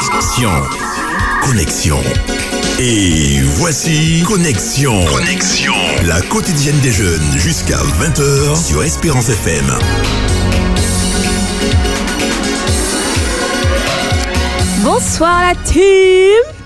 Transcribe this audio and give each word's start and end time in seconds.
Connexion. 0.00 0.50
Connexion. 1.42 2.00
Et 2.78 3.42
voici 3.42 4.22
Connexion. 4.26 5.04
Connexion. 5.04 5.74
La 6.04 6.22
quotidienne 6.22 6.78
des 6.80 6.90
jeunes 6.90 7.36
jusqu'à 7.36 7.76
20h 7.76 8.56
sur 8.56 8.82
Espérance 8.82 9.28
FM. 9.28 9.66
Bonsoir 14.82 15.42
la 15.42 15.54
team 15.54 16.59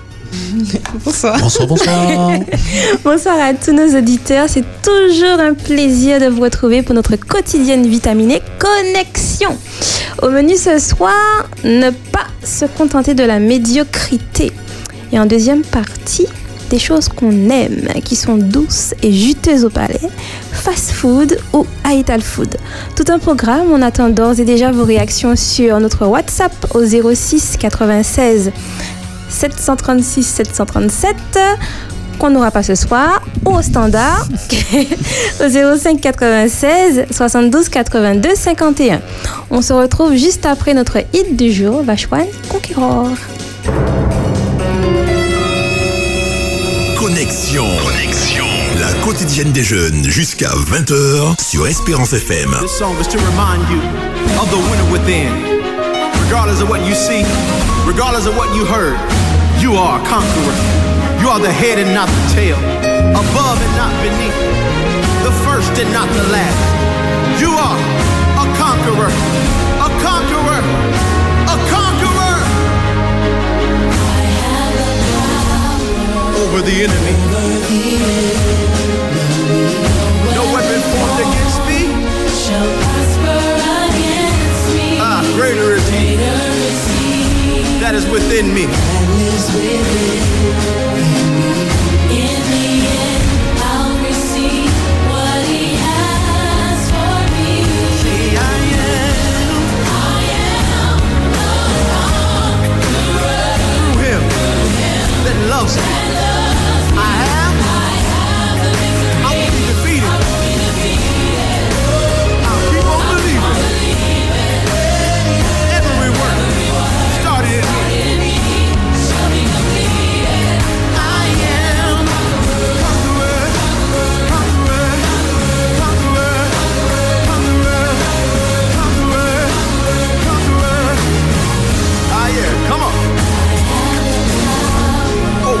Bonsoir. 1.05 1.37
Bonsoir, 1.39 1.67
bonsoir. 1.67 2.31
Bonsoir 3.03 3.35
à 3.39 3.53
tous 3.53 3.71
nos 3.71 3.97
auditeurs. 3.97 4.47
C'est 4.49 4.65
toujours 4.81 5.39
un 5.39 5.53
plaisir 5.53 6.19
de 6.19 6.27
vous 6.27 6.41
retrouver 6.41 6.81
pour 6.81 6.95
notre 6.95 7.15
quotidienne 7.15 7.87
vitaminée 7.87 8.41
Connexion. 8.59 9.55
Au 10.21 10.29
menu 10.29 10.55
ce 10.55 10.79
soir, 10.79 11.49
ne 11.63 11.89
pas 11.89 12.27
se 12.43 12.65
contenter 12.65 13.13
de 13.13 13.23
la 13.23 13.39
médiocrité. 13.39 14.51
Et 15.11 15.19
en 15.19 15.25
deuxième 15.25 15.61
partie, 15.61 16.27
des 16.69 16.79
choses 16.79 17.09
qu'on 17.09 17.49
aime, 17.49 17.87
qui 18.03 18.15
sont 18.15 18.37
douces 18.37 18.93
et 19.03 19.11
juteuses 19.11 19.65
au 19.65 19.69
palais, 19.69 19.99
fast 20.51 20.91
food 20.91 21.37
ou 21.53 21.65
Ital 21.85 22.21
food. 22.21 22.57
Tout 22.95 23.05
un 23.09 23.19
programme, 23.19 23.67
on 23.71 23.81
attend 23.81 24.09
d'ores 24.09 24.39
et 24.39 24.45
déjà 24.45 24.71
vos 24.71 24.83
réactions 24.83 25.35
sur 25.35 25.79
notre 25.79 26.07
WhatsApp 26.07 26.53
au 26.73 26.83
06 26.83 27.57
96 27.59 28.51
736 29.35 30.23
737 30.23 31.15
qu'on 32.17 32.29
n'aura 32.29 32.51
pas 32.51 32.63
ce 32.63 32.75
soir 32.75 33.21
ou 33.45 33.55
au 33.55 33.61
standard 33.61 34.25
au 35.43 35.77
05 35.77 35.99
96 35.99 37.05
72 37.11 37.69
82 37.69 38.35
51. 38.35 39.01
On 39.51 39.61
se 39.61 39.73
retrouve 39.73 40.15
juste 40.15 40.45
après 40.45 40.73
notre 40.73 40.97
hit 41.13 41.35
du 41.35 41.51
jour, 41.51 41.83
Vachwan 41.83 42.25
Conquéror. 42.49 43.09
Connexion. 46.97 47.65
Connexion. 47.83 48.45
La 48.79 48.91
quotidienne 49.03 49.51
des 49.51 49.63
jeunes 49.63 50.03
jusqu'à 50.03 50.49
20h 50.49 51.41
sur 51.41 51.67
Espérance 51.67 52.13
FM. 52.13 52.55
This 52.61 52.77
song 52.77 52.95
is 52.99 53.07
to 53.07 53.17
remind 53.17 53.61
you 53.69 53.79
of 54.39 54.49
the 54.49 54.57
winner 54.69 54.91
within. 54.91 55.31
Regardless 56.25 56.61
of 56.61 56.69
what 56.69 56.79
you 56.87 56.95
see, 56.95 57.23
regardless 57.85 58.25
of 58.25 58.35
what 58.35 58.47
you 58.55 58.65
heard, 58.65 58.97
you 59.61 59.73
are 59.75 59.99
a 59.99 60.03
conqueror. 60.05 60.57
You 61.21 61.29
are 61.29 61.39
the 61.39 61.51
head 61.51 61.79
and 61.79 61.93
not 61.93 62.07
the 62.07 62.23
tail, 62.33 62.57
above 63.15 63.57
and 63.61 63.73
not 63.75 63.93
beneath, 64.03 64.39
the 65.23 65.33
first 65.45 65.73
and 65.81 65.91
not 65.91 66.07
the 66.09 66.25
last. 66.29 66.65
You 67.41 67.51
are 67.51 67.79
a 68.39 68.45
conqueror, 68.59 69.11
a 69.81 69.89
conqueror, 70.03 70.61
a 71.49 71.57
conqueror 71.71 72.37
over 76.43 76.61
the 76.61 76.75
enemy. 76.85 77.15
No 80.35 80.43
weapon 80.53 80.81
formed 80.91 81.19
against 81.25 81.59
me. 81.67 81.81
Shall 82.43 82.69
prosper 82.81 83.39
against 83.87 84.65
me. 84.75 84.97
Ah, 84.99 85.21
greater 85.35 85.73
is 85.73 85.87
he 85.89 86.54
that 87.85 87.93
is 87.93 88.09
within 88.09 88.51
me. 88.51 88.65
See, 98.01 98.37
I 98.37 98.57
am 98.81 99.15
through 103.61 104.01
him? 104.01 104.21
That 105.25 105.37
loves 105.51 105.75
me. 105.77 106.34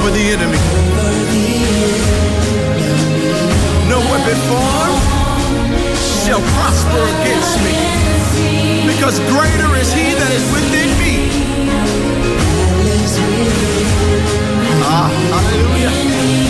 Over 0.05 0.13
the 0.13 0.29
enemy. 0.37 0.61
No 3.89 3.97
weapon 4.11 4.37
formed 4.45 5.01
shall 6.21 6.41
prosper 6.53 7.01
against 7.17 7.57
me. 7.65 7.73
Because 8.85 9.17
greater 9.33 9.75
is 9.75 9.91
he 9.91 10.13
that 10.13 10.31
is 10.31 10.45
within 10.53 10.89
me. 11.01 11.13
Ah, 14.85 15.09
hallelujah. 15.33 15.93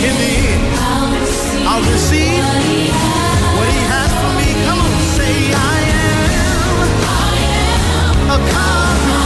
In 0.04 0.14
the 0.20 0.32
end, 0.52 0.64
I'll 1.66 1.80
receive 1.90 2.44
what 3.56 3.68
he 3.72 3.80
has 3.88 4.12
for 4.20 4.32
me. 4.36 4.52
Come 4.68 4.80
on, 4.84 5.00
say, 5.16 5.32
I 5.56 5.80
am 5.96 6.76
a 8.28 8.38
conqueror 8.52 9.25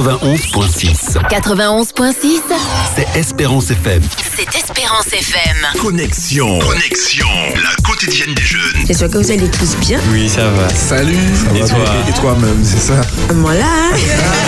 91.6. 0.00 1.18
91.6, 1.28 2.40
C'est 2.96 3.18
Espérance 3.18 3.70
FM. 3.70 4.00
c'est 4.34 4.56
Espérance 4.56 5.08
FM. 5.08 5.56
Connexion. 5.78 6.58
Connexion. 6.58 7.26
La 7.62 7.68
quotidienne 7.86 8.34
des 8.34 8.40
jeunes. 8.42 8.86
J'espère 8.86 9.10
que 9.10 9.18
vous 9.18 9.30
allez 9.30 9.50
tous 9.50 9.76
bien. 9.76 10.00
Oui, 10.10 10.26
ça 10.26 10.48
va. 10.48 10.70
Salut 10.70 11.18
Et 11.54 11.60
toi 11.60 11.84
Et 12.08 12.12
toi-même, 12.18 12.64
c'est 12.64 12.80
ça 12.80 13.02
Voilà. 13.28 13.66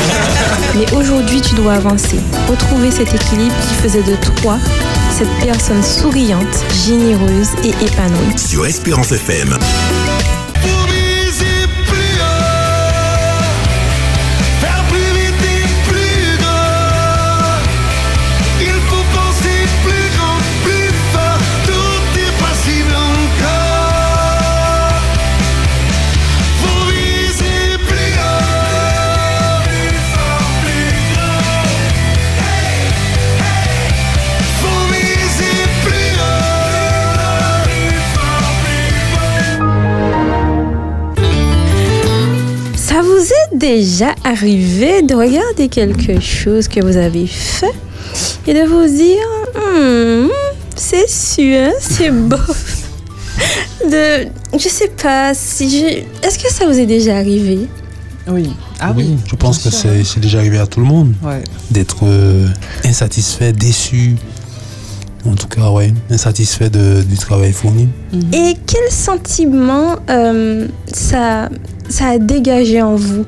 Mais 0.74 0.90
aujourd'hui, 0.94 1.42
tu 1.42 1.54
dois 1.56 1.74
avancer. 1.74 2.16
Retrouver 2.48 2.90
cet 2.90 3.14
équilibre 3.14 3.54
qui 3.68 3.74
faisait 3.82 4.02
de 4.02 4.16
toi 4.40 4.56
cette 5.10 5.28
personne 5.44 5.82
souriante, 5.82 6.64
généreuse 6.86 7.50
et 7.62 7.68
épanouie. 7.84 8.38
Sur 8.38 8.64
Espérance 8.64 9.12
FM. 9.12 9.58
Déjà 43.72 44.14
arrivé 44.24 45.02
de 45.02 45.14
regarder 45.14 45.68
quelque 45.68 46.18
chose 46.20 46.66
que 46.66 46.80
vous 46.84 46.96
avez 46.96 47.26
fait 47.28 47.70
et 48.46 48.54
de 48.54 48.64
vous 48.66 48.88
dire 48.92 49.28
Hmm, 49.54 50.28
c'est 50.74 51.08
sûr, 51.08 51.70
c'est 51.80 52.10
beau. 52.10 52.36
De, 53.88 54.26
je 54.58 54.68
sais 54.68 54.88
pas 55.00 55.32
si 55.34 55.70
je- 55.70 56.26
Est-ce 56.26 56.38
que 56.38 56.52
ça 56.52 56.66
vous 56.66 56.76
est 56.78 56.86
déjà 56.86 57.16
arrivé? 57.16 57.66
Oui. 58.28 58.50
Ah 58.80 58.92
oui, 58.96 59.04
oui. 59.10 59.16
je 59.30 59.36
pense 59.36 59.58
que 59.58 59.70
c'est 59.70 60.02
c'est 60.04 60.20
déjà 60.20 60.38
arrivé 60.38 60.58
à 60.58 60.66
tout 60.66 60.80
le 60.80 60.86
monde 60.86 61.14
Ouais. 61.22 61.42
d'être 61.70 61.98
euh, 62.04 62.46
insatisfait, 62.84 63.52
déçu. 63.52 64.16
En 65.24 65.34
tout 65.36 65.46
cas, 65.46 65.70
ouais, 65.70 65.92
insatisfait 66.10 66.68
de- 66.70 67.02
du 67.02 67.16
travail 67.16 67.52
fourni. 67.52 67.88
Et 68.32 68.56
quel 68.66 68.90
sentiment 68.90 69.96
euh, 70.10 70.66
ça, 70.92 71.48
ça 71.88 72.06
a 72.08 72.18
dégagé 72.18 72.82
en 72.82 72.96
vous? 72.96 73.24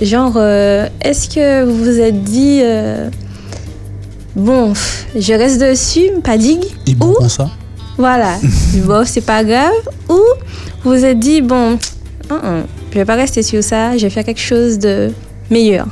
Genre, 0.00 0.32
euh, 0.36 0.88
est-ce 1.02 1.28
que 1.28 1.64
vous 1.64 1.76
vous 1.76 2.00
êtes 2.00 2.22
dit, 2.24 2.60
euh, 2.62 3.10
bon, 4.34 4.72
pff, 4.72 5.06
je 5.16 5.32
reste 5.32 5.60
dessus, 5.60 6.10
pas 6.24 6.38
digue 6.38 6.64
Et 6.86 6.94
bon 6.94 7.14
Ou, 7.20 7.28
ça 7.28 7.50
voilà, 7.98 8.38
bon, 8.86 9.04
c'est 9.06 9.20
pas 9.20 9.44
grave. 9.44 9.70
Ou 10.08 10.18
vous 10.82 10.90
vous 10.90 11.04
êtes 11.04 11.18
dit, 11.18 11.42
bon, 11.42 11.78
hum, 12.30 12.40
hum, 12.42 12.62
je 12.90 12.98
vais 12.98 13.04
pas 13.04 13.16
rester 13.16 13.42
sur 13.42 13.62
ça, 13.62 13.96
je 13.96 14.02
vais 14.04 14.10
faire 14.10 14.24
quelque 14.24 14.40
chose 14.40 14.78
de 14.78 15.12
meilleur. 15.50 15.86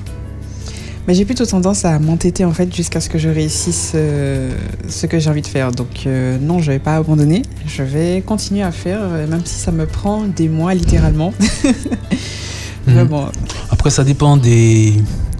Mais 1.06 1.14
j'ai 1.14 1.24
plutôt 1.24 1.46
tendance 1.46 1.84
à 1.84 1.98
m'entêter 1.98 2.44
en 2.44 2.52
fait 2.52 2.74
jusqu'à 2.74 3.00
ce 3.00 3.08
que 3.08 3.18
je 3.18 3.28
réussisse 3.28 3.92
euh, 3.94 4.50
ce 4.88 5.06
que 5.06 5.18
j'ai 5.18 5.30
envie 5.30 5.42
de 5.42 5.46
faire. 5.46 5.72
Donc 5.72 6.04
euh, 6.06 6.38
non, 6.40 6.60
je 6.60 6.72
vais 6.72 6.78
pas 6.78 6.96
abandonner. 6.96 7.42
Je 7.66 7.82
vais 7.82 8.22
continuer 8.24 8.62
à 8.62 8.70
faire, 8.70 9.00
même 9.28 9.42
si 9.44 9.58
ça 9.58 9.72
me 9.72 9.86
prend 9.86 10.24
des 10.24 10.48
mois 10.48 10.74
littéralement. 10.74 11.32
Vraiment. 12.86 13.26
Après, 13.70 13.90
ça 13.90 14.04
dépend 14.04 14.36
des, 14.36 14.94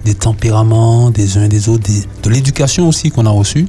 des 0.05 0.13
tempéraments 0.13 1.09
des 1.09 1.37
uns 1.37 1.43
et 1.45 1.49
des 1.49 1.69
autres, 1.69 1.83
des- 1.83 2.03
de 2.23 2.29
l'éducation 2.29 2.87
aussi 2.87 3.09
qu'on 3.11 3.25
a 3.25 3.29
reçue. 3.31 3.67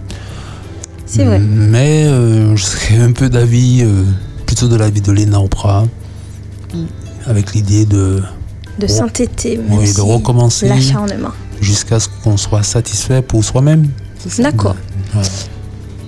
C'est 1.06 1.24
vrai. 1.24 1.38
Mais 1.38 2.04
euh, 2.06 2.56
je 2.56 2.62
serais 2.64 2.98
un 2.98 3.12
peu 3.12 3.28
d'avis, 3.28 3.82
euh, 3.82 4.04
plutôt 4.46 4.68
de 4.68 4.76
l'avis 4.76 5.00
de 5.00 5.12
Léna 5.12 5.40
Oprah, 5.40 5.84
Mm. 6.74 6.84
avec 7.26 7.52
l'idée 7.54 7.84
de 7.84 8.22
De 8.78 8.86
s'entêter, 8.86 9.60
oui, 9.68 9.86
si 9.86 9.96
de 9.96 10.00
recommencer 10.00 10.68
l'acharnement. 10.68 11.28
jusqu'à 11.60 12.00
ce 12.00 12.08
qu'on 12.24 12.38
soit 12.38 12.62
satisfait 12.62 13.20
pour 13.20 13.44
soi-même. 13.44 13.88
D'accord. 14.38 14.76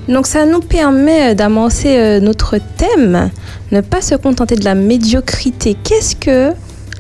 Donc 0.09 0.27
ça 0.27 0.47
nous 0.47 0.61
permet 0.61 1.33
euh, 1.33 1.35
d'amorcer 1.35 2.21
notre 2.21 2.57
thème, 2.79 3.31
ne 3.73 3.81
pas 3.83 4.01
se 4.01 4.15
contenter 4.15 4.57
de 4.57 4.65
la 4.65 4.75
médiocrité. 4.75 5.77
Qu'est-ce 5.83 6.17
que 6.17 6.53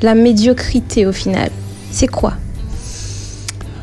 la 0.05 0.15
médiocrité 0.15 1.06
au 1.06 1.12
final 1.12 1.51
C'est 1.91 2.06
quoi 2.09 2.35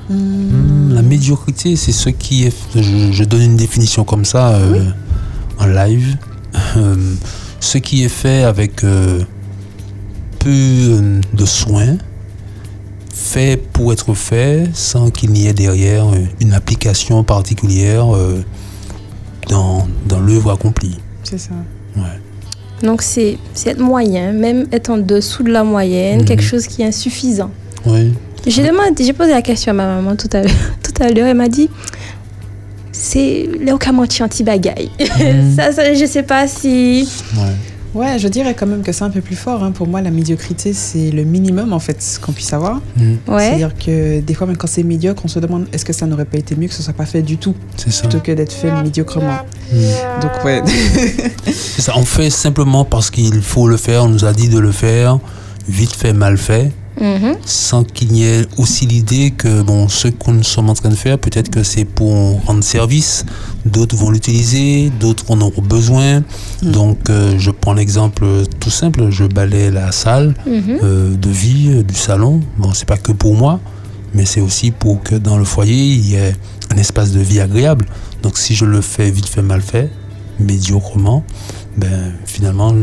Hmm, 0.10 0.94
La 0.94 1.02
médiocrité, 1.02 1.76
c'est 1.78 1.92
ce 1.94 2.10
qui 2.10 2.44
est. 2.46 2.54
Je, 2.76 3.12
je 3.12 3.24
donne 3.24 3.42
une 3.44 3.56
définition 3.56 4.04
comme 4.04 4.26
ça 4.26 4.50
euh, 4.56 4.84
en 5.58 5.66
live. 5.68 6.18
Euh, 6.78 6.96
ce 7.62 7.78
qui 7.78 8.04
est 8.04 8.10
fait 8.10 8.44
avec 8.44 8.84
euh, 8.84 9.22
peu 10.40 11.22
de 11.34 11.46
soins, 11.46 11.98
fait 13.14 13.56
pour 13.72 13.94
être 13.94 14.14
fait, 14.14 14.70
sans 14.74 15.12
qu'il 15.12 15.32
n'y 15.32 15.48
ait 15.48 15.54
derrière 15.54 16.08
une 16.42 16.54
application 16.54 17.24
particulière 17.24 18.14
euh, 18.14 18.44
dans, 19.48 19.88
dans 20.08 20.20
l'œuvre 20.20 20.52
accomplie. 20.52 20.98
C'est 21.24 21.38
ça. 21.38 21.54
Ouais. 21.96 22.20
Donc 22.84 23.02
c'est 23.02 23.38
être 23.66 23.80
moyen, 23.80 24.32
même 24.32 24.66
être 24.72 24.90
en 24.90 24.98
dessous 24.98 25.44
de 25.44 25.52
la 25.52 25.64
moyenne, 25.64 26.20
Mhm. 26.22 26.26
quelque 26.26 26.44
chose 26.44 26.68
qui 26.68 26.82
est 26.82 26.86
insuffisant. 26.88 27.52
Oui. 27.86 28.14
J'ai 28.48 28.64
demandé, 28.64 29.04
j'ai 29.04 29.14
posé 29.14 29.32
la 29.32 29.42
question 29.42 29.72
à 29.72 29.74
ma 29.76 29.86
maman 29.96 30.16
tout 30.16 30.30
à 30.34 30.42
l'heure. 30.42 30.52
Tout 30.84 31.04
à 31.04 31.10
l'heure, 31.10 31.28
elle 31.28 31.38
m'a 31.38 31.48
dit 31.48 31.70
c'est 32.92 33.48
le. 33.60 33.72
Mhm. 35.00 35.56
ça, 35.56 35.72
ça, 35.72 35.94
je 35.94 36.06
sais 36.06 36.24
pas 36.24 36.48
si. 36.48 37.08
Ouais. 37.36 37.42
Ouais, 37.94 38.18
je 38.20 38.28
dirais 38.30 38.54
quand 38.58 38.68
même 38.68 38.84
que 38.84 38.92
c'est 38.94 39.04
un 39.04 39.10
peu 39.10 39.20
plus 39.22 39.36
fort. 39.36 39.64
hein. 39.64 39.72
Pour 39.72 39.86
moi, 39.88 40.02
la 40.02 40.12
médiocrité, 40.12 40.72
c'est 40.74 41.12
le 41.12 41.24
minimum 41.24 41.74
en 41.74 41.80
fait 41.80 42.20
qu'on 42.22 42.32
puisse 42.32 42.54
avoir. 42.54 42.82
Ouais. 43.28 43.40
C'est-à-dire 43.50 43.76
que 43.78 44.22
des 44.22 44.34
fois, 44.34 44.48
même 44.48 44.56
quand 44.58 44.68
c'est 44.68 44.84
médiocre, 44.84 45.22
on 45.26 45.28
se 45.28 45.40
demande 45.40 45.66
est-ce 45.74 45.84
que 45.84 45.92
ça 45.94 46.06
n'aurait 46.06 46.26
pas 46.26 46.38
été 46.38 46.56
mieux 46.56 46.68
que 46.68 46.74
ce 46.74 46.84
soit 46.84 46.94
pas 46.94 47.06
fait 47.06 47.22
du 47.22 47.38
tout, 47.38 47.54
C'est 47.76 47.92
ça. 47.92 48.02
plutôt 48.04 48.20
que 48.20 48.32
d'être 48.32 48.54
fait 48.54 48.72
médiocrement. 48.82 49.40
Hmm. 49.74 50.22
Donc 50.22 50.46
ouais. 50.46 50.62
C'est 51.46 51.82
ça, 51.82 51.94
on 51.98 52.06
fait 52.06 52.30
simplement 52.30 52.86
parce 52.86 53.10
qu'il 53.12 53.42
faut 53.42 53.68
le 53.68 53.78
faire, 53.78 54.06
on 54.06 54.10
nous 54.10 54.24
a 54.26 54.32
dit 54.34 54.48
de 54.50 54.60
le 54.60 54.72
faire, 54.72 55.20
vite 55.68 55.94
fait, 55.96 56.14
mal 56.14 56.38
fait, 56.38 56.72
Mhm. 57.02 57.36
sans 57.46 57.84
qu'il 57.84 58.16
y 58.16 58.24
ait 58.26 58.46
aussi 58.58 58.86
l'idée 58.86 59.32
que 59.32 59.64
bon, 59.64 59.88
ce 59.90 60.08
que 60.08 60.30
nous 60.32 60.44
sommes 60.44 60.70
en 60.70 60.76
train 60.76 60.90
de 60.90 60.96
faire, 60.96 61.18
peut-être 61.18 61.50
que 61.50 61.64
c'est 61.64 61.84
pour 61.86 62.40
rendre 62.46 62.64
service, 62.64 63.26
d'autres 63.66 63.96
vont 63.96 64.12
l'utiliser, 64.12 64.92
d'autres 65.00 65.26
en 65.32 65.42
auront 65.42 65.64
besoin. 65.64 66.24
Donc 66.62 67.10
euh, 67.10 67.36
je 67.40 67.50
prends 67.50 67.74
l'exemple 67.74 68.24
tout 68.60 68.70
simple, 68.70 69.10
je 69.10 69.24
balaye 69.26 69.72
la 69.72 69.92
salle 69.92 70.36
Mhm. 70.46 70.78
euh, 70.84 71.16
de 71.16 71.30
vie 71.30 71.70
euh, 71.72 71.84
du 71.84 71.96
salon. 71.96 72.40
Bon, 72.60 72.72
c'est 72.74 72.88
pas 72.88 72.98
que 72.98 73.12
pour 73.12 73.36
moi, 73.36 73.60
mais 74.14 74.26
c'est 74.26 74.42
aussi 74.42 74.70
pour 74.70 75.02
que 75.02 75.16
dans 75.16 75.38
le 75.38 75.46
foyer, 75.46 75.94
il 75.96 76.08
y 76.08 76.16
ait 76.16 76.36
un 76.72 76.78
espace 76.78 77.12
de 77.12 77.20
vie 77.20 77.40
agréable. 77.40 77.86
Donc 78.22 78.38
si 78.38 78.54
je 78.54 78.66
le 78.66 78.80
fais 78.82 79.10
vite 79.10 79.28
fait, 79.28 79.42
mal 79.42 79.62
fait, 79.62 79.90
médiocrement, 80.40 81.24
ben 81.78 82.14
finalement, 82.26 82.74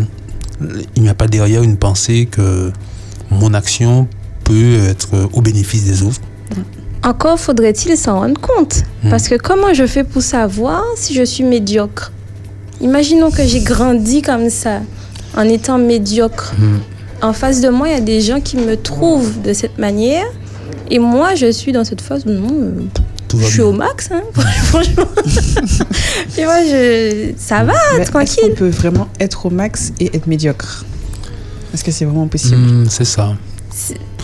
il 0.96 1.02
n'y 1.02 1.08
a 1.08 1.14
pas 1.14 1.28
derrière 1.28 1.62
une 1.62 1.76
pensée 1.76 2.26
que 2.26 2.72
mon 3.30 3.54
action 3.54 4.06
peut 4.44 4.78
être 4.88 5.08
au 5.32 5.40
bénéfice 5.40 5.84
des 5.84 6.02
autres. 6.02 6.20
Encore 7.02 7.38
faudrait-il 7.38 7.96
s'en 7.96 8.20
rendre 8.20 8.40
compte. 8.40 8.82
Hmm. 9.04 9.10
Parce 9.10 9.28
que 9.28 9.36
comment 9.36 9.72
je 9.72 9.86
fais 9.86 10.04
pour 10.04 10.22
savoir 10.22 10.82
si 10.96 11.14
je 11.14 11.22
suis 11.22 11.44
médiocre? 11.44 12.12
Imaginons 12.80 13.30
que 13.30 13.44
j'ai 13.44 13.60
grandi 13.60 14.22
comme 14.22 14.50
ça, 14.50 14.80
en 15.36 15.42
étant 15.42 15.78
médiocre. 15.78 16.54
Hmm. 16.58 16.78
En 17.22 17.32
face 17.32 17.60
de 17.60 17.68
moi, 17.68 17.88
il 17.88 17.94
y 17.94 17.96
a 17.96 18.00
des 18.00 18.20
gens 18.20 18.40
qui 18.40 18.56
me 18.56 18.76
trouvent 18.76 19.40
de 19.42 19.52
cette 19.52 19.78
manière. 19.78 20.24
Et 20.90 20.98
moi, 20.98 21.34
je 21.34 21.50
suis 21.52 21.72
dans 21.72 21.84
cette 21.84 22.00
phase 22.00 22.24
où 22.26 22.30
non, 22.30 22.48
euh, 22.52 22.70
je 23.40 23.44
suis 23.44 23.60
au 23.60 23.72
max. 23.72 24.08
hein, 24.12 24.22
franchement. 24.64 25.04
je... 26.36 27.32
ça 27.36 27.64
va, 27.64 27.74
Mais 27.96 28.02
Est-ce 28.02 28.10
tranquille. 28.10 28.42
qu'on 28.50 28.54
peut 28.54 28.68
vraiment 28.68 29.08
être 29.20 29.46
au 29.46 29.50
max 29.50 29.92
et 30.00 30.16
être 30.16 30.26
médiocre? 30.26 30.84
Est-ce 31.72 31.84
que 31.84 31.90
c'est 31.90 32.04
vraiment 32.04 32.28
possible 32.28 32.56
Hmm, 32.56 32.86
c'est 32.88 33.04
ça. 33.04 33.36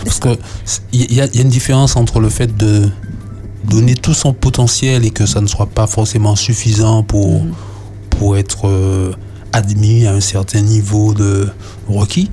Parce 0.04 0.18
que 0.18 0.36
il 0.92 1.12
y, 1.12 1.20
a 1.20 1.26
il 1.26 1.36
y 1.36 1.38
a 1.38 1.42
une 1.42 1.48
différence 1.48 1.96
entre 1.96 2.18
le 2.20 2.28
fait 2.28 2.56
de 2.56 2.88
donner 3.64 3.94
tout 3.94 4.14
son 4.14 4.32
potentiel 4.32 5.04
et 5.04 5.10
que 5.10 5.26
ça 5.26 5.40
ne 5.40 5.46
soit 5.46 5.66
pas 5.66 5.86
forcément 5.86 6.36
suffisant 6.36 7.02
pour, 7.02 7.42
Mhm. 7.42 7.52
pour 8.10 8.36
être 8.36 8.68
euh, 8.68 9.12
admis 9.52 10.06
à 10.06 10.12
un 10.12 10.20
certain 10.20 10.60
niveau 10.60 11.14
de 11.14 11.48
requis. 11.88 12.30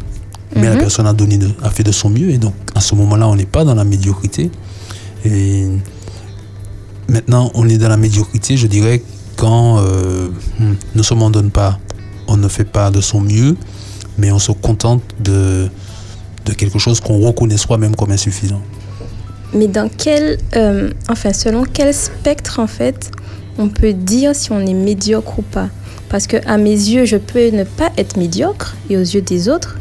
Mais 0.55 0.63
la 0.67 0.73
Mhm. 0.75 0.79
personne 0.79 1.07
a, 1.07 1.13
donné 1.13 1.37
de- 1.37 1.51
a 1.63 1.69
fait 1.69 1.83
de 1.83 1.91
son 1.93 2.09
mieux 2.09 2.29
et 2.31 2.37
donc 2.37 2.53
à 2.75 2.81
ce 2.81 2.95
moment-là, 2.95 3.27
on 3.27 3.35
n'est 3.35 3.45
pas 3.45 3.63
dans 3.63 3.75
la 3.75 3.85
médiocrité. 3.85 4.49
Et 5.23 5.67
maintenant, 7.07 7.51
on 7.53 7.67
est 7.69 7.77
dans 7.77 7.89
la 7.89 7.97
médiocrité, 7.97 8.57
je 8.57 8.67
dirais, 8.67 9.01
quand 9.37 9.79
euh, 9.79 10.29
hmm, 10.59 10.73
on 11.11 11.27
ne 11.29 11.33
donne 11.33 11.51
pas, 11.51 11.79
on 12.27 12.37
ne 12.37 12.47
fait 12.47 12.65
pas 12.65 12.91
de 12.91 12.99
son 13.01 13.21
mieux, 13.21 13.55
mais 14.21 14.31
on 14.31 14.39
se 14.39 14.51
contente 14.51 15.01
de, 15.19 15.67
de 16.45 16.53
quelque 16.53 16.79
chose 16.79 16.99
qu'on 16.99 17.19
reconnaît 17.19 17.57
soi-même 17.57 17.95
comme 17.95 18.11
insuffisant. 18.11 18.61
mais 19.53 19.67
dans 19.67 19.89
quel, 20.03 20.37
euh, 20.55 20.91
enfin, 21.09 21.33
selon 21.33 21.63
quel 21.77 21.93
spectre 21.93 22.59
en 22.59 22.67
fait, 22.67 23.11
on 23.57 23.67
peut 23.67 23.93
dire 23.93 24.35
si 24.35 24.51
on 24.51 24.59
est 24.59 24.73
médiocre 24.89 25.39
ou 25.39 25.41
pas? 25.41 25.69
Parce 26.09 26.27
que 26.27 26.37
à 26.45 26.57
mes 26.57 26.71
yeux, 26.93 27.05
je 27.05 27.17
peux 27.17 27.49
ne 27.51 27.63
pas 27.63 27.89
être 27.97 28.15
médiocre 28.17 28.75
et 28.89 28.95
aux 28.97 29.07
yeux 29.15 29.21
des 29.33 29.49
autres, 29.49 29.77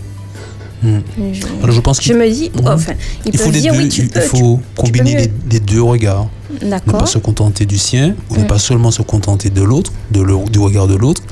Hmm. 0.83 1.01
je, 1.35 1.43
Alors 1.63 1.73
je 1.73 1.81
pense 1.83 1.99
je 1.99 2.03
qu'il 2.05 2.17
me 2.17 2.27
dis, 2.31 2.51
enfin, 2.65 2.95
il 3.27 3.37
faut 3.37 3.45
peuvent 3.45 3.53
les 3.53 3.61
dire 3.61 3.75
deux, 3.75 3.81
oui, 3.81 3.89
tu 3.91 4.01
il 4.01 4.09
peux, 4.09 4.21
faut 4.23 4.37
tu- 4.39 4.43
tu 4.43 4.49
peux 4.77 4.83
combiner 4.83 5.15
les, 5.15 5.31
les 5.53 5.61
deux 5.61 5.83
regards. 5.83 6.27
Ne 6.63 6.79
pas 6.79 7.05
se 7.05 7.19
contenter 7.19 7.67
du 7.67 7.77
sien, 7.77 8.15
ou 8.31 8.37
ne 8.39 8.45
Mm. 8.45 8.47
pas 8.47 8.59
seulement 8.59 8.91
se 8.91 9.03
contenter 9.03 9.51
de 9.51 9.61
l'autre, 9.63 9.93
de 10.11 10.23
le- 10.23 10.43
du 10.51 10.59
regard 10.59 10.87
de 10.89 10.95
l'autre, 10.97 11.23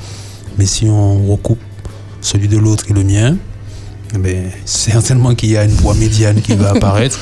mais 0.59 0.67
si 0.67 0.85
on 0.85 1.25
recoupe 1.31 1.57
celui 2.21 2.47
de 2.47 2.57
l'autre 2.57 2.85
et 2.89 2.93
le 2.93 3.03
mien, 3.03 3.37
ben, 4.17 4.51
certainement 4.65 5.35
qu'il 5.35 5.51
y 5.51 5.57
a 5.57 5.63
une 5.63 5.71
voie 5.71 5.93
médiane 5.93 6.41
qui 6.41 6.55
va 6.55 6.69
apparaître 6.75 7.19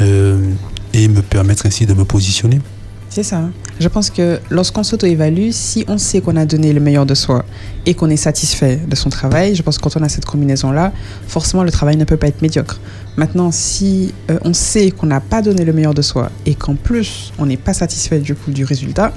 euh, 0.00 0.50
et 0.92 1.08
me 1.08 1.22
permettre 1.22 1.66
ainsi 1.66 1.86
de 1.86 1.94
me 1.94 2.04
positionner. 2.04 2.60
C'est 3.10 3.22
ça. 3.22 3.42
Je 3.80 3.88
pense 3.88 4.10
que 4.10 4.38
lorsqu'on 4.50 4.82
s'auto-évalue, 4.82 5.48
si 5.50 5.84
on 5.88 5.96
sait 5.98 6.20
qu'on 6.20 6.36
a 6.36 6.44
donné 6.44 6.72
le 6.72 6.80
meilleur 6.80 7.06
de 7.06 7.14
soi 7.14 7.44
et 7.86 7.94
qu'on 7.94 8.10
est 8.10 8.16
satisfait 8.16 8.78
de 8.86 8.94
son 8.94 9.08
travail, 9.08 9.54
je 9.54 9.62
pense 9.62 9.78
que 9.78 9.82
quand 9.82 9.96
on 9.96 10.02
a 10.02 10.08
cette 10.08 10.26
combinaison-là, 10.26 10.92
forcément 11.26 11.62
le 11.62 11.70
travail 11.70 11.96
ne 11.96 12.04
peut 12.04 12.16
pas 12.18 12.26
être 12.28 12.42
médiocre. 12.42 12.80
Maintenant, 13.16 13.50
si 13.50 14.12
euh, 14.30 14.38
on 14.44 14.52
sait 14.52 14.90
qu'on 14.90 15.06
n'a 15.06 15.20
pas 15.20 15.40
donné 15.42 15.64
le 15.64 15.72
meilleur 15.72 15.94
de 15.94 16.02
soi 16.02 16.30
et 16.44 16.54
qu'en 16.54 16.74
plus 16.74 17.32
on 17.38 17.46
n'est 17.46 17.56
pas 17.56 17.72
satisfait 17.72 18.18
du 18.20 18.34
coup 18.34 18.50
du 18.50 18.64
résultat, 18.64 19.12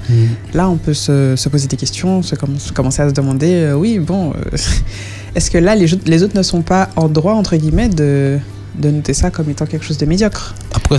là 0.54 0.68
on 0.70 0.76
peut 0.76 0.94
se, 0.94 1.34
se 1.36 1.48
poser 1.50 1.68
des 1.68 1.76
questions, 1.76 2.22
se, 2.22 2.34
comm- 2.34 2.58
se 2.58 2.72
commencer 2.72 3.02
à 3.02 3.08
se 3.10 3.14
demander, 3.14 3.52
euh, 3.52 3.74
oui, 3.74 3.98
bon, 3.98 4.30
euh, 4.32 4.56
est-ce 5.34 5.50
que 5.50 5.58
là 5.58 5.74
les, 5.76 5.86
les 6.06 6.22
autres 6.22 6.36
ne 6.36 6.42
sont 6.42 6.62
pas 6.62 6.88
en 6.96 7.08
droit, 7.08 7.34
entre 7.34 7.56
guillemets, 7.56 7.88
de, 7.90 8.38
de 8.78 8.90
noter 8.90 9.12
ça 9.12 9.30
comme 9.30 9.50
étant 9.50 9.66
quelque 9.66 9.84
chose 9.84 9.98
de 9.98 10.06
médiocre? 10.06 10.54
Après, 10.72 10.96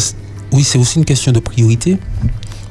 oui, 0.51 0.63
c'est 0.63 0.77
aussi 0.77 0.99
une 0.99 1.05
question 1.05 1.31
de 1.31 1.39
priorité. 1.39 1.97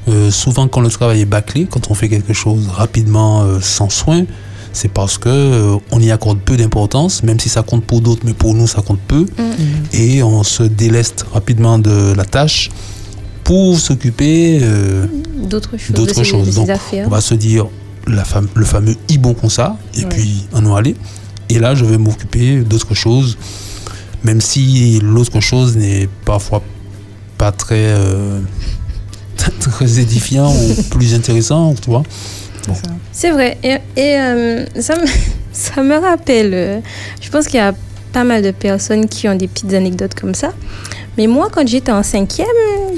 Euh, 0.09 0.31
souvent, 0.31 0.67
quand 0.69 0.81
le 0.81 0.89
travail 0.91 1.21
est 1.21 1.25
bâclé, 1.27 1.67
quand 1.71 1.91
on 1.91 1.95
fait 1.95 2.09
quelque 2.09 2.33
chose 2.33 2.67
rapidement, 2.69 3.43
euh, 3.43 3.59
sans 3.61 3.89
soin, 3.89 4.25
c'est 4.73 4.89
parce 4.91 5.19
que 5.19 5.29
euh, 5.29 5.77
on 5.91 6.01
y 6.01 6.11
accorde 6.11 6.41
peu 6.41 6.57
d'importance, 6.57 7.23
même 7.23 7.39
si 7.39 7.49
ça 7.49 7.63
compte 7.63 7.85
pour 7.85 8.01
d'autres, 8.01 8.23
mais 8.25 8.33
pour 8.33 8.55
nous, 8.55 8.67
ça 8.67 8.83
compte 8.83 9.01
peu. 9.07 9.27
Et 9.93 10.23
on 10.23 10.43
se 10.43 10.63
déleste 10.65 11.27
rapidement 11.33 11.79
de 11.79 12.15
la 12.17 12.25
tâche 12.25 12.71
pour 13.45 13.79
s'occuper 13.79 14.61
euh, 14.63 15.07
D'autres 15.49 15.77
choses. 15.77 15.95
d'autres 15.97 16.25
ses 16.25 16.55
Donc, 16.55 16.71
affaires. 16.71 17.07
on 17.07 17.11
va 17.11 17.21
se 17.21 17.35
dire 17.35 17.67
la 18.07 18.23
fam- 18.25 18.49
le 18.55 18.65
fameux 18.65 18.97
i 19.09 19.19
bon 19.19 19.35
comme 19.35 19.51
ça, 19.51 19.77
et 19.95 20.05
Ouais. 20.05 20.09
puis 20.09 20.45
en 20.53 20.75
aller. 20.75 20.97
Et 21.49 21.59
là, 21.59 21.75
je 21.75 21.85
vais 21.85 21.99
m'occuper 21.99 22.63
d'autres 22.63 22.95
choses, 22.95 23.37
même 24.25 24.41
si 24.41 24.99
l'autre 25.03 25.39
chose 25.41 25.77
n'est 25.77 26.09
parfois 26.25 26.63
pas 27.39 27.53
très, 27.53 27.75
euh, 27.93 28.41
très 29.61 29.99
édifiant 29.99 30.53
ou 30.53 30.83
plus 30.91 31.15
intéressant, 31.15 31.75
tu 31.75 31.91
vois. 31.91 32.03
C'est 33.13 33.31
vrai. 33.31 33.59
Et, 33.63 33.79
euh, 33.99 34.65
ça, 34.81 34.97
me, 34.97 35.07
ça 35.53 35.83
me 35.83 35.97
rappelle, 35.97 36.51
euh, 36.55 36.81
je 37.21 37.31
pense 37.31 37.47
qu'il 37.47 37.57
y 37.57 37.63
a 37.63 37.75
pas 38.13 38.25
mal 38.25 38.43
de 38.43 38.51
personnes 38.51 39.09
qui 39.09 39.29
ont 39.29 39.35
des 39.35 39.49
petites 39.49 39.73
anecdotes 39.73 40.15
comme 40.15 40.35
ça. 40.35 40.53
Mais 41.19 41.27
moi, 41.27 41.49
quand 41.53 41.67
j'étais 41.67 41.93
en 41.93 42.03
cinquième, 42.03 42.47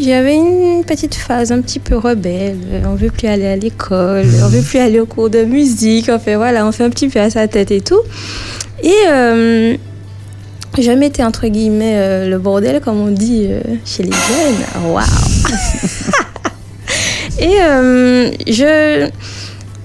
j'avais 0.01 0.37
une 0.37 0.85
petite 0.85 1.15
phase 1.15 1.51
un 1.51 1.61
petit 1.61 1.81
peu 1.81 1.97
rebelle. 1.97 2.83
On 2.87 2.95
veut 2.95 3.11
plus 3.11 3.27
aller 3.27 3.47
à 3.47 3.57
l'école, 3.57 4.27
on 4.43 4.49
veut 4.49 4.63
plus 4.63 4.79
aller 4.79 5.01
au 5.01 5.07
cours 5.07 5.31
de 5.31 5.43
musique. 5.43 6.09
On 6.13 6.19
fait, 6.19 6.37
voilà, 6.37 6.65
on 6.67 6.71
fait 6.71 6.85
un 6.85 6.91
petit 6.91 7.09
peu 7.09 7.21
à 7.21 7.31
sa 7.31 7.49
tête 7.49 7.73
et 7.73 7.81
tout. 7.81 8.01
Et 8.83 8.93
euh, 9.09 9.77
je 10.79 10.91
mettais 10.91 11.25
entre 11.25 11.49
guillemets 11.49 11.95
euh, 11.97 12.29
le 12.29 12.39
bordel, 12.39 12.81
comme 12.81 13.01
on 13.01 13.11
dit 13.11 13.47
euh, 13.49 13.61
chez 13.85 14.05
les 14.05 14.13
jeunes. 14.13 14.91
Waouh! 14.93 15.05
et 17.39 17.57
euh, 17.63 18.31
je. 18.47 19.09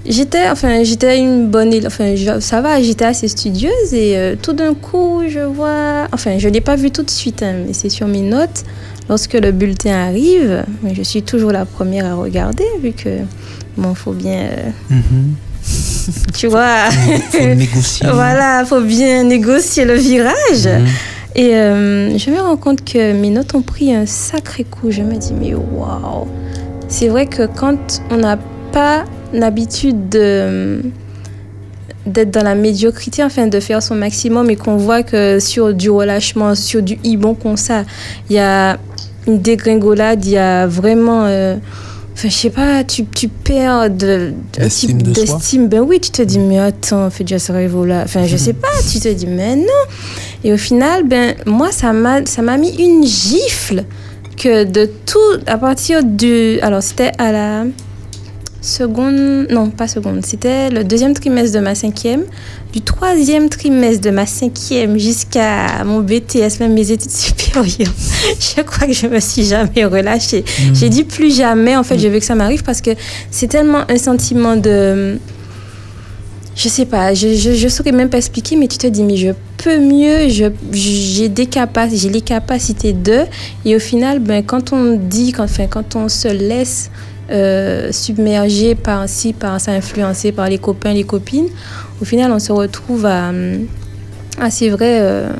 J'étais, 0.06 0.48
enfin, 0.48 0.82
j'étais 0.82 1.18
une 1.18 1.48
bonne, 1.48 1.74
élève, 1.74 1.86
enfin, 1.88 2.16
je- 2.16 2.40
ça 2.40 2.62
va, 2.62 2.80
j'étais 2.82 3.04
assez 3.04 3.28
studieuse 3.28 3.92
et 3.92 4.16
euh, 4.16 4.34
tout 4.34 4.54
d'un 4.54 4.72
coup, 4.74 5.22
je 5.28 5.40
vois, 5.40 6.08
enfin, 6.12 6.38
je 6.38 6.48
l'ai 6.48 6.62
pas 6.62 6.74
vu 6.74 6.90
tout 6.90 7.02
de 7.02 7.10
suite, 7.10 7.42
hein, 7.42 7.52
mais 7.66 7.74
c'est 7.74 7.90
sur 7.90 8.08
mes 8.08 8.22
notes. 8.22 8.64
Lorsque 9.10 9.34
le 9.34 9.52
bulletin 9.52 9.92
arrive, 10.08 10.64
mais 10.82 10.94
je 10.94 11.02
suis 11.02 11.22
toujours 11.22 11.52
la 11.52 11.66
première 11.66 12.06
à 12.06 12.14
regarder 12.14 12.64
vu 12.82 12.92
que, 12.92 13.10
bon, 13.76 13.94
faut 13.94 14.12
bien, 14.12 14.48
euh, 14.90 14.96
tu 16.34 16.46
vois, 16.46 16.88
Il 17.06 17.20
faut 17.38 17.54
négocier. 17.54 18.06
voilà, 18.10 18.64
faut 18.64 18.80
bien 18.80 19.22
négocier 19.24 19.84
le 19.84 19.94
virage. 19.94 20.66
Mhm. 20.66 20.86
Et 21.36 21.54
euh, 21.54 22.18
je 22.18 22.30
me 22.30 22.40
rends 22.40 22.56
compte 22.56 22.84
que 22.84 23.12
mes 23.12 23.30
notes 23.30 23.54
ont 23.54 23.62
pris 23.62 23.94
un 23.94 24.06
sacré 24.06 24.64
coup. 24.64 24.90
Je 24.90 25.02
me 25.02 25.14
dis, 25.16 25.32
mais 25.38 25.54
waouh! 25.54 26.26
C'est 26.90 27.08
vrai 27.08 27.26
que 27.26 27.46
quand 27.46 28.02
on 28.10 28.16
n'a 28.16 28.36
pas 28.72 29.04
l'habitude 29.32 30.08
de 30.08 30.82
d'être 32.06 32.30
dans 32.30 32.42
la 32.42 32.54
médiocrité, 32.54 33.22
enfin 33.22 33.46
de 33.46 33.60
faire 33.60 33.82
son 33.82 33.94
maximum 33.94 34.50
et 34.50 34.56
qu'on 34.56 34.76
voit 34.76 35.02
que 35.02 35.38
sur 35.38 35.72
du 35.72 35.88
relâchement, 35.90 36.54
sur 36.54 36.82
du 36.82 36.98
ibon 37.04 37.34
comme 37.34 37.56
ça, 37.56 37.84
il 38.28 38.36
y 38.36 38.38
a 38.38 38.78
une 39.28 39.38
dégringolade, 39.38 40.24
il 40.24 40.32
y 40.32 40.38
a 40.38 40.66
vraiment... 40.66 41.24
euh, 41.26 41.56
Enfin, 42.12 42.28
je 42.28 42.34
sais 42.34 42.50
pas, 42.50 42.84
tu, 42.84 43.06
tu 43.06 43.28
perds 43.28 43.88
de, 43.88 44.32
type 44.68 45.02
de 45.02 45.12
d'estime. 45.12 45.68
Ben 45.68 45.80
oui, 45.80 46.00
tu 46.00 46.10
te 46.10 46.20
dis, 46.20 46.38
mais 46.38 46.58
attends, 46.58 47.08
fais 47.08 47.24
déjà 47.24 47.38
ce 47.38 47.50
rêve-là. 47.50 48.02
Enfin, 48.04 48.26
je 48.26 48.36
sais 48.36 48.52
pas, 48.52 48.68
tu 48.92 48.98
te 48.98 49.08
dis, 49.08 49.26
mais 49.26 49.56
non. 49.56 49.64
Et 50.44 50.52
au 50.52 50.58
final, 50.58 51.04
ben, 51.04 51.34
moi, 51.46 51.72
ça 51.72 51.94
m'a, 51.94 52.26
ça 52.26 52.42
m'a 52.42 52.58
mis 52.58 52.74
une 52.76 53.06
gifle 53.06 53.84
que 54.40 54.64
de 54.64 54.90
tout, 55.06 55.42
à 55.46 55.58
partir 55.58 56.02
du. 56.02 56.58
Alors, 56.62 56.82
c'était 56.82 57.12
à 57.18 57.30
la 57.30 57.64
seconde. 58.62 59.46
Non, 59.50 59.70
pas 59.70 59.86
seconde. 59.86 60.24
C'était 60.24 60.70
le 60.70 60.82
deuxième 60.82 61.12
trimestre 61.12 61.54
de 61.54 61.62
ma 61.62 61.74
cinquième. 61.74 62.24
Du 62.72 62.80
troisième 62.80 63.48
trimestre 63.48 64.00
de 64.00 64.10
ma 64.10 64.26
cinquième 64.26 64.98
jusqu'à 64.98 65.84
mon 65.84 66.00
BTS, 66.00 66.60
même 66.60 66.72
mes 66.72 66.90
études 66.90 67.10
supérieures. 67.26 67.92
je 68.38 68.62
crois 68.62 68.86
que 68.86 68.92
je 68.94 69.06
me 69.06 69.20
suis 69.20 69.44
jamais 69.44 69.84
relâchée. 69.84 70.44
J'ai 70.72 70.88
dit 70.88 71.04
plus 71.04 71.36
jamais, 71.36 71.76
en 71.76 71.82
fait, 71.82 71.98
je 71.98 72.08
veux 72.08 72.18
que 72.18 72.24
ça 72.24 72.34
m'arrive 72.34 72.62
parce 72.62 72.80
que 72.80 72.90
c'est 73.30 73.48
tellement 73.48 73.82
un 73.88 73.98
sentiment 73.98 74.56
de. 74.56 75.18
Je 76.62 76.68
sais 76.68 76.84
pas, 76.84 77.14
je, 77.14 77.36
je, 77.36 77.54
je 77.54 77.68
saurais 77.68 77.90
même 77.90 78.10
pas 78.10 78.18
expliquer, 78.18 78.54
mais 78.54 78.68
tu 78.68 78.76
te 78.76 78.86
dis, 78.86 79.02
mais 79.02 79.16
je 79.16 79.30
peux 79.56 79.78
mieux, 79.78 80.28
je, 80.28 80.44
j'ai 80.72 81.30
des 81.30 81.46
capacités, 81.46 81.96
j'ai 81.96 82.10
les 82.10 82.20
capacités 82.20 82.92
de. 82.92 83.20
Et 83.64 83.74
au 83.74 83.78
final, 83.78 84.18
ben, 84.18 84.44
quand 84.44 84.74
on 84.74 84.94
dit, 84.98 85.32
quand, 85.32 85.44
enfin, 85.44 85.68
quand 85.68 85.96
on 85.96 86.10
se 86.10 86.28
laisse 86.28 86.90
euh, 87.30 87.90
submerger 87.92 88.74
par 88.74 89.08
ci, 89.08 89.32
par 89.32 89.58
ça, 89.58 89.72
influencer 89.72 90.32
par 90.32 90.50
les 90.50 90.58
copains, 90.58 90.92
les 90.92 91.04
copines, 91.04 91.48
au 92.02 92.04
final, 92.04 92.30
on 92.30 92.38
se 92.38 92.52
retrouve 92.52 93.06
à. 93.06 93.30
hum, 93.30 93.66
ah, 94.38 94.50
c'est 94.50 94.68
vrai, 94.68 94.98
euh, 95.00 95.32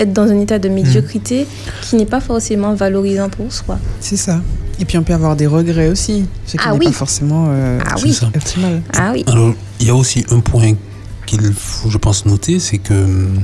être 0.00 0.14
dans 0.14 0.30
un 0.30 0.40
état 0.40 0.58
de 0.58 0.70
médiocrité 0.70 1.46
qui 1.82 1.96
n'est 1.96 2.06
pas 2.06 2.20
forcément 2.20 2.72
valorisant 2.72 3.28
pour 3.28 3.52
soi. 3.52 3.78
C'est 4.00 4.16
ça. 4.16 4.40
Et 4.82 4.84
puis 4.84 4.98
on 4.98 5.04
peut 5.04 5.14
avoir 5.14 5.36
des 5.36 5.46
regrets 5.46 5.88
aussi, 5.88 6.24
ce 6.44 6.56
qui 6.56 6.64
Ah 6.66 6.72
n'est 6.72 6.78
oui. 6.80 6.86
pas 6.86 6.92
forcément 6.92 7.46
euh, 7.50 7.78
Ah 7.86 7.94
C'est 7.96 8.02
oui, 8.04 8.12
ça. 8.12 8.26
optimal. 8.34 8.82
ah 8.94 9.12
oui. 9.14 9.22
Alors, 9.28 9.54
il 9.78 9.86
y 9.86 9.90
a 9.90 9.94
aussi 9.94 10.24
un 10.30 10.40
point 10.40 10.72
qu'il 11.24 11.40
faut, 11.54 11.88
je 11.88 11.98
pense, 11.98 12.26
noter, 12.26 12.58
c'est 12.58 12.78
que 12.78 12.92
hum, 12.92 13.40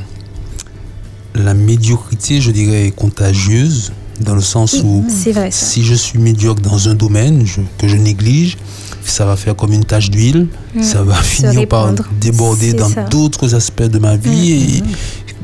la 1.37 1.55
médiocrité, 1.55 2.41
je 2.41 2.51
dirais, 2.51 2.87
est 2.89 2.91
contagieuse, 2.91 3.93
dans 4.21 4.35
le 4.35 4.41
sens 4.41 4.73
Oui, 4.73 4.81
où 4.85 5.05
vrai 5.33 5.51
si 5.53 5.85
je 5.85 5.95
suis 5.95 6.19
médiocre 6.19 6.61
dans 6.61 6.89
un 6.89 6.95
domaine 6.97 7.47
je- 7.47 7.61
que 7.79 7.87
je 7.87 7.97
néglige, 7.97 8.57
ça 9.05 9.25
va 9.25 9.37
faire 9.37 9.55
comme 9.55 9.73
une 9.73 9.85
tache 9.85 10.11
d'huile, 10.11 10.49
Mm. 10.75 10.83
ça 10.83 11.05
va 11.05 11.15
finir 11.15 11.69
par 11.69 11.93
déborder 12.21 12.73
dans 12.73 12.91
d'autres 13.11 13.55
aspects 13.55 13.85
de 13.85 14.01
ma 14.01 14.17
vie. 14.17 14.79
Et 14.79 14.83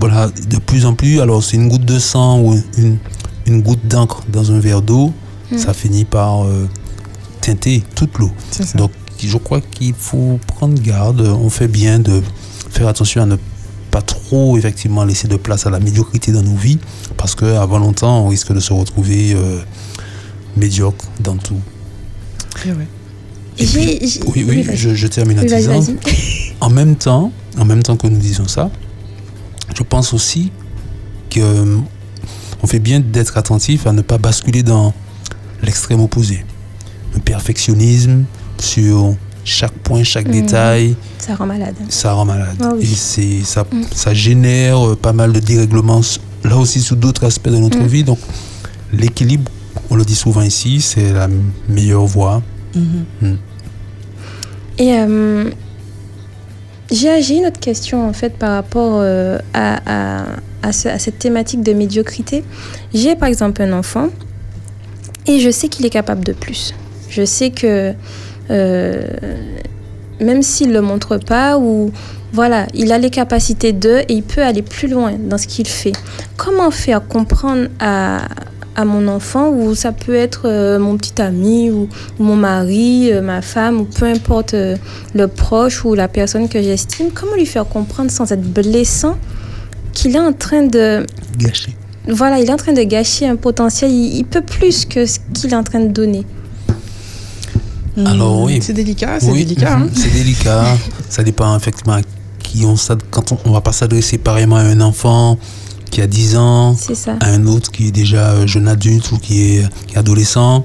voilà, 0.00 0.28
de 0.50 0.56
plus 0.58 0.86
en 0.86 0.94
plus, 0.94 1.20
alors 1.20 1.40
c'est 1.44 1.56
une 1.56 1.68
goutte 1.68 1.84
de 1.84 2.00
sang 2.00 2.40
ou 2.40 2.60
une, 2.76 2.96
une 3.46 3.62
goutte 3.62 3.86
d'encre 3.86 4.24
dans 4.32 4.50
un 4.50 4.58
verre 4.58 4.82
d'eau, 4.82 5.12
Mm. 5.54 5.58
ça 5.58 5.74
finit 5.74 6.04
par 6.04 6.44
euh, 6.44 6.68
teinter 7.40 7.82
toute 7.94 8.18
l'eau. 8.18 8.30
Donc, 8.74 8.90
je 9.18 9.36
crois 9.38 9.60
qu'il 9.60 9.94
faut 9.94 10.38
prendre 10.46 10.80
garde. 10.80 11.20
On 11.20 11.48
fait 11.50 11.68
bien 11.68 11.98
de 11.98 12.22
faire 12.70 12.88
attention 12.88 13.22
à 13.22 13.26
ne 13.26 13.36
pas 13.90 14.02
trop, 14.02 14.58
effectivement, 14.58 15.04
laisser 15.04 15.28
de 15.28 15.36
place 15.36 15.66
à 15.66 15.70
la 15.70 15.78
médiocrité 15.80 16.32
dans 16.32 16.42
nos 16.42 16.56
vies, 16.56 16.78
parce 17.16 17.34
qu'avant 17.36 17.78
longtemps, 17.78 18.24
on 18.24 18.28
risque 18.28 18.52
de 18.52 18.58
se 18.60 18.72
retrouver 18.72 19.32
euh, 19.34 19.60
médiocre 20.56 21.04
dans 21.20 21.36
tout. 21.36 21.60
Et 22.66 22.72
ouais. 22.72 22.88
Et 23.58 23.66
puis- 23.66 24.20
oui, 24.34 24.44
oui, 24.48 24.66
je, 24.74 24.94
je 24.94 25.06
termine 25.06 25.38
en 25.38 25.44
disant, 25.44 25.80
en 26.60 26.70
même 26.70 26.96
temps, 26.96 27.30
en 27.56 27.64
même 27.64 27.84
temps 27.84 27.96
que 27.96 28.08
nous 28.08 28.18
disons 28.18 28.48
ça, 28.48 28.68
je 29.76 29.82
pense 29.84 30.12
aussi 30.12 30.50
que 31.30 31.38
euh, 31.40 31.78
on 32.62 32.66
fait 32.66 32.80
bien 32.80 32.98
d'être 32.98 33.38
attentif 33.38 33.86
à 33.86 33.92
ne 33.92 34.02
pas 34.02 34.18
basculer 34.18 34.64
dans 34.64 34.92
l'extrême 35.64 36.00
opposé. 36.00 36.44
Le 37.14 37.20
perfectionnisme 37.20 38.24
sur 38.58 39.14
chaque 39.44 39.72
point, 39.72 40.02
chaque 40.04 40.26
Mhm. 40.26 40.32
détail, 40.32 40.96
Ça 41.18 41.34
rend 41.34 41.46
malade. 41.46 41.74
ça 41.88 42.12
rend 42.12 42.24
malade. 42.24 42.56
Ah 42.60 42.72
oui. 42.76 42.82
Et 43.18 43.42
ça, 43.44 43.64
Mm. 43.70 43.82
ça 43.94 44.14
génère 44.14 44.78
euh, 44.86 44.96
pas 44.96 45.12
mal 45.12 45.32
de 45.32 45.38
dérèglements, 45.40 46.00
là 46.44 46.56
aussi 46.56 46.80
sous 46.80 46.96
d'autres 46.96 47.24
aspects 47.24 47.48
de 47.50 47.58
notre 47.58 47.78
Mm. 47.78 47.86
vie. 47.86 48.04
Donc 48.04 48.18
l'équilibre 48.92 49.50
on 49.90 49.96
le 49.96 50.04
dit 50.04 50.14
souvent 50.14 50.40
ici, 50.42 50.80
c'est 50.80 51.12
la 51.12 51.28
meilleure 51.68 52.06
voie. 52.06 52.42
Et 54.78 54.92
euh, 54.94 55.50
j'ai 56.90 57.22
j'ai 57.22 57.36
une 57.38 57.46
autre 57.46 57.60
question 57.60 58.08
en 58.08 58.12
fait 58.12 58.36
par 58.38 58.52
rapport 58.52 58.94
euh, 59.00 59.38
à, 59.52 60.22
à- 60.22 60.26
à 60.62 60.72
ce- 60.72 60.88
à 60.88 60.98
cette 60.98 61.18
thématique 61.18 61.62
de 61.62 61.72
médiocrité. 61.72 62.42
J'ai 62.92 63.14
par 63.14 63.28
exemple 63.28 63.62
un 63.62 63.72
enfant 63.72 64.08
et 65.26 65.40
je 65.40 65.50
sais 65.50 65.68
qu'il 65.68 65.86
est 65.86 65.90
capable 65.90 66.24
de 66.24 66.32
plus. 66.32 66.74
Je 67.08 67.24
sais 67.24 67.50
que 67.50 67.92
euh, 68.50 69.06
même 70.20 70.42
s'il 70.42 70.68
ne 70.68 70.74
le 70.74 70.80
montre 70.80 71.16
pas 71.16 71.58
ou 71.58 71.92
voilà, 72.32 72.66
il 72.74 72.92
a 72.92 72.98
les 72.98 73.10
capacités 73.10 73.72
de 73.72 74.00
et 74.08 74.12
il 74.14 74.22
peut 74.22 74.42
aller 74.42 74.62
plus 74.62 74.88
loin 74.88 75.12
dans 75.12 75.38
ce 75.38 75.46
qu'il 75.46 75.68
fait. 75.68 75.92
Comment 76.36 76.70
faire 76.70 77.06
comprendre 77.06 77.68
à, 77.78 78.22
à 78.74 78.84
mon 78.84 79.06
enfant 79.06 79.50
ou 79.50 79.74
ça 79.74 79.92
peut 79.92 80.14
être 80.14 80.42
euh, 80.46 80.78
mon 80.78 80.96
petit 80.96 81.22
ami 81.22 81.70
ou, 81.70 81.88
mon 82.18 82.36
mari, 82.36 83.12
euh, 83.12 83.22
ma 83.22 83.40
femme 83.40 83.80
ou 83.80 83.84
peu 83.84 84.06
importe 84.06 84.54
le 84.54 85.26
proche 85.28 85.84
ou 85.84 85.94
la 85.94 86.08
personne 86.08 86.48
que 86.48 86.60
j'estime, 86.60 87.10
comment 87.14 87.36
lui 87.36 87.46
faire 87.46 87.68
comprendre 87.68 88.10
sans 88.10 88.32
être 88.32 88.42
blessant 88.42 89.16
qu'il 89.92 90.16
est 90.16 90.20
en 90.20 90.32
train 90.32 90.64
de 90.64 91.06
Gâché. 91.38 91.74
Voilà, 92.08 92.38
il 92.38 92.48
est 92.48 92.52
en 92.52 92.56
train 92.56 92.72
de 92.72 92.82
gâcher 92.82 93.26
un 93.26 93.36
potentiel, 93.36 93.90
il, 93.90 94.16
il 94.18 94.24
peut 94.24 94.42
plus 94.42 94.84
que 94.84 95.06
ce 95.06 95.18
qu'il 95.32 95.52
est 95.52 95.56
en 95.56 95.62
train 95.64 95.80
de 95.80 95.88
donner. 95.92 96.24
Alors, 98.04 98.42
oui. 98.42 98.58
C'est 98.60 98.72
délicat, 98.72 99.20
c'est 99.20 99.30
Oui, 99.30 99.44
délicat. 99.44 99.76
hein. 99.78 99.88
c'est 99.94 100.12
délicat. 100.12 100.64
Ça 101.08 101.22
dépend 101.22 101.56
effectivement 101.56 101.94
à 101.94 102.00
qui 102.40 102.64
on 102.64 102.74
quand 103.10 103.32
on, 103.32 103.38
on 103.46 103.52
va 103.52 103.60
pas 103.60 103.72
s'adresser 103.72 104.18
pareillement 104.18 104.56
à 104.56 104.62
un 104.62 104.80
enfant 104.80 105.38
qui 105.90 106.02
a 106.02 106.06
10 106.08 106.36
ans, 106.36 106.76
à 107.20 107.28
un 107.30 107.46
autre 107.46 107.70
qui 107.70 107.88
est 107.88 107.92
déjà 107.92 108.44
jeune 108.46 108.66
adulte 108.66 109.12
ou 109.12 109.18
qui 109.18 109.58
est, 109.58 109.68
qui 109.86 109.94
est 109.94 109.98
adolescent. 109.98 110.64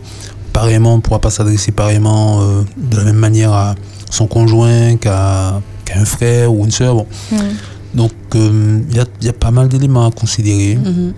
Pareillement, 0.53 0.93
on 0.93 0.97
ne 0.97 1.01
pourra 1.01 1.19
pas 1.19 1.29
s'adresser 1.29 1.71
pareillement 1.71 2.41
euh, 2.41 2.63
de 2.77 2.97
la 2.97 3.03
même 3.03 3.15
manière 3.15 3.53
à 3.53 3.75
son 4.09 4.25
conjoint 4.25 4.97
qu'à 4.97 5.61
qu'à 5.85 5.99
un 5.99 6.05
frère 6.05 6.51
ou 6.51 6.65
une 6.65 6.71
soeur. 6.71 6.95
Bon. 6.95 7.05
Mm. 7.31 7.37
Donc, 7.93 8.11
euh, 8.35 8.81
il 8.89 8.95
y, 8.95 8.99
a, 8.99 9.05
il 9.21 9.25
y 9.25 9.29
a 9.29 9.33
pas 9.33 9.51
mal 9.51 9.67
d'éléments 9.67 10.05
à 10.07 10.11
considérer. 10.11 10.75
Mhm. 10.75 11.13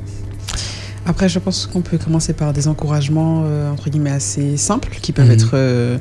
Après, 1.06 1.28
je 1.28 1.40
pense 1.40 1.66
qu'on 1.68 1.82
peut 1.82 1.98
commencer 1.98 2.34
par 2.34 2.54
des 2.54 2.68
encouragements, 2.68 3.44
euh, 3.46 3.72
entre 3.72 3.90
guillemets, 3.90 4.12
assez 4.12 4.56
simples, 4.58 4.90
qui 5.01 5.12
peuvent 5.12 5.25
Mhm. 5.25 5.32
être, 5.32 5.50
euh, 5.56 5.98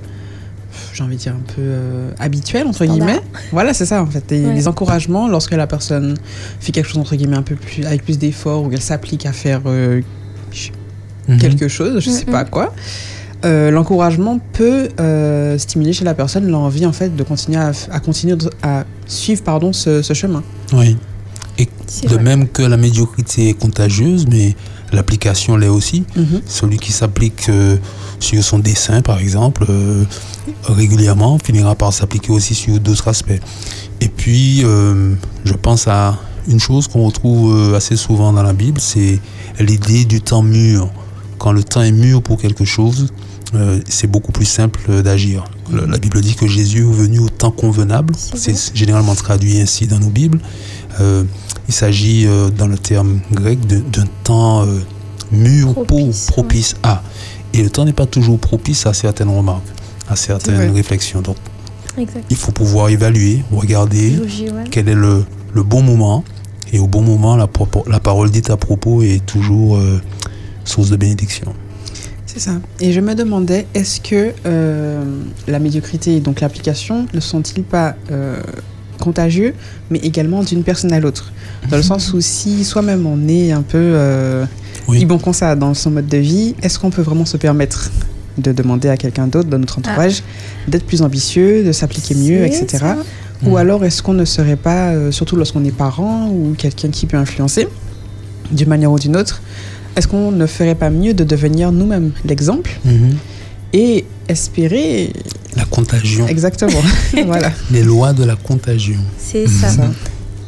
j'ai 0.93 1.03
envie 1.03 1.17
de 1.17 1.21
dire, 1.21 1.33
un 1.35 1.43
peu 1.55 1.61
euh, 1.63 2.11
habituels, 2.19 2.67
entre 2.67 2.85
Standard. 2.85 2.97
guillemets. 2.97 3.21
Voilà, 3.51 3.75
c'est 3.75 3.87
ça, 3.87 4.03
en 4.03 4.07
fait. 4.07 4.25
Des, 4.29 4.45
Ouais. 4.47 4.55
des 4.55 4.69
encouragements 4.69 5.27
lorsque 5.29 5.53
la 5.53 5.67
personne 5.67 6.17
fait 6.61 6.71
quelque 6.71 6.87
chose, 6.87 6.99
entre 6.99 7.17
guillemets, 7.17 7.37
un 7.39 7.43
peu 7.43 7.57
plus, 7.57 7.85
avec 7.85 8.05
plus 8.05 8.19
d'efforts, 8.19 8.63
ou 8.65 8.69
qu'elle 8.69 8.83
s'applique 8.83 9.27
à 9.27 9.33
faire 9.33 9.63
euh, 9.67 10.03
Mhm. 11.29 11.39
quelque 11.39 11.69
chose, 11.69 12.01
je 12.05 12.11
sais 12.11 12.25
Mhm. 12.27 12.33
pas 12.33 12.45
quoi. 12.45 12.75
Euh, 13.45 13.71
L'encouragement 13.71 14.39
peut 14.53 14.89
euh, 15.01 15.57
stimuler 15.59 15.93
chez 15.93 16.05
la 16.05 16.15
personne 16.15 16.47
l'envie 16.49 16.85
en 16.87 16.93
fait 16.93 17.15
de 17.17 17.23
continuer 17.23 17.59
à, 17.59 17.73
à 17.91 18.01
continuer 18.01 18.37
à 18.63 18.85
suivre 19.07 19.43
pardon 19.43 19.73
ce, 19.73 20.03
ce 20.03 20.13
chemin. 20.15 20.43
Oui. 20.73 20.97
C'est 21.87 22.07
De 22.09 22.15
vrai. 22.15 22.23
même 22.23 22.49
que 22.49 22.63
la 22.63 22.79
médiocrité 22.79 23.51
est 23.51 23.53
contagieuse, 23.55 24.27
mais 24.27 24.55
l'application 24.93 25.57
l'est 25.57 25.69
aussi. 25.69 26.05
Mhm. 26.17 26.41
Celui 26.47 26.79
qui 26.79 26.91
s'applique 26.91 27.49
euh, 27.51 27.77
sur 28.19 28.43
son 28.43 28.59
dessin, 28.59 29.03
par 29.03 29.19
exemple, 29.19 29.67
euh, 29.69 30.05
régulièrement, 30.65 31.39
finira 31.39 31.75
par 31.75 31.93
s'appliquer 31.93 32.33
aussi 32.33 32.55
sur 32.55 32.81
d'autres 32.81 33.09
aspects. 33.09 33.41
Et 34.01 34.09
puis, 34.09 34.63
euh, 34.65 35.13
je 35.45 35.53
pense 35.53 35.87
à 35.87 36.19
une 36.49 36.61
chose 36.61 36.89
qu'on 36.89 37.05
retrouve 37.05 37.75
assez 37.75 37.97
souvent 37.97 38.33
dans 38.33 38.43
la 38.43 38.55
Bible, 38.55 38.81
c'est 38.81 39.21
l'idée 39.59 40.07
du 40.07 40.23
temps 40.23 40.43
mûr. 40.43 40.89
Quand 41.37 41.53
le 41.53 41.63
temps 41.63 41.83
est 41.83 41.93
mûr 41.93 42.23
pour 42.23 42.39
quelque 42.39 42.65
chose, 42.65 43.13
euh, 43.55 43.81
c'est 43.89 44.07
beaucoup 44.07 44.33
plus 44.33 44.45
simple 44.45 45.03
d'agir. 45.03 45.45
La 45.71 45.99
Bible 45.99 46.21
dit 46.21 46.35
que 46.35 46.47
Jésus 46.47 46.81
est 46.81 46.93
venu 46.93 47.19
au 47.19 47.29
temps 47.29 47.51
convenable. 47.51 48.15
C'est 48.17 48.75
généralement 48.75 49.15
traduit 49.15 49.61
ainsi 49.61 49.87
dans 49.87 49.99
nos 49.99 50.09
Bibles. 50.09 50.41
Euh, 51.01 51.25
il 51.69 51.75
s'agit, 51.75 52.27
euh, 52.27 52.49
dans 52.51 52.67
le 52.67 52.79
terme 52.79 53.21
grec, 53.33 53.59
d'un 53.67 54.07
temps 54.25 54.67
mûr 55.33 55.73
Propice, 55.73 56.27
pour 56.27 56.35
propice 56.35 56.75
à. 56.83 57.03
Et 57.53 57.63
le 57.63 57.71
temps 57.71 57.85
n'est 57.85 57.93
pas 57.93 58.07
toujours 58.07 58.39
propice 58.39 58.87
à 58.87 58.95
certaines 58.95 59.29
remarques, 59.29 59.67
à 60.09 60.17
certaines 60.17 60.73
réflexions. 60.73 61.21
Donc, 61.21 61.37
Exact. 61.99 62.25
il 62.31 62.37
faut 62.37 62.53
pouvoir 62.53 62.89
évaluer, 62.89 63.43
regarder 63.51 64.17
ouais. 64.19 64.65
quel 64.71 64.89
est 64.89 64.95
le, 64.95 65.25
le 65.53 65.63
bon 65.63 65.83
moment. 65.83 66.25
Et 66.73 66.79
au 66.79 66.87
bon 66.87 67.03
moment, 67.03 67.35
la, 67.37 67.49
la 67.89 67.99
parole 67.99 68.31
dite 68.31 68.51
à 68.51 68.57
propos 68.57 69.03
est 69.03 69.25
toujours 69.27 69.81
source 70.65 70.91
de 70.91 70.97
bénédiction. 70.97 71.53
C'est 72.33 72.39
ça. 72.39 72.53
Et 72.79 72.93
je 72.93 73.01
me 73.01 73.15
demandais, 73.15 73.67
est-ce 73.75 74.01
que 74.01 74.33
euh, 74.47 75.03
la 75.49 75.59
médiocrité 75.59 76.17
et 76.17 76.21
donc 76.21 76.41
l'application 76.41 77.07
ne 77.13 77.19
sont-ils 77.19 77.65
pas 77.65 77.97
euh, 78.13 78.41
contagieux, 79.01 79.53
mais 79.91 79.99
également 79.99 80.45
d'une 80.45 80.63
personne 80.63 80.93
à 80.93 81.01
l'autre? 81.01 81.33
Dans 81.71 81.77
le 81.77 81.83
sens 81.83 82.13
où 82.13 82.21
si 82.21 82.65
soi-même 82.65 83.05
on 83.05 83.27
est 83.27 83.51
un 83.51 83.63
peu 83.63 83.79
euh, 83.79 84.45
Oui. 84.87 85.05
bon 85.07 85.19
comme 85.19 85.33
ça 85.33 85.57
dans 85.57 85.75
son 85.75 85.91
mode 85.91 86.07
de 86.07 86.19
vie, 86.19 86.55
est-ce 86.63 86.79
qu'on 86.79 86.91
peut 86.91 87.03
vraiment 87.03 87.25
se 87.25 87.37
permettre 87.37 87.91
de 88.39 88.53
demander 88.53 88.89
à 88.89 88.97
quelqu'un 88.97 89.27
d'autre 89.27 89.49
dans 89.49 89.59
notre 89.59 89.79
entourage 89.79 90.23
d'être 90.69 90.87
plus 90.87 91.03
ambitieux, 91.03 91.65
de 91.65 91.73
s'appliquer 91.73 92.15
mieux, 92.15 92.45
etc. 92.45 92.67
ça. 92.79 92.97
Ou 93.45 93.57
alors 93.57 93.85
est-ce 93.85 94.05
qu'on 94.05 94.13
ne 94.13 94.25
serait 94.25 94.57
pas, 94.57 94.91
euh, 94.91 95.11
surtout 95.11 95.35
lorsqu'on 95.35 95.65
est 95.65 95.77
parent 95.77 96.29
ou 96.29 96.55
quelqu'un 96.57 96.91
qui 96.91 97.07
peut 97.07 97.17
influencer 97.17 97.67
d'une 98.53 98.69
manière 98.69 98.93
ou 98.93 98.99
d'une 98.99 99.17
autre, 99.17 99.43
est-ce 99.97 100.09
qu'on 100.09 100.31
ne 100.31 100.47
ferait 100.47 100.75
pas 100.75 100.91
mieux 100.91 101.15
de 101.15 101.25
devenir 101.25 101.73
nous-mêmes 101.73 102.13
l'exemple 102.25 102.71
Mhm. 102.85 103.17
et 103.73 104.05
espérer 104.29 105.13
La 105.57 105.65
contagion. 105.65 106.27
exactement 106.29 106.83
voilà 107.27 107.51
Les 107.71 107.83
lois 107.83 108.13
de 108.13 108.25
la 108.25 108.37
contagion. 108.37 108.99
C'est 109.19 109.47
Mhm. 109.47 109.61
ça. 109.61 109.69
ça 109.71 109.83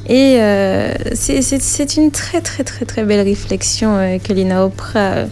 Et 0.08 0.36
euh, 0.40 0.92
c'est- 1.14 1.42
c'est 1.42 1.62
c'est 1.62 1.96
une 1.96 2.10
très 2.10 2.40
très 2.40 2.64
très 2.64 2.84
très 2.84 3.04
belle 3.04 3.24
réflexion 3.26 3.96
euh, 3.96 4.18
que 4.18 4.32
Lina 4.32 4.64
Oprah, 4.66 4.98
euh, 4.98 5.26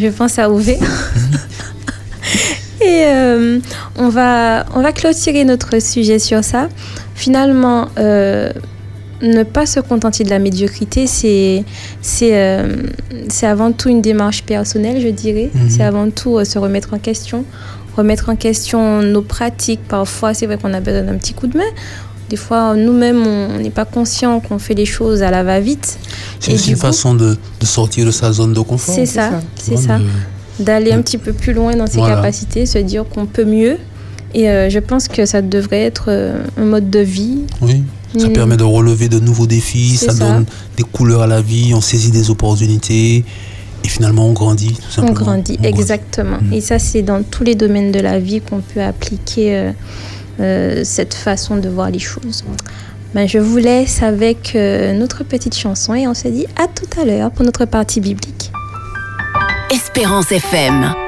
je 0.00 0.08
pense, 0.08 0.38
a 0.38 0.50
ouvert. 0.50 0.78
Et 2.80 3.04
euh, 3.06 3.58
on, 3.96 4.08
va, 4.08 4.64
on 4.74 4.80
va 4.82 4.92
clôturer 4.92 5.44
notre 5.44 5.80
sujet 5.82 6.18
sur 6.20 6.44
ça. 6.44 6.68
Finalement, 7.16 7.88
euh, 7.98 8.52
ne 9.22 9.42
pas 9.42 9.66
se 9.66 9.80
contenter 9.80 10.24
de 10.24 10.30
la 10.30 10.38
médiocrité, 10.38 11.06
c'est 11.06 11.64
c'est 12.02 12.36
euh, 12.36 12.76
c'est 13.28 13.46
avant 13.46 13.72
tout 13.72 13.88
une 13.88 14.00
démarche 14.02 14.42
personnelle, 14.44 15.00
je 15.00 15.08
dirais. 15.08 15.50
Mhm. 15.54 15.70
C'est 15.70 15.82
avant 15.82 16.10
tout 16.10 16.38
euh, 16.38 16.44
se 16.44 16.58
remettre 16.58 16.94
en 16.94 16.98
question, 16.98 17.44
remettre 17.96 18.28
en 18.28 18.36
question 18.36 19.02
nos 19.02 19.22
pratiques. 19.22 19.80
Parfois, 19.88 20.34
c'est 20.34 20.46
vrai 20.46 20.56
qu'on 20.58 20.72
a 20.74 20.80
besoin 20.80 21.02
d'un 21.02 21.16
petit 21.18 21.34
coup 21.34 21.46
de 21.48 21.56
main. 21.58 21.64
Des 22.30 22.36
fois, 22.36 22.74
nous-mêmes, 22.76 23.26
on 23.26 23.58
n'est 23.58 23.70
pas 23.70 23.86
conscient 23.86 24.38
qu'on 24.40 24.58
fait 24.58 24.74
les 24.74 24.84
choses 24.84 25.22
à 25.22 25.30
la 25.30 25.42
va-vite. 25.42 25.98
C'est 26.40 26.52
aussi 26.52 26.70
une 26.70 26.74
coup- 26.76 26.82
façon 26.82 27.14
de, 27.14 27.36
de 27.60 27.66
sortir 27.66 28.04
de 28.04 28.10
sa 28.10 28.32
zone 28.32 28.52
de 28.52 28.60
confort. 28.60 28.94
C'est 28.94 29.06
ça, 29.06 29.30
c'est 29.56 29.78
ça. 29.78 29.98
de- 29.98 30.04
D'aller 30.64 30.92
un 30.92 31.00
petit 31.02 31.18
peu 31.18 31.32
plus 31.32 31.52
loin 31.54 31.74
dans 31.76 31.86
ses 31.86 31.98
Voilà. 31.98 32.16
capacités, 32.16 32.66
se 32.66 32.78
dire 32.78 33.04
qu'on 33.08 33.26
peut 33.26 33.44
mieux. 33.44 33.78
Et 34.34 34.50
euh, 34.50 34.68
je 34.68 34.78
pense 34.78 35.08
que 35.08 35.24
ça 35.24 35.40
devrait 35.40 35.80
être 35.84 36.06
euh, 36.08 36.42
un 36.58 36.64
mode 36.66 36.90
de 36.90 36.98
vie. 36.98 37.38
Oui, 37.62 37.82
ça 38.16 38.28
Mm. 38.28 38.32
permet 38.32 38.56
de 38.56 38.64
relever 38.64 39.08
de 39.08 39.18
nouveaux 39.18 39.46
défis, 39.46 39.96
ça, 39.96 40.12
ça. 40.12 40.18
donne 40.24 40.46
des 40.76 40.82
couleurs 40.84 41.22
à 41.22 41.26
la 41.26 41.42
vie, 41.42 41.72
on 41.74 41.80
saisit 41.80 42.10
des 42.10 42.30
opportunités 42.30 43.24
et 43.84 43.88
finalement 43.88 44.26
on 44.26 44.32
grandit 44.32 44.72
tout 44.74 44.82
On 44.88 44.90
simplement. 44.92 45.14
grandit, 45.20 45.58
On 45.60 45.64
exactement. 45.64 46.38
Mm. 46.40 46.52
Et 46.52 46.60
ça, 46.60 46.78
c'est 46.78 47.02
dans 47.02 47.22
tous 47.22 47.44
les 47.44 47.54
domaines 47.54 47.92
de 47.92 48.00
la 48.00 48.18
vie 48.18 48.40
qu'on 48.40 48.60
peut 48.60 48.82
appliquer 48.82 49.56
euh, 49.56 49.72
euh, 50.40 50.80
cette 50.84 51.14
façon 51.14 51.56
de 51.56 51.68
voir 51.68 51.90
les 51.90 51.98
choses. 51.98 52.44
Ben, 53.14 53.26
je 53.26 53.38
vous 53.38 53.56
laisse 53.56 54.02
avec 54.02 54.52
euh, 54.54 54.92
notre 54.92 55.24
petite 55.24 55.56
chanson 55.56 55.94
et 55.94 56.06
on 56.06 56.14
se 56.14 56.28
dit 56.28 56.46
à 56.62 56.66
tout 56.66 57.00
à 57.00 57.04
l'heure 57.04 57.30
pour 57.30 57.44
notre 57.44 57.64
partie 57.64 58.00
biblique. 58.00 58.50
Espérance 59.70 60.30
FM. 60.30 61.07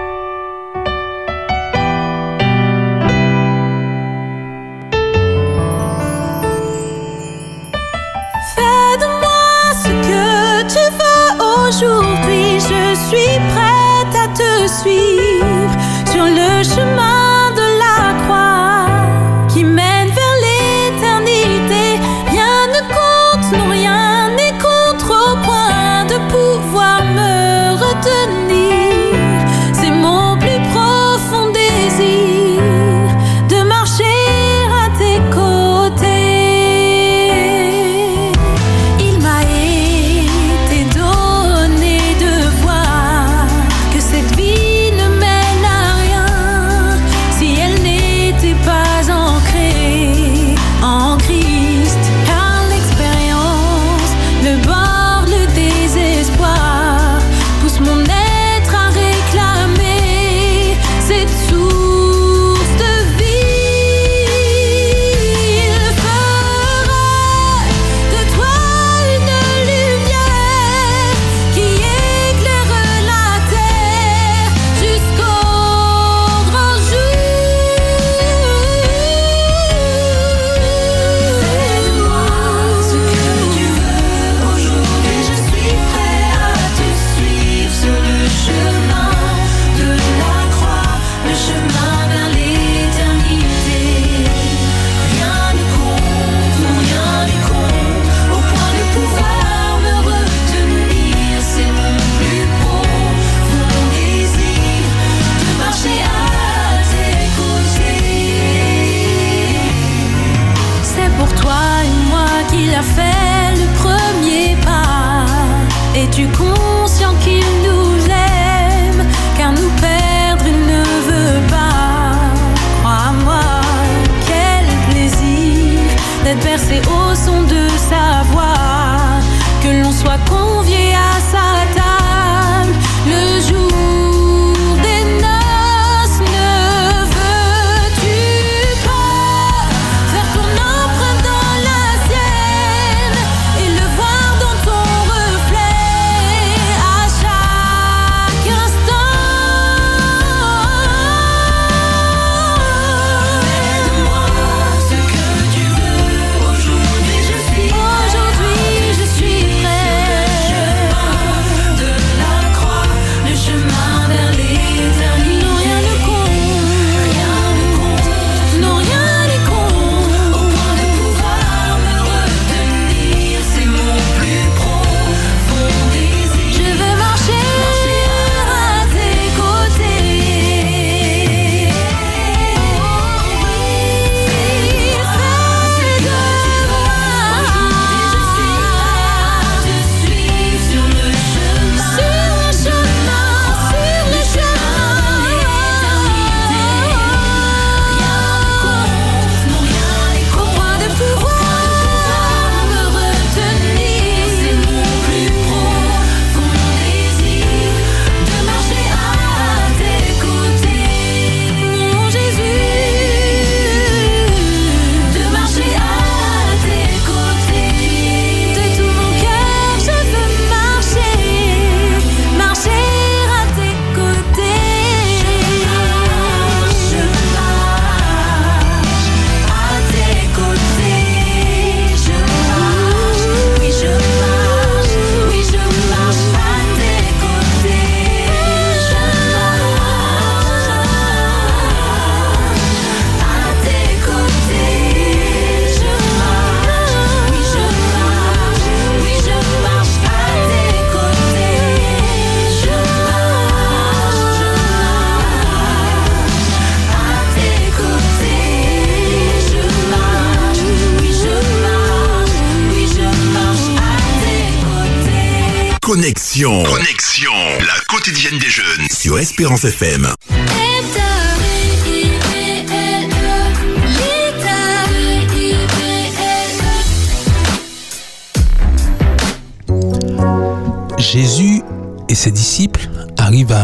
Suis 13.10 13.40
prête 13.48 13.69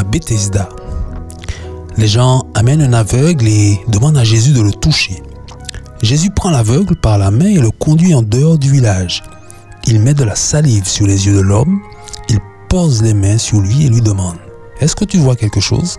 Bethesda. 0.02 0.68
Les 1.96 2.08
gens 2.08 2.42
amènent 2.54 2.82
un 2.82 2.92
aveugle 2.92 3.46
et 3.48 3.80
demandent 3.88 4.18
à 4.18 4.24
Jésus 4.24 4.52
de 4.52 4.60
le 4.60 4.72
toucher. 4.72 5.22
Jésus 6.02 6.30
prend 6.30 6.50
l'aveugle 6.50 6.94
par 6.96 7.16
la 7.16 7.30
main 7.30 7.46
et 7.46 7.58
le 7.58 7.70
conduit 7.70 8.14
en 8.14 8.22
dehors 8.22 8.58
du 8.58 8.70
village. 8.70 9.22
Il 9.86 10.00
met 10.00 10.14
de 10.14 10.24
la 10.24 10.34
salive 10.34 10.86
sur 10.86 11.06
les 11.06 11.26
yeux 11.26 11.34
de 11.34 11.40
l'homme, 11.40 11.80
il 12.28 12.38
pose 12.68 13.02
les 13.02 13.14
mains 13.14 13.38
sur 13.38 13.60
lui 13.60 13.86
et 13.86 13.88
lui 13.88 14.02
demande 14.02 14.36
Est-ce 14.80 14.94
que 14.94 15.04
tu 15.04 15.16
vois 15.18 15.36
quelque 15.36 15.60
chose? 15.60 15.96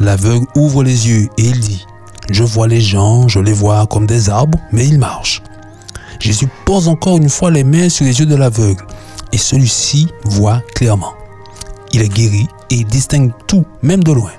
L'aveugle 0.00 0.46
ouvre 0.56 0.82
les 0.82 1.08
yeux 1.08 1.28
et 1.38 1.44
il 1.44 1.60
dit 1.60 1.86
Je 2.30 2.42
vois 2.42 2.66
les 2.66 2.80
gens, 2.80 3.28
je 3.28 3.38
les 3.38 3.52
vois 3.52 3.86
comme 3.86 4.06
des 4.06 4.28
arbres, 4.28 4.58
mais 4.72 4.86
ils 4.86 4.98
marchent. 4.98 5.42
Jésus 6.18 6.48
pose 6.64 6.88
encore 6.88 7.18
une 7.18 7.28
fois 7.28 7.50
les 7.50 7.64
mains 7.64 7.88
sur 7.88 8.04
les 8.04 8.18
yeux 8.18 8.26
de 8.26 8.36
l'aveugle 8.36 8.84
et 9.32 9.38
celui-ci 9.38 10.08
voit 10.24 10.62
clairement. 10.74 11.14
Il 11.94 12.02
est 12.02 12.08
guéri 12.08 12.46
et 12.70 12.76
il 12.76 12.86
distingue 12.86 13.32
tout, 13.46 13.66
même 13.82 14.02
de 14.02 14.12
loin. 14.12 14.30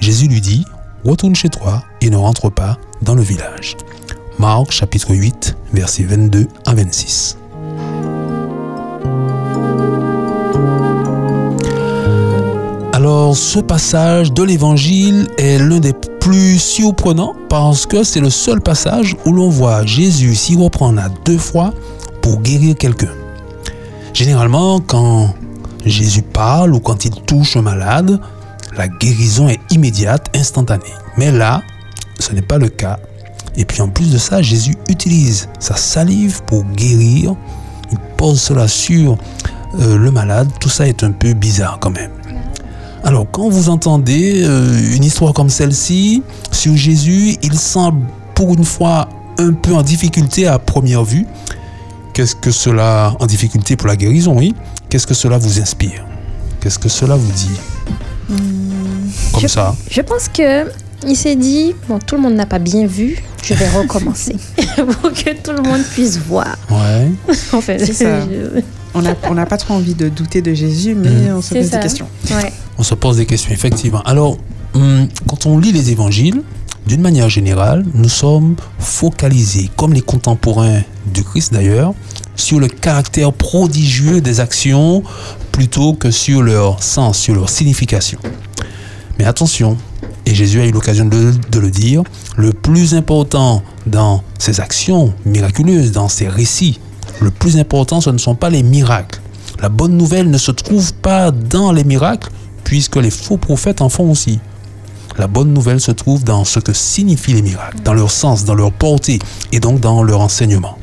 Jésus 0.00 0.28
lui 0.28 0.40
dit, 0.40 0.64
retourne 1.04 1.34
chez 1.34 1.48
toi 1.48 1.82
et 2.00 2.10
ne 2.10 2.16
rentre 2.16 2.48
pas 2.50 2.78
dans 3.02 3.14
le 3.14 3.22
village. 3.22 3.76
Marc 4.38 4.70
chapitre 4.70 5.14
8, 5.14 5.56
versets 5.72 6.04
22 6.04 6.46
à 6.64 6.74
26. 6.74 7.38
Alors 12.92 13.36
ce 13.36 13.58
passage 13.58 14.32
de 14.32 14.42
l'évangile 14.42 15.28
est 15.38 15.58
l'un 15.58 15.80
des 15.80 15.92
plus 16.20 16.58
surprenants 16.58 17.34
parce 17.48 17.86
que 17.86 18.04
c'est 18.04 18.20
le 18.20 18.30
seul 18.30 18.60
passage 18.60 19.16
où 19.26 19.32
l'on 19.32 19.48
voit 19.48 19.84
Jésus 19.84 20.34
s'y 20.34 20.56
reprendre 20.56 21.00
à 21.00 21.08
deux 21.24 21.38
fois 21.38 21.72
pour 22.22 22.40
guérir 22.40 22.76
quelqu'un. 22.76 23.12
Généralement, 24.12 24.80
quand 24.80 25.34
Jésus 25.90 26.22
parle 26.22 26.74
ou 26.74 26.80
quand 26.80 27.04
il 27.04 27.12
touche 27.22 27.56
un 27.56 27.62
malade, 27.62 28.20
la 28.76 28.88
guérison 28.88 29.48
est 29.48 29.60
immédiate, 29.70 30.28
instantanée. 30.34 30.84
Mais 31.16 31.32
là, 31.32 31.62
ce 32.18 32.32
n'est 32.32 32.42
pas 32.42 32.58
le 32.58 32.68
cas. 32.68 32.98
Et 33.56 33.64
puis 33.64 33.80
en 33.80 33.88
plus 33.88 34.10
de 34.10 34.18
ça, 34.18 34.42
Jésus 34.42 34.74
utilise 34.88 35.48
sa 35.58 35.76
salive 35.76 36.42
pour 36.44 36.64
guérir. 36.64 37.34
Il 37.90 37.98
pose 38.16 38.40
cela 38.40 38.68
sur 38.68 39.16
euh, 39.80 39.96
le 39.96 40.10
malade. 40.10 40.48
Tout 40.60 40.68
ça 40.68 40.86
est 40.86 41.02
un 41.04 41.12
peu 41.12 41.32
bizarre 41.32 41.78
quand 41.80 41.90
même. 41.90 42.10
Alors 43.04 43.26
quand 43.30 43.48
vous 43.48 43.68
entendez 43.68 44.42
euh, 44.44 44.94
une 44.94 45.04
histoire 45.04 45.32
comme 45.32 45.48
celle-ci 45.48 46.22
sur 46.50 46.76
Jésus, 46.76 47.36
il 47.42 47.56
semble 47.56 48.04
pour 48.34 48.54
une 48.54 48.64
fois 48.64 49.08
un 49.38 49.52
peu 49.52 49.74
en 49.74 49.82
difficulté 49.82 50.46
à 50.46 50.58
première 50.58 51.04
vue. 51.04 51.26
Qu'est-ce 52.16 52.34
que 52.34 52.50
cela 52.50 53.14
en 53.20 53.26
difficulté 53.26 53.76
pour 53.76 53.88
la 53.88 53.94
guérison, 53.96 54.34
oui 54.38 54.54
Qu'est-ce 54.88 55.06
que 55.06 55.12
cela 55.12 55.36
vous 55.36 55.60
inspire? 55.60 56.02
Qu'est-ce 56.62 56.78
que 56.78 56.88
cela 56.88 57.14
vous 57.14 57.30
dit? 57.32 57.50
Comme 59.32 59.42
je, 59.42 59.46
ça. 59.48 59.76
Je 59.90 60.00
pense 60.00 60.28
que 60.30 60.64
il 61.06 61.14
s'est 61.14 61.36
dit 61.36 61.74
bon, 61.86 61.98
tout 61.98 62.14
le 62.14 62.22
monde 62.22 62.32
n'a 62.32 62.46
pas 62.46 62.58
bien 62.58 62.86
vu, 62.86 63.22
je 63.44 63.52
vais 63.52 63.68
recommencer 63.76 64.34
pour 64.76 65.12
que 65.12 65.34
tout 65.42 65.52
le 65.52 65.62
monde 65.62 65.82
puisse 65.92 66.16
voir. 66.16 66.56
Ouais. 66.70 67.10
En 67.52 67.60
fait, 67.60 67.84
C'est 67.84 67.92
ça. 67.92 68.20
je- 68.22 68.62
On 68.94 69.02
n'a 69.02 69.14
on 69.28 69.34
pas 69.44 69.58
trop 69.58 69.74
envie 69.74 69.92
de 69.94 70.08
douter 70.08 70.40
de 70.40 70.54
Jésus, 70.54 70.94
mais 70.94 71.10
Mhm. 71.10 71.36
on 71.36 71.42
se 71.42 71.52
pose 71.52 71.68
ça. 71.68 71.76
des 71.76 71.82
questions. 71.82 72.08
ouais. 72.30 72.50
On 72.78 72.82
se 72.82 72.94
pose 72.94 73.18
des 73.18 73.26
questions, 73.26 73.52
effectivement. 73.52 74.00
Alors, 74.06 74.38
hum, 74.72 75.06
quand 75.28 75.44
on 75.44 75.58
lit 75.58 75.72
les 75.72 75.90
évangiles, 75.90 76.40
d'une 76.86 77.00
manière 77.00 77.28
générale, 77.28 77.84
nous 77.94 78.08
sommes 78.08 78.56
focalisés, 78.78 79.70
comme 79.76 79.92
les 79.92 80.00
contemporains 80.00 80.82
du 81.06 81.24
Christ 81.24 81.52
d'ailleurs, 81.52 81.94
sur 82.36 82.60
le 82.60 82.68
caractère 82.68 83.32
prodigieux 83.32 84.20
des 84.20 84.40
actions 84.40 85.02
plutôt 85.52 85.94
que 85.94 86.10
sur 86.10 86.42
leur 86.42 86.82
sens, 86.82 87.18
sur 87.18 87.34
leur 87.34 87.48
signification. 87.48 88.18
Mais 89.18 89.24
attention, 89.24 89.76
et 90.26 90.34
Jésus 90.34 90.60
a 90.60 90.66
eu 90.66 90.72
l'occasion 90.72 91.06
de, 91.06 91.58
le 91.58 91.70
dire, 91.70 92.02
le 92.36 92.52
plus 92.52 92.94
important 92.94 93.62
dans 93.86 94.22
ces 94.38 94.60
actions 94.60 95.14
miraculeuses, 95.24 95.92
dans 95.92 96.08
ces 96.08 96.28
récits 96.28 96.78
le 97.20 97.30
plus 97.30 97.56
important, 97.56 98.00
ce 98.00 98.10
ne 98.10 98.18
sont 98.18 98.34
pas 98.34 98.50
les 98.50 98.62
miracles. 98.62 99.20
La 99.62 99.68
bonne 99.68 99.96
nouvelle 99.96 100.30
ne 100.30 100.38
se 100.38 100.50
trouve 100.50 100.92
pas 100.94 101.30
dans 101.30 101.72
les 101.72 101.84
miracles, 101.84 102.30
puisque 102.64 102.96
les 102.96 103.10
faux 103.10 103.38
prophètes 103.38 103.80
en 103.80 103.88
font 103.88 104.10
aussi. 104.10 104.38
La 105.18 105.26
bonne 105.26 105.52
nouvelle 105.52 105.80
se 105.80 105.92
trouve 105.92 106.24
dans 106.24 106.44
ce 106.44 106.60
que 106.60 106.72
signifient 106.72 107.34
les 107.34 107.42
miracles, 107.42 107.78
dans 107.82 107.94
leur 107.94 108.10
sens, 108.10 108.44
dans 108.44 108.54
leur 108.54 108.72
portée 108.72 109.18
et 109.52 109.60
donc 109.60 109.80
dans 109.80 110.02
leur 110.02 110.20
enseignement. 110.20 110.78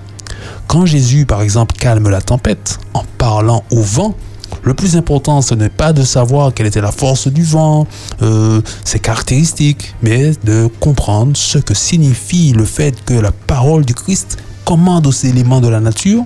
Quand 0.67 0.85
Jésus, 0.85 1.25
par 1.25 1.41
exemple, 1.41 1.75
calme 1.77 2.09
la 2.09 2.21
tempête 2.21 2.79
en 2.93 3.03
parlant 3.17 3.63
au 3.71 3.81
vent, 3.81 4.15
le 4.63 4.73
plus 4.73 4.95
important, 4.95 5.41
ce 5.41 5.55
n'est 5.55 5.69
pas 5.69 5.93
de 5.93 6.03
savoir 6.03 6.53
quelle 6.53 6.67
était 6.67 6.81
la 6.81 6.91
force 6.91 7.27
du 7.27 7.43
vent, 7.43 7.85
euh, 8.21 8.61
ses 8.83 8.99
caractéristiques, 8.99 9.93
mais 10.01 10.31
de 10.43 10.69
comprendre 10.79 11.35
ce 11.35 11.57
que 11.57 11.73
signifie 11.73 12.53
le 12.53 12.65
fait 12.65 13.03
que 13.03 13.13
la 13.13 13.31
parole 13.31 13.85
du 13.85 13.93
Christ 13.93 14.37
commande 14.65 15.05
aux 15.05 15.11
éléments 15.11 15.61
de 15.61 15.67
la 15.67 15.79
nature, 15.79 16.23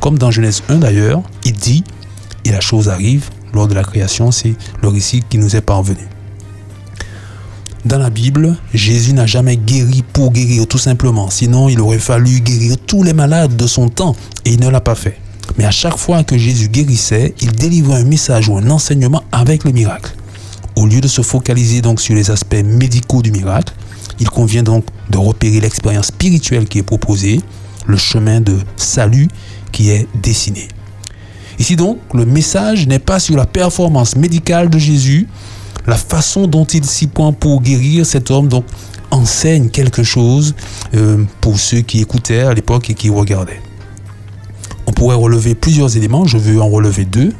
comme 0.00 0.18
dans 0.18 0.30
Genèse 0.30 0.62
1 0.68 0.76
d'ailleurs, 0.76 1.22
il 1.44 1.54
dit, 1.54 1.82
et 2.44 2.50
la 2.50 2.60
chose 2.60 2.88
arrive 2.88 3.30
lors 3.52 3.68
de 3.68 3.74
la 3.74 3.82
création, 3.82 4.30
c'est 4.30 4.54
le 4.82 4.88
récit 4.88 5.22
qui 5.28 5.38
nous 5.38 5.56
est 5.56 5.60
parvenu. 5.62 6.06
Dans 7.84 7.98
la 7.98 8.10
Bible, 8.10 8.56
Jésus 8.74 9.12
n'a 9.12 9.26
jamais 9.26 9.56
guéri 9.56 10.02
pour 10.12 10.32
guérir 10.32 10.66
tout 10.66 10.78
simplement, 10.78 11.30
sinon 11.30 11.68
il 11.68 11.80
aurait 11.80 12.00
fallu 12.00 12.40
guérir 12.40 12.76
tous 12.86 13.04
les 13.04 13.12
malades 13.12 13.56
de 13.56 13.66
son 13.66 13.88
temps, 13.88 14.16
et 14.44 14.50
il 14.50 14.60
ne 14.60 14.68
l'a 14.68 14.80
pas 14.80 14.96
fait. 14.96 15.18
Mais 15.56 15.64
à 15.64 15.70
chaque 15.70 15.96
fois 15.96 16.24
que 16.24 16.36
Jésus 16.36 16.68
guérissait, 16.68 17.34
il 17.40 17.52
délivrait 17.52 18.00
un 18.00 18.04
message 18.04 18.48
ou 18.48 18.56
un 18.56 18.68
enseignement 18.70 19.22
avec 19.30 19.64
le 19.64 19.70
miracle. 19.70 20.12
Au 20.76 20.86
lieu 20.86 21.00
de 21.00 21.08
se 21.08 21.22
focaliser 21.22 21.80
donc 21.80 22.00
sur 22.00 22.14
les 22.14 22.30
aspects 22.30 22.62
médicaux 22.64 23.22
du 23.22 23.30
miracle, 23.30 23.72
il 24.20 24.28
convient 24.28 24.64
donc 24.64 24.84
de 25.10 25.18
repérer 25.18 25.60
l'expérience 25.60 26.06
spirituelle 26.06 26.66
qui 26.66 26.78
est 26.78 26.82
proposée, 26.82 27.40
le 27.86 27.96
chemin 27.96 28.40
de 28.40 28.58
salut 28.76 29.28
qui 29.70 29.90
est 29.90 30.08
dessiné. 30.20 30.68
Ici 31.58 31.76
donc, 31.76 31.98
le 32.12 32.24
message 32.26 32.86
n'est 32.86 32.98
pas 32.98 33.18
sur 33.18 33.36
la 33.36 33.46
performance 33.46 34.16
médicale 34.16 34.68
de 34.68 34.78
Jésus, 34.78 35.26
la 35.88 35.96
façon 35.96 36.46
dont 36.46 36.66
il 36.66 36.84
s'y 36.84 37.06
prend 37.06 37.32
pour 37.32 37.62
guérir 37.62 38.04
cet 38.04 38.30
homme 38.30 38.48
donc 38.48 38.64
enseigne 39.10 39.70
quelque 39.70 40.02
chose 40.02 40.54
euh, 40.94 41.24
pour 41.40 41.58
ceux 41.58 41.80
qui 41.80 42.00
écoutaient 42.00 42.40
à 42.42 42.52
l'époque 42.52 42.90
et 42.90 42.94
qui 42.94 43.08
regardaient. 43.08 43.62
On 44.86 44.92
pourrait 44.92 45.16
relever 45.16 45.54
plusieurs 45.54 45.96
éléments, 45.96 46.26
je 46.26 46.36
veux 46.36 46.60
en 46.60 46.68
relever 46.68 47.06
deux. 47.06 47.32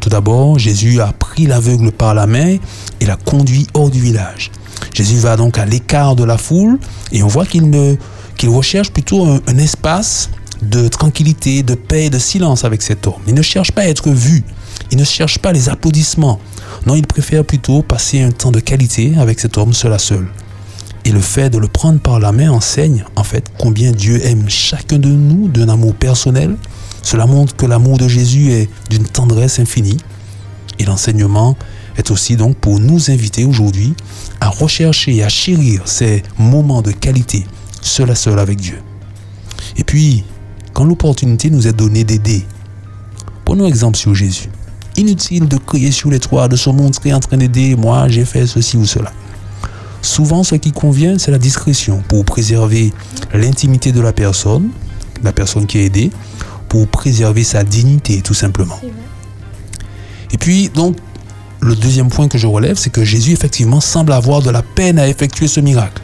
Tout 0.00 0.10
d'abord, 0.10 0.58
Jésus 0.58 1.00
a 1.00 1.12
pris 1.12 1.46
l'aveugle 1.46 1.90
par 1.90 2.14
la 2.14 2.26
main 2.26 2.58
et 3.00 3.06
l'a 3.06 3.16
conduit 3.16 3.66
hors 3.72 3.90
du 3.90 4.00
village. 4.00 4.50
Jésus 4.92 5.16
va 5.16 5.36
donc 5.36 5.58
à 5.58 5.64
l'écart 5.64 6.16
de 6.16 6.24
la 6.24 6.36
foule 6.36 6.78
et 7.12 7.22
on 7.22 7.28
voit 7.28 7.46
qu'il 7.46 7.98
recherche 8.46 8.90
plutôt 8.90 9.24
un, 9.24 9.40
un 9.46 9.58
espace 9.58 10.28
de 10.62 10.88
tranquillité, 10.88 11.62
de 11.62 11.74
paix, 11.74 12.10
de 12.10 12.18
silence 12.18 12.64
avec 12.64 12.82
cet 12.82 13.06
homme. 13.06 13.22
Il 13.26 13.34
ne 13.34 13.42
cherche 13.42 13.72
pas 13.72 13.82
à 13.82 13.86
être 13.86 14.10
vu. 14.10 14.44
Il 14.90 14.98
ne 14.98 15.04
cherche 15.04 15.38
pas 15.38 15.52
les 15.52 15.68
applaudissements. 15.68 16.40
Non, 16.86 16.94
il 16.94 17.06
préfère 17.06 17.44
plutôt 17.44 17.82
passer 17.82 18.22
un 18.22 18.30
temps 18.30 18.52
de 18.52 18.60
qualité 18.60 19.14
avec 19.18 19.40
cet 19.40 19.58
homme 19.58 19.72
seul 19.72 19.92
à 19.92 19.98
seul. 19.98 20.26
Et 21.04 21.12
le 21.12 21.20
fait 21.20 21.50
de 21.50 21.58
le 21.58 21.68
prendre 21.68 22.00
par 22.00 22.18
la 22.18 22.32
main 22.32 22.50
enseigne 22.50 23.04
en 23.14 23.22
fait 23.22 23.46
combien 23.58 23.92
Dieu 23.92 24.24
aime 24.24 24.48
chacun 24.48 24.98
de 24.98 25.08
nous 25.08 25.48
d'un 25.48 25.68
amour 25.68 25.94
personnel. 25.94 26.56
Cela 27.02 27.26
montre 27.26 27.54
que 27.54 27.66
l'amour 27.66 27.98
de 27.98 28.08
Jésus 28.08 28.50
est 28.52 28.68
d'une 28.90 29.04
tendresse 29.04 29.60
infinie. 29.60 29.98
Et 30.78 30.84
l'enseignement 30.84 31.56
est 31.96 32.10
aussi 32.10 32.36
donc 32.36 32.56
pour 32.56 32.80
nous 32.80 33.10
inviter 33.10 33.44
aujourd'hui 33.44 33.94
à 34.40 34.48
rechercher 34.48 35.16
et 35.16 35.24
à 35.24 35.28
chérir 35.28 35.82
ces 35.86 36.22
moments 36.38 36.82
de 36.82 36.90
qualité 36.90 37.46
seul 37.80 38.10
à 38.10 38.14
seul 38.14 38.38
avec 38.38 38.60
Dieu. 38.60 38.80
Et 39.76 39.84
puis, 39.84 40.24
quand 40.72 40.84
l'opportunité 40.84 41.50
nous 41.50 41.66
est 41.66 41.72
donnée 41.72 42.04
d'aider, 42.04 42.44
prenons 43.44 43.66
exemple 43.66 43.96
sur 43.96 44.14
Jésus. 44.14 44.48
Inutile 44.96 45.46
de 45.46 45.56
crier 45.58 45.90
sur 45.90 46.10
les 46.10 46.20
toits, 46.20 46.48
de 46.48 46.56
se 46.56 46.70
montrer 46.70 47.12
en 47.12 47.20
train 47.20 47.36
d'aider, 47.36 47.76
moi 47.76 48.08
j'ai 48.08 48.24
fait 48.24 48.46
ceci 48.46 48.76
ou 48.76 48.86
cela. 48.86 49.12
Souvent, 50.00 50.44
ce 50.44 50.54
qui 50.54 50.72
convient, 50.72 51.18
c'est 51.18 51.30
la 51.30 51.38
discrétion 51.38 52.02
pour 52.08 52.24
préserver 52.24 52.92
l'intimité 53.34 53.92
de 53.92 54.00
la 54.00 54.12
personne, 54.12 54.68
la 55.22 55.32
personne 55.32 55.66
qui 55.66 55.78
est 55.78 55.86
aidée, 55.86 56.10
pour 56.68 56.86
préserver 56.88 57.44
sa 57.44 57.64
dignité, 57.64 58.22
tout 58.22 58.34
simplement. 58.34 58.78
Et 60.32 60.38
puis, 60.38 60.68
donc, 60.68 60.96
le 61.60 61.74
deuxième 61.74 62.08
point 62.08 62.28
que 62.28 62.38
je 62.38 62.46
relève, 62.46 62.76
c'est 62.76 62.90
que 62.90 63.04
Jésus, 63.04 63.32
effectivement, 63.32 63.80
semble 63.80 64.12
avoir 64.12 64.42
de 64.42 64.50
la 64.50 64.62
peine 64.62 64.98
à 64.98 65.08
effectuer 65.08 65.48
ce 65.48 65.60
miracle. 65.60 66.02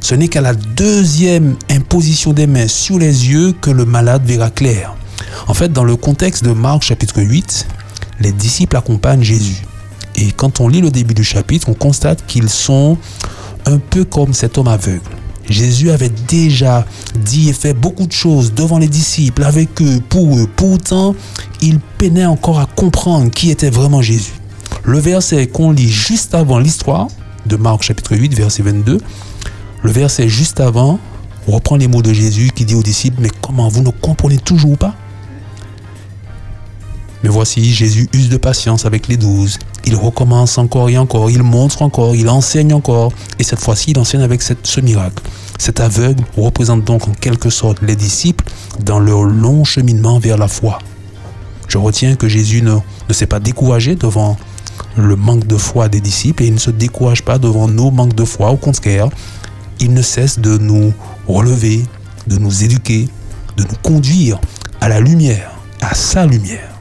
Ce 0.00 0.14
n'est 0.14 0.28
qu'à 0.28 0.40
la 0.40 0.54
deuxième 0.54 1.56
imposition 1.70 2.32
des 2.32 2.46
mains 2.46 2.68
sur 2.68 2.98
les 2.98 3.28
yeux 3.28 3.54
que 3.60 3.70
le 3.70 3.84
malade 3.84 4.22
verra 4.24 4.50
clair. 4.50 4.94
En 5.48 5.54
fait, 5.54 5.72
dans 5.72 5.84
le 5.84 5.96
contexte 5.96 6.44
de 6.44 6.50
Marc 6.50 6.82
chapitre 6.82 7.20
8, 7.22 7.66
les 8.20 8.32
disciples 8.32 8.76
accompagnent 8.76 9.22
Jésus. 9.22 9.62
Et 10.16 10.32
quand 10.32 10.60
on 10.60 10.68
lit 10.68 10.80
le 10.80 10.90
début 10.90 11.14
du 11.14 11.24
chapitre, 11.24 11.68
on 11.68 11.74
constate 11.74 12.26
qu'ils 12.26 12.48
sont 12.48 12.96
un 13.66 13.78
peu 13.78 14.04
comme 14.04 14.32
cet 14.32 14.58
homme 14.58 14.68
aveugle. 14.68 15.02
Jésus 15.48 15.90
avait 15.90 16.10
déjà 16.28 16.84
dit 17.14 17.48
et 17.48 17.52
fait 17.52 17.74
beaucoup 17.74 18.06
de 18.06 18.12
choses 18.12 18.52
devant 18.52 18.78
les 18.78 18.88
disciples, 18.88 19.44
avec 19.44 19.80
eux, 19.80 20.00
pour 20.08 20.36
eux. 20.36 20.48
Pourtant, 20.56 21.14
ils 21.60 21.78
peinaient 21.98 22.26
encore 22.26 22.58
à 22.58 22.66
comprendre 22.66 23.30
qui 23.30 23.50
était 23.50 23.70
vraiment 23.70 24.02
Jésus. 24.02 24.32
Le 24.84 24.98
verset 24.98 25.46
qu'on 25.46 25.72
lit 25.72 25.90
juste 25.90 26.34
avant 26.34 26.58
l'histoire 26.58 27.08
de 27.46 27.56
Marc 27.56 27.82
chapitre 27.82 28.16
8, 28.16 28.34
verset 28.34 28.62
22, 28.62 28.98
le 29.82 29.90
verset 29.90 30.28
juste 30.28 30.58
avant 30.60 30.98
reprend 31.46 31.76
les 31.76 31.86
mots 31.86 32.02
de 32.02 32.12
Jésus 32.12 32.50
qui 32.54 32.64
dit 32.64 32.74
aux 32.74 32.82
disciples, 32.82 33.18
mais 33.20 33.30
comment 33.40 33.68
vous 33.68 33.82
ne 33.82 33.90
comprenez 33.90 34.38
toujours 34.38 34.76
pas? 34.76 34.94
Mais 37.22 37.28
voici, 37.28 37.72
Jésus 37.72 38.08
use 38.12 38.28
de 38.28 38.36
patience 38.36 38.84
avec 38.84 39.08
les 39.08 39.16
douze. 39.16 39.58
Il 39.84 39.96
recommence 39.96 40.58
encore 40.58 40.90
et 40.90 40.98
encore, 40.98 41.30
il 41.30 41.42
montre 41.42 41.82
encore, 41.82 42.14
il 42.14 42.28
enseigne 42.28 42.74
encore. 42.74 43.12
Et 43.38 43.44
cette 43.44 43.60
fois-ci, 43.60 43.92
il 43.92 43.98
enseigne 43.98 44.22
avec 44.22 44.42
ce 44.42 44.80
miracle. 44.80 45.22
Cet 45.58 45.80
aveugle 45.80 46.22
représente 46.36 46.84
donc 46.84 47.08
en 47.08 47.12
quelque 47.12 47.50
sorte 47.50 47.80
les 47.82 47.96
disciples 47.96 48.44
dans 48.84 48.98
leur 48.98 49.24
long 49.24 49.64
cheminement 49.64 50.18
vers 50.18 50.36
la 50.36 50.48
foi. 50.48 50.78
Je 51.68 51.78
retiens 51.78 52.16
que 52.16 52.28
Jésus 52.28 52.62
ne 52.62 52.78
s'est 53.12 53.26
pas 53.26 53.40
découragé 53.40 53.94
devant 53.94 54.36
le 54.96 55.16
manque 55.16 55.46
de 55.46 55.56
foi 55.56 55.88
des 55.88 56.00
disciples 56.00 56.42
et 56.42 56.46
il 56.46 56.54
ne 56.54 56.58
se 56.58 56.70
décourage 56.70 57.22
pas 57.22 57.38
devant 57.38 57.68
nos 57.68 57.90
manques 57.90 58.14
de 58.14 58.24
foi. 58.24 58.50
Au 58.50 58.56
contraire, 58.56 59.08
il 59.80 59.92
ne 59.92 60.02
cesse 60.02 60.38
de 60.38 60.58
nous 60.58 60.92
relever, 61.26 61.82
de 62.26 62.38
nous 62.38 62.64
éduquer, 62.64 63.08
de 63.56 63.62
nous 63.62 63.76
conduire 63.82 64.40
à 64.80 64.88
la 64.88 65.00
lumière, 65.00 65.52
à 65.80 65.94
sa 65.94 66.26
lumière. 66.26 66.75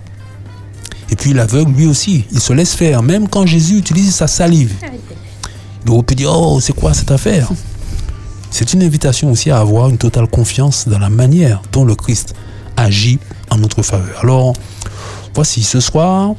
Et 1.09 1.15
puis 1.15 1.33
l'aveugle, 1.33 1.71
lui 1.71 1.87
aussi, 1.87 2.25
il 2.31 2.39
se 2.39 2.53
laisse 2.53 2.73
faire, 2.73 3.03
même 3.03 3.27
quand 3.27 3.45
Jésus 3.45 3.77
utilise 3.77 4.13
sa 4.13 4.27
salive. 4.27 4.73
Il 5.85 5.91
aurait 5.91 6.03
pu 6.03 6.15
dire, 6.15 6.31
oh, 6.31 6.59
c'est 6.59 6.73
quoi 6.73 6.93
cette 6.93 7.11
affaire? 7.11 7.49
C'est 8.49 8.73
une 8.73 8.83
invitation 8.83 9.31
aussi 9.31 9.51
à 9.51 9.59
avoir 9.59 9.89
une 9.89 9.97
totale 9.97 10.27
confiance 10.27 10.87
dans 10.87 10.99
la 10.99 11.09
manière 11.09 11.61
dont 11.71 11.85
le 11.85 11.95
Christ 11.95 12.33
agit 12.77 13.19
en 13.49 13.57
notre 13.57 13.83
faveur. 13.83 14.19
Alors, 14.21 14.53
voici, 15.33 15.61
ce 15.61 15.79
soir, 15.79 16.33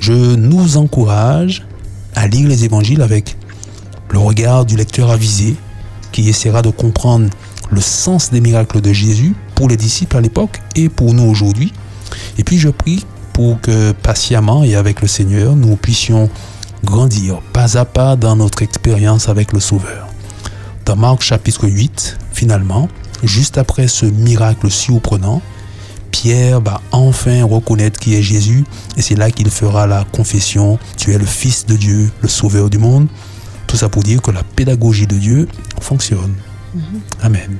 je 0.00 0.12
nous 0.12 0.76
encourage 0.76 1.66
à 2.14 2.26
lire 2.26 2.48
les 2.48 2.64
évangiles 2.64 3.02
avec 3.02 3.36
le 4.10 4.18
regard 4.18 4.64
du 4.64 4.76
lecteur 4.76 5.10
avisé 5.10 5.56
qui 6.12 6.28
essaiera 6.28 6.62
de 6.62 6.70
comprendre 6.70 7.30
le 7.70 7.80
sens 7.80 8.30
des 8.30 8.40
miracles 8.40 8.80
de 8.80 8.92
Jésus 8.92 9.34
pour 9.54 9.68
les 9.68 9.76
disciples 9.76 10.16
à 10.16 10.20
l'époque 10.20 10.60
et 10.76 10.88
pour 10.88 11.14
nous 11.14 11.24
aujourd'hui. 11.24 11.72
Et 12.38 12.44
puis 12.44 12.58
je 12.58 12.68
prie 12.68 13.04
pour 13.34 13.60
que 13.60 13.92
patiemment 13.92 14.64
et 14.64 14.76
avec 14.76 15.02
le 15.02 15.08
Seigneur, 15.08 15.54
nous 15.56 15.76
puissions 15.76 16.30
grandir 16.82 17.40
pas 17.52 17.76
à 17.76 17.84
pas 17.84 18.16
dans 18.16 18.36
notre 18.36 18.62
expérience 18.62 19.28
avec 19.28 19.52
le 19.52 19.60
Sauveur. 19.60 20.06
Dans 20.86 20.96
Marc 20.96 21.22
chapitre 21.22 21.68
8, 21.68 22.16
finalement, 22.32 22.88
juste 23.22 23.58
après 23.58 23.88
ce 23.88 24.06
miracle 24.06 24.70
surprenant, 24.70 25.42
Pierre 26.12 26.60
va 26.60 26.80
enfin 26.92 27.44
reconnaître 27.44 27.98
qui 27.98 28.14
est 28.14 28.22
Jésus 28.22 28.64
et 28.96 29.02
c'est 29.02 29.16
là 29.16 29.30
qu'il 29.30 29.50
fera 29.50 29.86
la 29.86 30.04
confession, 30.12 30.78
tu 30.96 31.12
es 31.12 31.18
le 31.18 31.26
Fils 31.26 31.66
de 31.66 31.74
Dieu, 31.74 32.10
le 32.22 32.28
Sauveur 32.28 32.70
du 32.70 32.78
monde. 32.78 33.08
Tout 33.66 33.76
ça 33.76 33.88
pour 33.88 34.04
dire 34.04 34.22
que 34.22 34.30
la 34.30 34.44
pédagogie 34.44 35.08
de 35.08 35.16
Dieu 35.16 35.48
fonctionne. 35.80 36.34
Amen. 37.22 37.56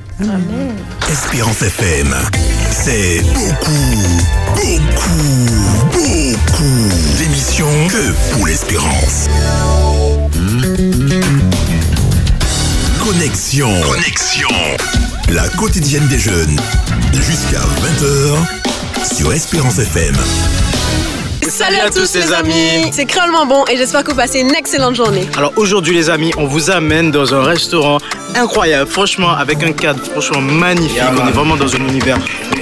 Espérance 1.09 1.61
FM, 1.61 2.13
c'est 2.83 3.21
beaucoup, 3.33 3.95
beaucoup, 4.55 5.45
beaucoup 5.93 7.17
d'émissions 7.17 7.87
que 7.87 8.33
pour 8.33 8.47
l'espérance. 8.47 9.27
Connexion. 12.99 13.69
Connexion. 13.81 14.49
La 15.29 15.47
quotidienne 15.49 16.07
des 16.07 16.19
jeunes. 16.19 16.59
Jusqu'à 17.13 17.61
20h 17.61 19.15
sur 19.15 19.31
Espérance 19.31 19.79
FM. 19.79 20.15
Salut 21.49 21.77
à 21.77 21.89
tous 21.89 22.13
les 22.15 22.33
amis 22.33 22.89
C'est 22.91 23.05
crâlement 23.05 23.45
bon 23.45 23.65
et 23.71 23.77
j'espère 23.77 24.03
que 24.03 24.11
vous 24.11 24.17
passez 24.17 24.39
une 24.39 24.53
excellente 24.55 24.95
journée. 24.95 25.27
Alors 25.37 25.53
aujourd'hui 25.57 25.93
les 25.95 26.09
amis, 26.09 26.31
on 26.37 26.45
vous 26.45 26.69
amène 26.71 27.11
dans 27.11 27.33
un 27.35 27.43
restaurant 27.43 27.99
incroyable, 28.35 28.89
franchement 28.89 29.31
avec 29.31 29.63
un 29.63 29.71
cadre 29.71 30.03
franchement 30.03 30.41
magnifique. 30.41 30.99
On 31.17 31.27
est 31.27 31.31
vraiment 31.31 31.55
dans 31.55 31.73
un 31.75 31.79
univers 31.79 32.17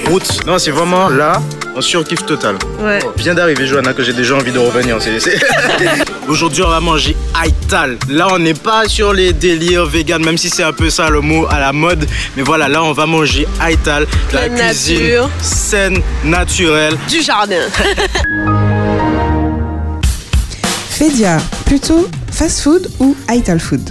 route. 0.08 0.44
Non, 0.46 0.58
c'est 0.58 0.70
vraiment 0.70 1.08
là, 1.08 1.40
on 1.74 1.80
surkiffe 1.80 2.24
total. 2.26 2.56
Ouais. 2.80 2.98
Viens 3.16 3.34
d'arriver 3.34 3.66
Johanna 3.66 3.92
que 3.94 4.02
j'ai 4.02 4.12
déjà 4.12 4.34
envie 4.36 4.52
de 4.52 4.58
revenir. 4.58 4.96
C'est- 5.00 5.18
c'est- 5.20 5.38
Aujourd'hui 6.28 6.62
on 6.62 6.68
va 6.70 6.80
manger 6.80 7.16
Aital. 7.44 7.98
Là 8.08 8.28
on 8.32 8.38
n'est 8.38 8.54
pas 8.54 8.88
sur 8.88 9.12
les 9.12 9.32
délires 9.32 9.84
vegan, 9.86 10.24
même 10.24 10.38
si 10.38 10.48
c'est 10.48 10.62
un 10.62 10.72
peu 10.72 10.88
ça 10.90 11.10
le 11.10 11.20
mot 11.20 11.46
à 11.50 11.60
la 11.60 11.72
mode. 11.72 12.06
Mais 12.36 12.42
voilà, 12.42 12.68
là 12.68 12.82
on 12.82 12.92
va 12.92 13.06
manger 13.06 13.46
Aital, 13.60 14.06
de 14.30 14.34
la 14.36 14.48
cuisine 14.48 14.98
nature. 15.02 15.30
saine, 15.42 16.00
naturelle. 16.24 16.96
Du 17.08 17.22
jardin. 17.22 17.60
Fédia, 20.90 21.38
plutôt 21.66 22.08
fast 22.30 22.60
food 22.62 22.88
ou 23.00 23.16
Ital 23.30 23.58
food? 23.60 23.82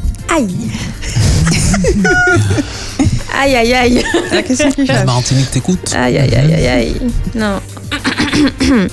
Aïe 0.30 0.70
Aïe, 3.36 3.56
aïe, 3.56 3.74
aïe 3.74 4.04
La 4.32 4.42
question 4.42 4.70
qui 4.70 4.84
La 4.84 4.94
fâche. 4.94 5.06
Martinique 5.06 5.50
t'écoute. 5.50 5.92
Aïe, 5.96 6.18
aïe, 6.18 6.34
aïe, 6.34 6.54
aïe, 6.54 6.66
aïe. 6.68 6.96
Non. 7.34 7.60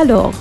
Alors, 0.00 0.32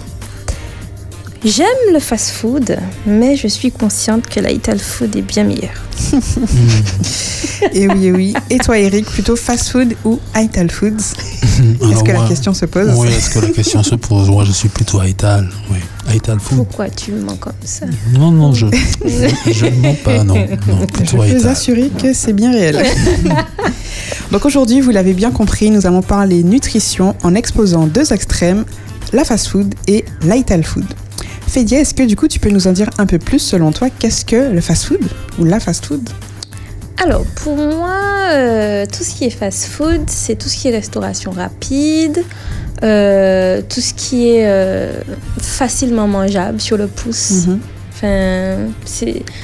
j'aime 1.45 1.67
le 1.91 1.99
fast-food, 1.99 2.77
mais 3.05 3.35
je 3.35 3.47
suis 3.47 3.71
consciente 3.71 4.27
que 4.27 4.39
l'ital 4.39 4.79
food 4.79 5.15
est 5.15 5.21
bien 5.21 5.43
meilleur. 5.43 5.73
Et 7.71 7.87
oui, 7.87 8.07
et 8.07 8.11
oui. 8.11 8.33
Et 8.49 8.57
toi, 8.57 8.77
Eric, 8.77 9.05
plutôt 9.05 9.35
fast 9.35 9.69
food 9.69 9.95
ou 10.03 10.19
Ital 10.35 10.69
foods? 10.69 10.89
Est-ce 11.91 12.03
que 12.03 12.11
la 12.11 12.27
question 12.27 12.53
se 12.53 12.65
pose? 12.65 12.91
Oui, 12.97 13.07
est-ce 13.09 13.29
que 13.29 13.39
la 13.39 13.49
question 13.49 13.83
se 13.83 13.95
pose? 13.95 14.29
Moi, 14.29 14.43
je 14.43 14.51
suis 14.51 14.69
plutôt 14.69 15.01
Aital. 15.01 15.49
Oui, 15.71 15.77
Food. 16.39 16.57
Pourquoi 16.57 16.89
tu 16.89 17.11
me 17.11 17.21
mens 17.21 17.37
comme 17.37 17.53
ça? 17.63 17.85
Non, 18.11 18.31
non, 18.31 18.53
je, 18.53 18.65
je 19.51 19.65
ne 19.65 19.81
mens 19.81 19.95
pas, 20.03 20.23
non. 20.23 20.33
non 20.35 20.47
Je 20.81 20.85
plutôt 20.85 21.17
peux 21.17 21.37
vous 21.37 21.47
assurer 21.47 21.89
que 21.89 22.13
c'est 22.13 22.33
bien 22.33 22.51
réel. 22.51 22.83
Donc 24.31 24.45
aujourd'hui, 24.45 24.81
vous 24.81 24.91
l'avez 24.91 25.13
bien 25.13 25.31
compris, 25.31 25.69
nous 25.69 25.85
allons 25.85 26.01
parler 26.01 26.43
nutrition 26.43 27.15
en 27.23 27.35
exposant 27.35 27.87
deux 27.87 28.11
extrêmes, 28.13 28.65
la 29.13 29.23
fast 29.23 29.47
food 29.47 29.73
et 29.87 30.05
l'ital 30.23 30.63
food. 30.63 30.85
Fédia, 31.53 31.79
est-ce 31.81 31.93
que 31.93 32.01
du 32.01 32.15
coup 32.15 32.27
tu 32.27 32.39
peux 32.39 32.49
nous 32.49 32.65
en 32.67 32.71
dire 32.71 32.89
un 32.97 33.05
peu 33.05 33.19
plus 33.19 33.37
selon 33.37 33.71
toi 33.71 33.89
Qu'est-ce 33.99 34.25
que 34.25 34.51
le 34.51 34.59
fast 34.59 34.85
food 34.85 35.03
ou 35.37 35.45
la 35.45 35.59
fast 35.59 35.85
food 35.85 36.09
Alors, 37.03 37.23
pour 37.43 37.55
moi, 37.55 37.95
euh, 38.31 38.85
tout 38.87 39.03
ce 39.03 39.13
qui 39.13 39.25
est 39.25 39.29
fast-food, 39.29 40.01
c'est 40.07 40.35
tout 40.35 40.49
ce 40.49 40.55
qui 40.57 40.69
est 40.69 40.71
restauration 40.71 41.29
rapide, 41.29 42.23
euh, 42.81 43.61
tout 43.69 43.81
ce 43.81 43.93
qui 43.93 44.29
est 44.29 44.47
euh, 44.47 44.93
facilement 45.39 46.07
mangeable 46.07 46.59
sur 46.59 46.75
le 46.75 46.87
pouce. 46.87 47.45
Mhm. 47.45 47.59
Enfin, 47.95 48.55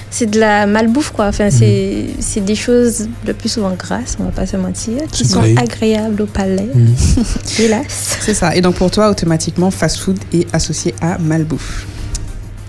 c'est 0.09 0.25
de 0.25 0.39
la 0.39 0.65
malbouffe, 0.65 1.11
quoi. 1.11 1.27
Enfin, 1.27 1.49
c'est 1.51 2.07
c'est 2.19 2.43
des 2.43 2.55
choses 2.55 3.07
le 3.27 3.33
plus 3.35 3.49
souvent 3.49 3.71
grasses, 3.75 4.17
on 4.19 4.23
va 4.23 4.31
pas 4.31 4.47
se 4.47 4.57
mentir, 4.57 5.03
qui 5.11 5.25
sont 5.25 5.41
vrai. 5.41 5.53
agréables 5.57 6.23
au 6.23 6.25
palais, 6.25 6.67
Mhm. 6.73 6.95
hélas. 7.59 8.17
C'est 8.21 8.33
ça. 8.33 8.55
Et 8.55 8.61
donc 8.61 8.75
pour 8.75 8.89
toi, 8.89 9.11
automatiquement, 9.11 9.69
fast 9.69 9.97
food 9.99 10.17
est 10.33 10.47
associé 10.55 10.95
à 11.01 11.19
malbouffe. 11.19 11.85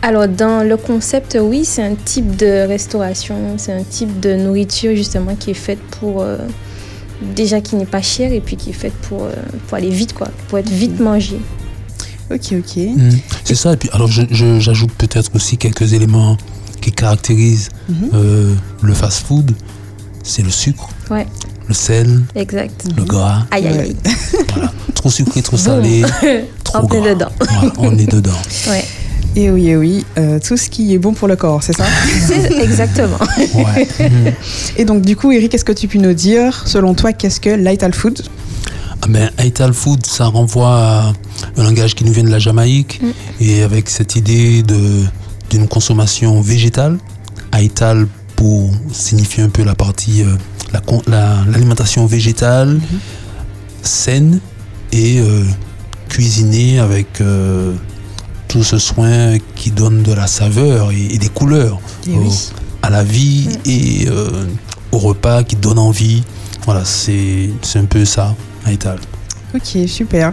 Alors, 0.03 0.27
dans 0.29 0.67
le 0.67 0.77
concept, 0.77 1.37
oui, 1.41 1.65
c'est 1.65 1.83
un 1.83 1.95
type 1.95 2.37
de 2.37 2.67
restauration, 2.67 3.37
c'est 3.59 3.73
un 3.73 3.83
type 3.83 4.19
de 4.21 4.35
nourriture, 4.35 4.97
justement, 4.97 5.35
qui 5.37 5.51
est 5.51 5.55
faite 5.55 5.79
pour. 6.01 6.23
euh, 6.23 6.39
déjà, 7.37 7.61
qui 7.61 7.77
n'est 7.77 7.85
pas 7.85 8.01
cher 8.01 8.33
et 8.33 8.41
puis 8.41 8.57
qui 8.57 8.71
est 8.71 8.75
faite 8.75 8.95
pour, 9.09 9.25
euh, 9.25 9.33
pour 9.69 9.77
aller 9.77 9.91
vite, 9.91 10.15
quoi. 10.15 10.29
Pour 10.49 10.59
être 10.59 10.71
vite 10.71 10.99
mangé. 11.01 11.39
Ok, 12.31 12.53
ok. 12.53 12.77
Mm. 12.77 13.11
C'est 13.45 13.55
ça. 13.55 13.75
Et 13.75 13.77
puis, 13.77 13.91
alors, 13.93 14.09
je- 14.09 14.23
je- 14.31 14.59
j'ajoute 14.59 14.93
peut-être 14.93 15.31
aussi 15.35 15.59
quelques 15.59 15.93
éléments 15.93 16.39
qui 16.81 16.93
caractérisent 16.93 17.69
Mhm. 17.91 18.11
euh, 18.15 18.55
le 18.81 18.95
fast-food. 18.95 19.53
C'est 20.23 20.43
le 20.43 20.51
sucre, 20.51 20.89
Ouais, 21.11 21.27
le 21.69 21.75
sel, 21.75 22.21
exact. 22.35 22.85
le 22.97 23.05
gras. 23.05 23.47
Aïe, 23.51 23.67
aïe, 23.67 23.79
aïe. 23.81 23.97
Voilà. 24.55 24.73
Trop 24.95 25.11
sucré, 25.11 25.43
trop 25.43 25.57
salé, 25.57 26.03
trop 26.65 26.79
On 26.79 26.85
est 26.85 27.01
gras. 27.01 27.09
dedans. 27.15 27.29
Voilà, 27.41 27.73
on 27.79 27.99
est 27.99 28.11
dedans. 28.11 28.31
Ouais, 28.69 28.85
Et 29.37 29.51
oui, 29.51 29.69
et 29.69 29.77
oui, 29.77 30.05
euh, 30.19 30.39
tout 30.41 30.57
ce 30.57 30.69
qui 30.69 30.93
est 30.93 30.99
bon 30.99 31.13
pour 31.13 31.29
le 31.29 31.37
corps, 31.37 31.63
c'est 31.63 31.73
ça 31.73 31.85
c'est 32.27 32.53
exactement. 32.61 33.19
Ouais. 33.55 33.89
Mm. 34.01 34.33
Et 34.77 34.85
donc 34.85 35.03
du 35.03 35.17
coup, 35.17 35.31
Eric, 35.31 35.55
est-ce 35.55 35.65
que 35.65 35.73
tu 35.73 35.87
peux 35.87 35.99
nous 35.99 36.15
dire, 36.15 36.67
selon 36.67 36.95
toi, 36.95 37.13
qu'est-ce 37.13 37.41
que 37.41 37.51
l'ital 37.51 37.95
food? 37.95 38.23
Ah 39.03 39.07
ben, 39.09 39.31
Aital 39.39 39.73
Food, 39.73 40.05
ça 40.05 40.27
renvoie 40.27 40.77
à 40.77 41.13
un 41.57 41.63
langage 41.63 41.95
qui 41.95 42.05
nous 42.05 42.13
vient 42.13 42.25
de 42.25 42.31
la 42.31 42.39
Jamaïque 42.39 43.01
et 43.41 43.63
avec 43.63 43.89
cette 43.89 44.15
idée 44.17 44.63
de 44.63 45.05
d'une 45.49 45.67
consommation 45.67 46.41
végétale. 46.43 46.99
Aital 47.59 48.07
pour 48.37 48.71
signifier 48.93 49.43
un 49.43 49.49
peu 49.49 49.65
la 49.65 49.75
partie 49.75 50.23
euh, 50.23 50.37
la 51.07 51.45
l'alimentation 51.47 52.05
végétale 52.07 52.79
saine 53.83 54.41
et 54.93 55.19
euh, 55.21 55.45
cuisinée 56.09 56.79
avec 56.79 57.21
euh, 57.21 57.73
tout 58.51 58.65
ce 58.65 58.79
soin 58.79 59.39
qui 59.57 59.71
donne 59.71 60.03
de 60.03 60.13
la 60.13 60.27
saveur 60.27 60.91
et, 60.93 61.15
et 61.15 61.19
des 61.19 61.29
couleurs 61.29 61.81
au- 62.09 62.11
oui. 62.19 62.51
à 62.83 62.91
la 62.91 63.05
vie 63.05 63.49
et 63.65 64.09
euh, 64.09 64.47
au 64.93 64.99
repas 64.99 65.43
qui 65.45 65.57
donne 65.57 65.79
envie. 65.79 66.23
Voilà, 66.65 66.85
c'est 66.85 67.51
un 67.77 67.85
peu 67.85 68.05
ça, 68.05 68.35
Aital. 68.67 68.99
Ok, 69.55 69.89
super. 69.89 70.33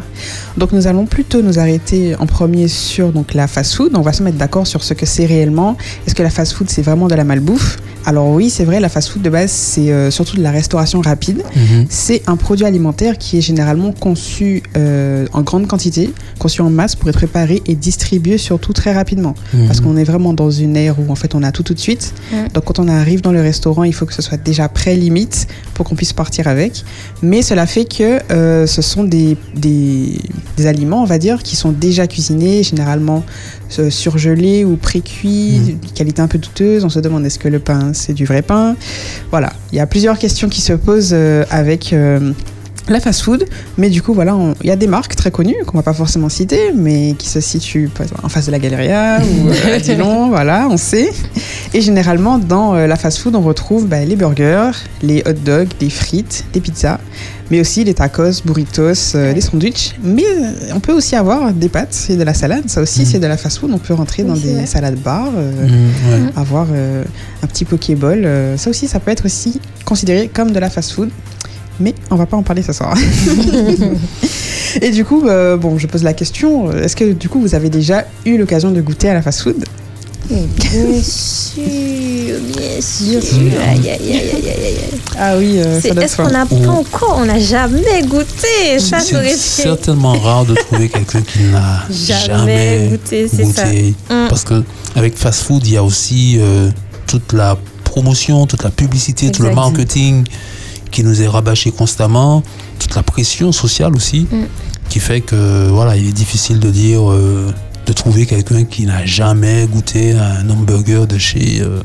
Donc 0.57 0.71
nous 0.73 0.85
allons 0.87 1.05
plutôt 1.05 1.41
nous 1.41 1.57
arrêter 1.57 2.15
en 2.19 2.27
premier 2.27 2.67
sur 2.67 3.11
donc 3.11 3.33
la 3.33 3.47
fast-food. 3.47 3.91
On 3.95 4.01
va 4.01 4.13
se 4.13 4.21
mettre 4.21 4.37
d'accord 4.37 4.67
sur 4.67 4.83
ce 4.83 4.93
que 4.93 5.05
c'est 5.07 5.25
réellement. 5.25 5.75
Est-ce 6.05 6.13
que 6.13 6.21
la 6.23 6.29
fast-food 6.29 6.69
c'est 6.69 6.83
vraiment 6.83 7.07
de 7.07 7.15
la 7.15 7.23
malbouffe? 7.23 7.77
Alors 8.05 8.29
oui, 8.29 8.49
c'est 8.49 8.63
vrai, 8.63 8.79
la 8.79 8.87
fast-food 8.89 9.21
de 9.21 9.29
base 9.29 9.51
c'est 9.51 9.91
euh, 9.91 10.11
surtout 10.11 10.37
de 10.37 10.41
la 10.43 10.51
restauration 10.51 11.01
rapide. 11.01 11.43
Mhm. 11.55 11.87
C'est 11.89 12.21
un 12.27 12.37
produit 12.37 12.65
alimentaire 12.65 13.17
qui 13.17 13.37
est 13.39 13.41
généralement 13.41 13.91
conçu 13.91 14.61
euh, 14.77 15.25
en 15.33 15.41
grande 15.41 15.67
quantité, 15.67 16.13
conçu 16.39 16.61
en 16.61 16.69
masse 16.69 16.95
pour 16.95 17.09
être 17.09 17.15
préparé 17.17 17.61
et 17.65 17.75
distribué 17.75 18.37
surtout 18.37 18.71
très 18.71 18.93
rapidement. 18.93 19.33
Parce 19.67 19.79
Mhm. 19.79 19.85
qu'on 19.85 19.97
est 19.97 20.03
vraiment 20.05 20.33
dans 20.33 20.51
une 20.51 20.77
ère 20.77 20.95
où 20.99 21.11
en 21.11 21.15
fait 21.15 21.33
on 21.35 21.41
a 21.43 21.51
tout 21.51 21.63
tout 21.63 21.73
de 21.73 21.79
suite. 21.79 22.13
Mm. 22.31 22.35
Donc 22.53 22.65
quand 22.65 22.79
on 22.79 22.87
arrive 22.87 23.21
dans 23.21 23.31
le 23.31 23.41
restaurant, 23.41 23.83
il 23.83 23.93
faut 23.93 24.05
que 24.05 24.13
ce 24.13 24.21
soit 24.21 24.37
déjà 24.37 24.69
prêt 24.69 24.95
limite 24.95 25.47
pour 25.73 25.85
qu'on 25.85 25.95
puisse 25.95 26.13
partir 26.13 26.47
avec. 26.47 26.85
Mais 27.21 27.41
cela 27.41 27.65
fait 27.65 27.85
que 27.85 28.19
euh, 28.31 28.65
ce 28.67 28.81
sont 28.81 29.03
des, 29.07 29.37
des, 29.55 30.19
des 30.55 30.65
aliments, 30.67 31.01
on 31.01 31.05
va 31.05 31.17
dire, 31.17 31.43
qui 31.43 31.55
sont 31.55 31.71
déjà 31.71 32.07
cuisinés, 32.07 32.63
généralement 32.63 33.23
euh, 33.79 33.89
surgelés 33.89 34.65
ou 34.65 34.75
pré-cuits, 34.77 35.57
Mm. 35.57 35.87
de 35.87 35.93
qualité 35.93 36.21
un 36.21 36.27
peu 36.27 36.37
douteuse. 36.37 36.83
On 36.85 36.89
se 36.89 36.99
demande 36.99 37.25
est-ce 37.25 37.39
que 37.39 37.47
le 37.47 37.59
pain 37.59 37.91
c'est 37.93 38.13
du 38.13 38.25
vrai 38.25 38.41
pain? 38.41 38.75
Voilà, 39.31 39.53
il 39.71 39.77
y 39.77 39.81
a 39.81 39.87
plusieurs 39.87 40.17
questions 40.17 40.49
qui 40.49 40.61
se 40.61 40.73
posent 40.73 41.11
euh, 41.13 41.43
avec 41.49 41.93
euh, 41.93 42.31
la 42.89 42.99
fast-food, 43.01 43.45
mais 43.77 43.89
du 43.89 44.01
coup, 44.01 44.13
voilà, 44.13 44.37
il 44.61 44.67
y 44.67 44.71
a 44.71 44.75
des 44.77 44.87
marques 44.87 45.15
très 45.15 45.29
connues 45.31 45.57
qu'on 45.65 45.77
va 45.77 45.83
pas 45.83 45.93
forcément 45.93 46.29
citer, 46.29 46.71
mais 46.73 47.15
qui 47.17 47.27
se 47.27 47.41
situent 47.41 47.89
exemple, 47.99 48.21
en 48.23 48.29
face 48.29 48.45
de 48.45 48.51
la 48.51 48.59
Galleria 48.59 49.19
ou 49.21 49.49
euh, 49.49 49.75
à 49.75 49.79
Dillon, 49.79 50.29
voilà, 50.29 50.67
on 50.69 50.77
sait. 50.77 51.11
Et 51.73 51.81
généralement, 51.81 52.37
dans 52.37 52.75
euh, 52.75 52.87
la 52.87 52.95
fast-food, 52.95 53.35
on 53.35 53.41
retrouve 53.41 53.87
bah, 53.87 54.05
les 54.05 54.15
burgers, 54.15 54.71
les 55.01 55.21
hot 55.27 55.33
dogs, 55.33 55.69
les 55.81 55.89
frites, 55.89 56.45
les 56.53 56.61
pizzas, 56.61 56.99
mais 57.51 57.59
aussi 57.61 57.83
les 57.83 57.93
tacos, 57.93 58.41
burritos, 58.45 59.15
euh, 59.15 59.33
les 59.33 59.41
sandwichs. 59.41 59.95
Mais 60.03 60.23
euh, 60.25 60.51
on 60.75 60.79
peut 60.79 60.93
aussi 60.93 61.15
avoir 61.15 61.53
des 61.53 61.69
pâtes 61.69 62.07
et 62.09 62.15
de 62.17 62.23
la 62.23 62.33
salade. 62.33 62.63
Ça 62.67 62.81
aussi, 62.81 63.01
Mhm. 63.01 63.05
c'est 63.05 63.19
de 63.19 63.27
la 63.27 63.37
fast-food. 63.37 63.71
On 63.73 63.77
peut 63.77 63.93
rentrer 63.93 64.23
Oui, 64.23 64.29
dans 64.29 64.35
des 64.35 64.53
vrai. 64.53 64.65
salades 64.65 64.99
bars. 64.99 65.31
euh, 65.35 65.51
ouais. 65.65 66.31
avoir 66.35 66.67
euh, 66.71 67.03
un 67.43 67.47
petit 67.47 67.65
pokéball. 67.65 68.27
ça 68.57 68.69
aussi, 68.69 68.87
ça 68.87 68.99
peut 68.99 69.11
être 69.11 69.25
aussi 69.25 69.59
considéré 69.85 70.27
comme 70.33 70.51
de 70.51 70.59
la 70.59 70.69
fast-food. 70.69 71.09
Mais 71.79 71.93
on 72.09 72.15
va 72.15 72.25
pas 72.25 72.35
en 72.37 72.41
parler 72.43 72.63
ce 72.63 72.73
soir. 72.73 72.97
Et 74.81 74.89
du 74.91 75.05
coup, 75.05 75.21
bon, 75.21 75.77
je 75.77 75.87
pose 75.87 76.03
la 76.03 76.13
question, 76.13 76.71
est-ce 76.71 76.95
que 76.95 77.13
du 77.13 77.29
coup 77.29 77.39
vous 77.39 77.55
avez 77.55 77.69
déjà 77.69 78.05
eu 78.25 78.37
l'occasion 78.37 78.71
de 78.71 78.81
goûter 78.81 79.09
à 79.09 79.13
la 79.13 79.21
fast-food? 79.21 79.63
Bien 80.29 81.01
sûr, 81.01 81.63
bien 82.55 82.81
sûr. 82.81 83.21
sûr. 83.23 83.51
Aïe, 83.65 83.89
aïe, 83.89 83.89
aïe, 83.89 84.31
aïe, 84.33 84.49
aïe, 84.49 84.65
aïe. 84.65 84.99
Ah 85.17 85.37
oui, 85.37 85.57
euh, 85.59 85.79
C'est- 85.81 85.89
ça 85.89 85.93
doit 85.93 86.03
Est-ce 86.03 86.17
qu'on 86.17 86.29
n'a 86.29 86.45
Oh. 86.49 86.55
pas 86.55 86.69
encore, 86.69 87.15
on 87.21 87.25
n'a 87.25 87.39
jamais 87.39 88.01
goûté 88.03 88.79
Ça, 88.79 88.99
C'est 88.99 89.35
certainement 89.37 90.13
rare 90.19 90.45
de 90.45 90.55
trouver 90.55 90.89
quelqu'un 90.89 91.21
qui 91.21 91.39
n'a 91.43 91.85
jamais 91.89 92.25
jamais 92.27 92.87
goûté, 92.91 93.27
c'est 93.29 93.45
ça. 93.45 93.63
goûté. 93.63 93.95
Mm. 94.09 94.27
Parce 94.27 94.43
que 94.43 94.63
avec 94.95 95.17
fast 95.17 95.43
food, 95.43 95.65
il 95.65 95.73
y 95.73 95.77
a 95.77 95.83
aussi 95.83 96.37
euh, 96.39 96.69
toute 97.05 97.31
la 97.33 97.57
promotion, 97.85 98.45
toute 98.47 98.63
la 98.63 98.69
publicité, 98.71 99.31
tout 99.31 99.43
le 99.43 99.49
Exact. 99.49 99.61
marketing 99.61 100.25
qui 100.91 101.03
nous 101.03 101.21
est 101.21 101.27
rabâché 101.27 101.71
constamment, 101.71 102.43
toute 102.79 102.95
la 102.95 103.03
pression 103.03 103.51
sociale 103.53 103.95
aussi, 103.95 104.27
Mm. 104.31 104.43
qui 104.89 104.99
fait 104.99 105.21
que 105.21 105.69
voilà, 105.69 105.95
il 105.95 106.07
est 106.09 106.11
difficile 106.13 106.59
de 106.59 106.69
dire, 106.69 107.09
euh, 107.09 107.51
de 107.87 107.93
trouver 107.93 108.25
quelqu'un 108.25 108.65
qui 108.65 108.85
n'a 108.85 109.05
jamais 109.05 109.65
goûté 109.67 110.13
à 110.13 110.39
un 110.41 110.49
hamburger 110.49 111.07
de 111.07 111.17
chez 111.17 111.61
euh, 111.61 111.79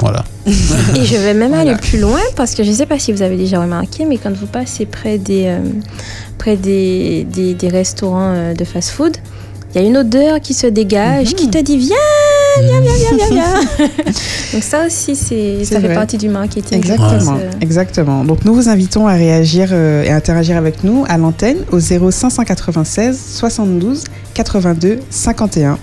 Voilà. 0.00 0.24
Et 0.46 1.04
je 1.04 1.16
vais 1.16 1.32
même 1.34 1.52
Voilà. 1.54 1.70
aller 1.72 1.80
plus 1.80 1.98
loin 1.98 2.20
parce 2.36 2.54
que 2.54 2.62
je 2.62 2.70
ne 2.70 2.74
sais 2.74 2.86
pas 2.86 2.98
si 2.98 3.12
vous 3.12 3.22
avez 3.22 3.36
déjà 3.36 3.60
remarqué, 3.60 4.04
mais 4.04 4.18
quand 4.18 4.32
vous 4.36 4.46
passez 4.46 4.84
près 4.84 5.16
des, 5.18 5.44
euh, 5.46 5.58
près 6.38 6.56
des, 6.56 7.24
des, 7.32 7.54
des 7.54 7.68
restaurants 7.68 8.32
euh, 8.34 8.54
de 8.54 8.64
fast-food, 8.64 9.16
il 9.74 9.80
y 9.82 9.84
a 9.84 9.88
une 9.88 9.96
odeur 9.96 10.40
qui 10.40 10.52
se 10.54 10.66
dégage, 10.66 11.28
Mhm. 11.30 11.34
qui 11.34 11.50
te 11.50 11.58
dit 11.58 11.78
viens, 11.78 11.96
viens, 12.60 12.80
viens, 12.82 12.92
viens, 12.94 13.16
viens, 13.16 13.30
viens. 13.30 13.86
Donc 14.52 14.62
ça 14.62 14.86
aussi, 14.86 15.16
c'est, 15.16 15.58
C'est 15.64 15.74
ça 15.74 15.80
fait 15.80 15.94
partie 15.94 16.18
du 16.18 16.28
marketing. 16.28 16.76
Exactement, 16.78 17.38
exactement. 17.62 18.24
Donc 18.24 18.44
nous 18.44 18.54
vous 18.54 18.68
invitons 18.68 19.06
à 19.08 19.14
réagir 19.14 19.70
euh, 19.72 20.02
et 20.04 20.10
interagir 20.10 20.56
avec 20.58 20.84
nous 20.84 21.04
à 21.08 21.16
l'antenne 21.18 21.58
au 21.72 21.80
0596 21.80 23.18
72 23.38 24.04
82 24.36 25.00
51. 25.10 25.70
Donc 25.72 25.78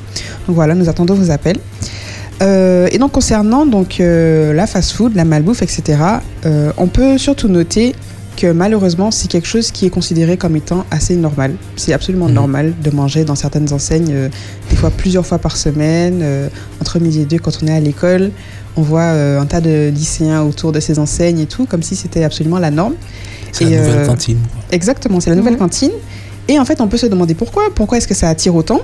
voilà, 0.55 0.75
nous 0.75 0.87
attendons 0.89 1.15
vos 1.15 1.31
appels. 1.31 1.57
Euh, 2.41 2.87
et 2.91 2.97
donc 2.97 3.11
concernant 3.11 3.65
donc 3.65 3.99
euh, 3.99 4.53
la 4.53 4.67
fast-food, 4.67 5.15
la 5.15 5.25
malbouffe, 5.25 5.61
etc. 5.61 5.99
euh, 6.45 6.71
on 6.77 6.87
peut 6.87 7.17
surtout 7.17 7.47
noter 7.47 7.95
que 8.35 8.51
malheureusement 8.51 9.11
c'est 9.11 9.27
quelque 9.29 9.47
chose 9.47 9.71
qui 9.71 9.85
est 9.85 9.89
considéré 9.91 10.37
comme 10.37 10.55
étant 10.55 10.85
assez 10.91 11.15
normal. 11.15 11.53
C'est 11.75 11.93
absolument 11.93 12.27
Mhm. 12.27 12.33
normal 12.33 12.73
de 12.83 12.89
manger 12.91 13.23
dans 13.25 13.35
certaines 13.35 13.71
enseignes 13.73 14.11
euh, 14.11 14.29
des 14.69 14.75
fois 14.75 14.89
plusieurs 14.91 15.25
fois 15.25 15.37
par 15.37 15.55
semaine, 15.55 16.19
euh, 16.21 16.47
entre 16.81 16.99
midi 16.99 17.21
et 17.21 17.25
deux 17.25 17.37
quand 17.39 17.57
on 17.63 17.67
est 17.67 17.75
à 17.75 17.79
l'école. 17.79 18.31
On 18.75 18.81
voit 18.81 19.01
euh, 19.01 19.39
un 19.39 19.45
tas 19.45 19.61
de 19.61 19.91
lycéens 19.93 20.41
autour 20.41 20.71
de 20.71 20.79
ces 20.79 20.97
enseignes 20.97 21.39
et 21.39 21.45
tout, 21.45 21.65
comme 21.67 21.83
si 21.83 21.95
c'était 21.95 22.23
absolument 22.23 22.57
la 22.57 22.71
norme. 22.71 22.95
C'est 23.51 23.65
la 23.65 23.77
nouvelle 23.77 23.97
euh, 23.99 24.07
cantine. 24.07 24.39
Exactement, 24.71 25.19
c'est 25.19 25.29
la 25.29 25.35
nouvelle 25.35 25.53
Mhm. 25.53 25.59
cantine. 25.59 25.91
Et 26.47 26.59
en 26.59 26.65
fait, 26.65 26.81
on 26.81 26.87
peut 26.87 26.97
se 26.97 27.05
demander 27.05 27.33
pourquoi. 27.35 27.63
Pourquoi 27.73 27.97
est-ce 27.97 28.07
que 28.07 28.13
ça 28.13 28.29
attire 28.29 28.55
autant? 28.55 28.81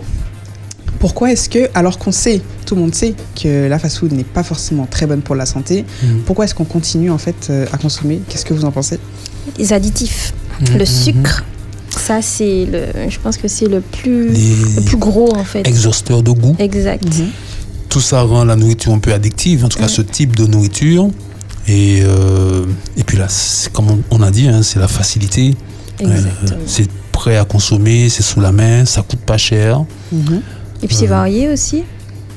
Pourquoi 1.00 1.32
est-ce 1.32 1.50
que, 1.50 1.70
alors 1.76 1.98
qu'on 1.98 2.12
sait, 2.12 2.42
tout 2.66 2.76
le 2.76 2.82
monde 2.82 2.94
sait 2.96 3.14
que 3.42 3.68
la 3.68 3.80
fast-food 3.80 4.12
n'est 4.12 4.24
pas 4.26 4.44
forcément 4.44 4.86
très 4.86 5.06
bonne 5.06 5.22
pour 5.22 5.36
la 5.36 5.46
santé, 5.46 5.86
Mhm. 6.04 6.22
pourquoi 6.26 6.44
est-ce 6.46 6.54
qu'on 6.56 6.66
continue 6.66 7.10
en 7.10 7.18
fait 7.18 7.48
euh, 7.50 7.66
à 7.72 7.78
consommer? 7.78 8.22
Qu'est-ce 8.28 8.44
que 8.44 8.54
vous 8.54 8.66
en 8.66 8.72
pensez? 8.72 9.00
Les 9.58 9.72
additifs, 9.72 10.34
Mhm, 10.60 10.74
le 10.74 10.80
mhm. 10.80 10.86
sucre, 10.86 11.46
ça 11.90 12.22
c'est 12.22 12.66
le, 12.66 13.10
je 13.10 13.18
pense 13.20 13.38
que 13.38 13.48
c'est 13.48 13.68
le 13.68 13.80
plus, 13.80 14.28
le 14.76 14.82
plus 14.82 14.98
gros 14.98 15.34
en 15.38 15.46
fait. 15.46 15.66
exhausteurs 15.66 16.22
de 16.22 16.32
goût. 16.32 16.56
Exact. 16.60 17.04
Tout 17.88 18.02
ça 18.02 18.22
rend 18.24 18.44
la 18.44 18.58
nourriture 18.58 18.92
un 18.92 19.00
peu 19.00 19.14
addictive, 19.14 19.64
en 19.64 19.70
tout 19.70 19.78
cas 19.80 19.86
Mhm. 19.86 19.90
ce 19.90 20.02
type 20.02 20.36
de 20.36 20.46
nourriture. 20.48 21.10
Et, 21.68 22.00
euh, 22.04 22.66
et 22.98 23.04
puis 23.06 23.18
là, 23.18 23.28
c'est 23.30 23.72
comme 23.72 24.02
on- 24.12 24.22
a 24.22 24.32
dit, 24.32 24.48
hein, 24.50 24.64
c'est 24.64 24.80
la 24.80 24.88
facilité. 24.90 25.56
Euh, 26.02 26.10
Exactement. 26.12 26.62
c'est 26.66 26.88
prêt 27.20 27.38
à 27.38 27.46
consommer, 27.46 28.08
c'est 28.10 28.24
sous 28.24 28.40
la 28.40 28.52
main, 28.54 28.86
ça 28.86 29.02
coûte 29.02 29.20
pas 29.20 29.38
cher. 29.38 29.84
Et 30.82 30.88
puis 30.88 30.96
c'est 30.96 31.08
Euh. 31.08 31.10
varié 31.20 31.50
aussi. 31.50 31.84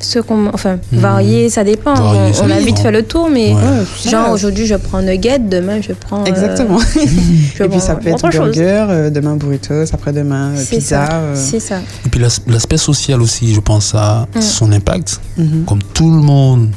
Ce 0.01 0.19
qu'on, 0.19 0.49
enfin, 0.53 0.79
Mhm. 0.91 0.99
varié, 0.99 1.49
ça 1.49 1.63
dépend. 1.63 1.95
Varié, 1.95 2.31
on 2.31 2.33
ça 2.33 2.43
on 2.43 2.51
a 2.51 2.55
dépend. 2.55 2.67
vite 2.67 2.79
fait 2.81 2.91
le 2.91 3.03
tour, 3.05 3.29
mais 3.31 3.53
Ouais. 3.55 4.11
Genre 4.11 4.31
aujourd'hui 4.33 4.67
je 4.67 4.75
prends 4.75 5.01
nugget, 5.01 5.39
demain 5.39 5.81
je 5.81 5.93
prends. 5.93 6.23
euh, 6.23 6.25
Exactement. 6.33 6.81
je 7.57 7.63
et 7.63 7.69
puis 7.69 7.81
ça 7.81 7.95
peut 7.95 8.09
être 8.09 8.17
autre 8.17 8.33
chose. 8.33 8.57
burger, 8.57 8.87
euh, 8.91 9.11
demain 9.11 9.37
burritos, 9.37 9.95
après-demain 9.95 10.55
euh, 10.57 10.57
C'est 10.67 10.79
pizza. 10.79 11.07
ça. 11.07 11.13
euh, 11.21 11.35
C'est 11.37 11.61
ça. 11.61 11.77
Et 12.05 12.09
puis 12.11 12.19
l'as- 12.21 12.41
l'aspect 12.49 12.79
social 12.79 13.23
aussi, 13.23 13.55
je 13.55 13.61
pense 13.61 13.95
à 13.95 14.27
Mhm. 14.35 14.43
son 14.43 14.73
impact. 14.73 15.21
mhm. 15.39 15.65
Comme 15.67 15.83
tout 15.95 16.11
le 16.11 16.21
monde 16.21 16.71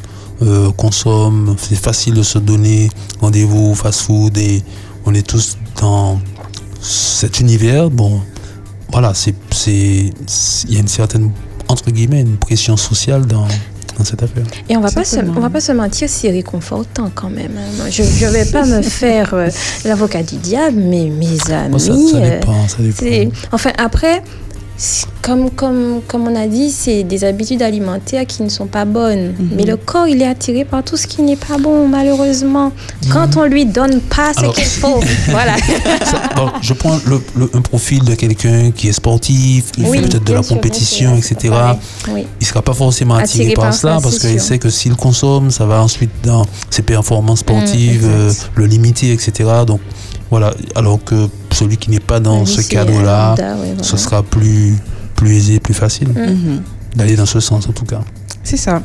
euh, 0.43 0.69
consomme, 0.77 1.55
c'est 1.57 1.79
facile 1.79 2.13
de 2.13 2.21
se 2.23 2.37
donner 2.37 2.89
rendez-vous 3.21 3.71
au 3.71 3.73
fast-food 3.73 4.37
et 4.37 4.61
on 5.05 5.13
est 5.15 5.25
tous 5.25 5.57
dans 5.81 6.19
cet 6.87 7.39
univers. 7.39 7.89
Bon, 7.89 8.21
voilà, 8.91 9.13
c'est, 9.13 9.33
il 9.67 10.73
y 10.73 10.77
a 10.77 10.79
une 10.79 10.87
certaine, 10.87 11.31
entre 11.67 11.91
guillemets, 11.91 12.21
une 12.21 12.37
pression 12.37 12.77
sociale 12.77 13.25
dans, 13.25 13.47
dans 13.97 14.03
cette 14.05 14.21
affaire. 14.23 14.43
Et 14.69 14.77
on 14.77 14.81
va 14.81 14.91
pas 14.91 15.03
se, 15.03 15.17
on 15.19 15.39
va 15.39 15.49
pas 15.49 15.61
se 15.61 15.71
mentir, 15.71 16.07
c'est 16.09 16.29
réconfortant 16.29 17.09
quand 17.13 17.29
même. 17.29 17.51
hein. 17.57 17.85
Je, 17.89 18.03
je 18.03 18.25
vais 18.27 18.45
pas 18.45 18.65
me 18.65 18.81
faire 18.81 19.33
euh, 19.33 19.47
l'avocat 19.83 20.23
du 20.23 20.35
diable, 20.37 20.77
mais 20.77 21.05
mes 21.09 21.51
amis. 21.51 21.71
Bon, 21.71 21.79
ça, 21.79 21.93
ça 21.93 22.17
euh, 22.17 22.39
dépend, 22.39 22.67
ça 22.67 22.77
dépend. 22.79 22.97
c'est- 22.99 23.29
enfin 23.51 23.71
après. 23.77 24.21
Comme, 25.21 25.49
comme, 25.51 26.01
comme 26.07 26.27
on 26.27 26.35
a 26.35 26.47
dit, 26.47 26.69
c'est 26.69 27.03
des 27.03 27.23
habitudes 27.23 27.61
alimentaires 27.61 28.25
qui 28.27 28.43
ne 28.43 28.49
sont 28.49 28.67
pas 28.67 28.83
bonnes. 28.85 29.29
Mhm. 29.39 29.49
Mais 29.55 29.63
le 29.63 29.77
corps, 29.77 30.07
il 30.07 30.21
est 30.21 30.27
attiré 30.27 30.65
par 30.65 30.83
tout 30.83 30.97
ce 30.97 31.07
qui 31.07 31.21
n'est 31.21 31.37
pas 31.37 31.57
bon, 31.57 31.87
malheureusement. 31.87 32.71
Quand 33.09 33.37
on 33.37 33.45
lui 33.45 33.65
donne 33.65 34.01
pas 34.01 34.33
ce 34.33 34.45
qu'il 34.53 34.65
faut. 34.65 34.99
voilà. 35.29 35.55
Ça, 36.03 36.21
je 36.61 36.73
prends 36.73 36.97
le- 37.07 37.21
le- 37.37 37.49
un 37.53 37.61
profil 37.61 38.03
de 38.03 38.15
quelqu'un 38.15 38.71
qui 38.71 38.89
est 38.89 38.93
sportif, 38.93 39.71
qui 39.71 39.81
Oui, 39.83 39.97
fait 39.97 40.03
peut-être 40.09 40.23
de 40.25 40.33
la 40.33 40.43
sûr, 40.43 40.55
compétition, 40.55 41.15
etc. 41.15 41.53
Oui. 42.11 42.27
il 42.41 42.45
sera 42.45 42.61
pas 42.61 42.73
forcément 42.73 43.15
attiré, 43.15 43.43
Attiré 43.45 43.53
par, 43.55 43.65
par 43.65 43.73
cela 43.73 43.99
parce 44.01 44.19
qu'il 44.19 44.39
sait 44.41 44.59
que 44.59 44.69
s'il 44.69 44.95
consomme, 44.95 45.51
ça 45.51 45.65
va 45.65 45.81
ensuite 45.81 46.11
dans 46.23 46.45
ses 46.69 46.81
performances 46.81 47.39
sportives, 47.39 48.05
Mm, 48.05 48.09
euh, 48.11 48.31
le 48.55 48.65
limiter, 48.65 49.11
etc. 49.13 49.49
Donc 49.65 49.79
voilà, 50.31 50.53
alors 50.75 51.03
que 51.03 51.27
celui 51.51 51.77
qui 51.77 51.89
n'est 51.91 51.99
pas 51.99 52.19
dans 52.19 52.45
ce 52.45 52.61
cadre-là, 52.61 53.35
ce 53.37 53.43
voilà. 53.43 53.97
sera 53.97 54.23
plus, 54.23 54.75
plus 55.15 55.35
aisé, 55.35 55.59
plus 55.59 55.73
facile 55.73 56.09
Mm. 56.09 56.19
Mhm. 56.19 56.61
d'aller 56.95 57.15
dans 57.15 57.25
ce 57.25 57.39
sens 57.39 57.67
en 57.67 57.71
tout 57.73 57.85
cas. 57.85 58.01
C'est 58.43 58.57
ça. 58.57 58.83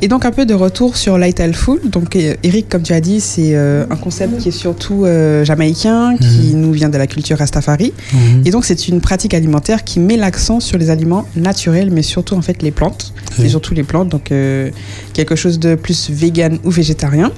Et 0.00 0.08
donc 0.08 0.24
un 0.24 0.30
peu 0.30 0.46
de 0.46 0.54
retour 0.54 0.96
sur 0.96 1.18
Lightal 1.18 1.52
Food. 1.52 1.90
Donc 1.90 2.16
Eric, 2.16 2.68
comme 2.70 2.82
tu 2.82 2.94
as 2.94 3.00
dit, 3.00 3.20
c'est 3.20 3.54
euh, 3.54 3.84
un 3.90 3.96
concept 3.96 4.38
qui 4.38 4.48
est 4.48 4.52
surtout 4.52 5.04
euh, 5.04 5.44
jamaïcain, 5.44 6.16
qui 6.16 6.54
nous 6.54 6.72
vient 6.72 6.88
de 6.88 6.96
la 6.96 7.06
culture 7.06 7.36
Rastafari. 7.38 7.92
Mhm. 8.14 8.42
Et 8.46 8.50
donc 8.50 8.64
c'est 8.64 8.88
une 8.88 9.02
pratique 9.02 9.34
alimentaire 9.34 9.84
qui 9.84 10.00
met 10.00 10.16
l'accent 10.16 10.60
sur 10.60 10.78
les 10.78 10.88
aliments 10.88 11.26
naturels, 11.36 11.90
mais 11.90 12.00
surtout 12.00 12.36
en 12.36 12.42
fait 12.42 12.62
les 12.62 12.70
plantes. 12.70 13.12
Oui. 13.38 13.44
Et 13.44 13.48
surtout 13.50 13.74
les 13.74 13.82
plantes, 13.84 14.08
donc 14.08 14.32
euh, 14.32 14.70
quelque 15.12 15.36
chose 15.36 15.58
de 15.58 15.74
plus 15.74 16.08
vegan 16.08 16.58
ou 16.64 16.70
végétarien. 16.70 17.30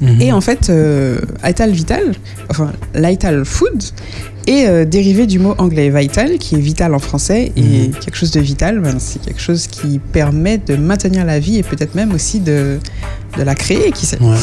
Mhm. 0.00 0.20
Et 0.20 0.32
en 0.32 0.40
fait, 0.40 0.70
euh, 0.70 1.18
Ital 1.44 1.70
Vital, 1.72 2.12
enfin 2.50 2.72
l'Ital 2.94 3.44
Food, 3.44 3.82
est 4.46 4.66
euh, 4.66 4.84
dérivé 4.84 5.26
du 5.26 5.38
mot 5.38 5.54
anglais 5.58 5.90
vital, 5.90 6.38
qui 6.38 6.54
est 6.54 6.58
vital 6.60 6.94
en 6.94 6.98
français, 6.98 7.52
et 7.56 7.60
Mhm. 7.88 7.90
quelque 8.00 8.16
chose 8.16 8.30
de 8.30 8.40
vital, 8.40 8.78
ben, 8.80 8.96
c'est 8.98 9.20
quelque 9.20 9.40
chose 9.40 9.66
qui 9.66 9.98
permet 9.98 10.56
de 10.58 10.76
maintenir 10.76 11.24
la 11.24 11.38
vie 11.38 11.58
et 11.58 11.62
peut-être 11.62 11.94
même 11.94 12.12
aussi 12.14 12.40
de, 12.40 12.78
de 13.36 13.42
la 13.42 13.54
créer, 13.54 13.90
qui 13.92 14.06
sait. 14.06 14.18
Ouais, 14.22 14.36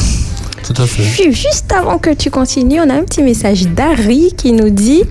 tout 0.62 0.80
à 0.80 0.86
fait. 0.86 1.32
Juste 1.32 1.72
avant 1.72 1.98
que 1.98 2.12
tu 2.14 2.30
continues, 2.30 2.78
on 2.80 2.88
a 2.90 2.94
un 2.94 3.02
petit 3.04 3.22
message 3.22 3.66
d'Harry 3.68 4.32
qui 4.36 4.52
nous 4.52 4.70
dit 4.70 5.02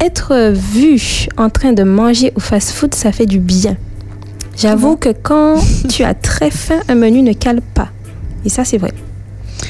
Être 0.00 0.52
vu 0.52 1.00
en 1.36 1.50
train 1.50 1.72
de 1.72 1.82
manger 1.82 2.32
au 2.36 2.40
fast-food, 2.40 2.94
ça 2.94 3.10
fait 3.10 3.26
du 3.26 3.40
bien. 3.40 3.76
J'avoue 4.56 4.94
que 4.96 5.08
quand 5.22 5.56
tu 5.88 6.04
as 6.04 6.14
très 6.14 6.50
faim, 6.52 6.78
un 6.88 6.94
menu 6.94 7.22
ne 7.22 7.32
cale 7.32 7.60
pas. 7.74 7.88
Et 8.44 8.48
ça, 8.48 8.64
c'est 8.64 8.78
vrai. 8.78 8.92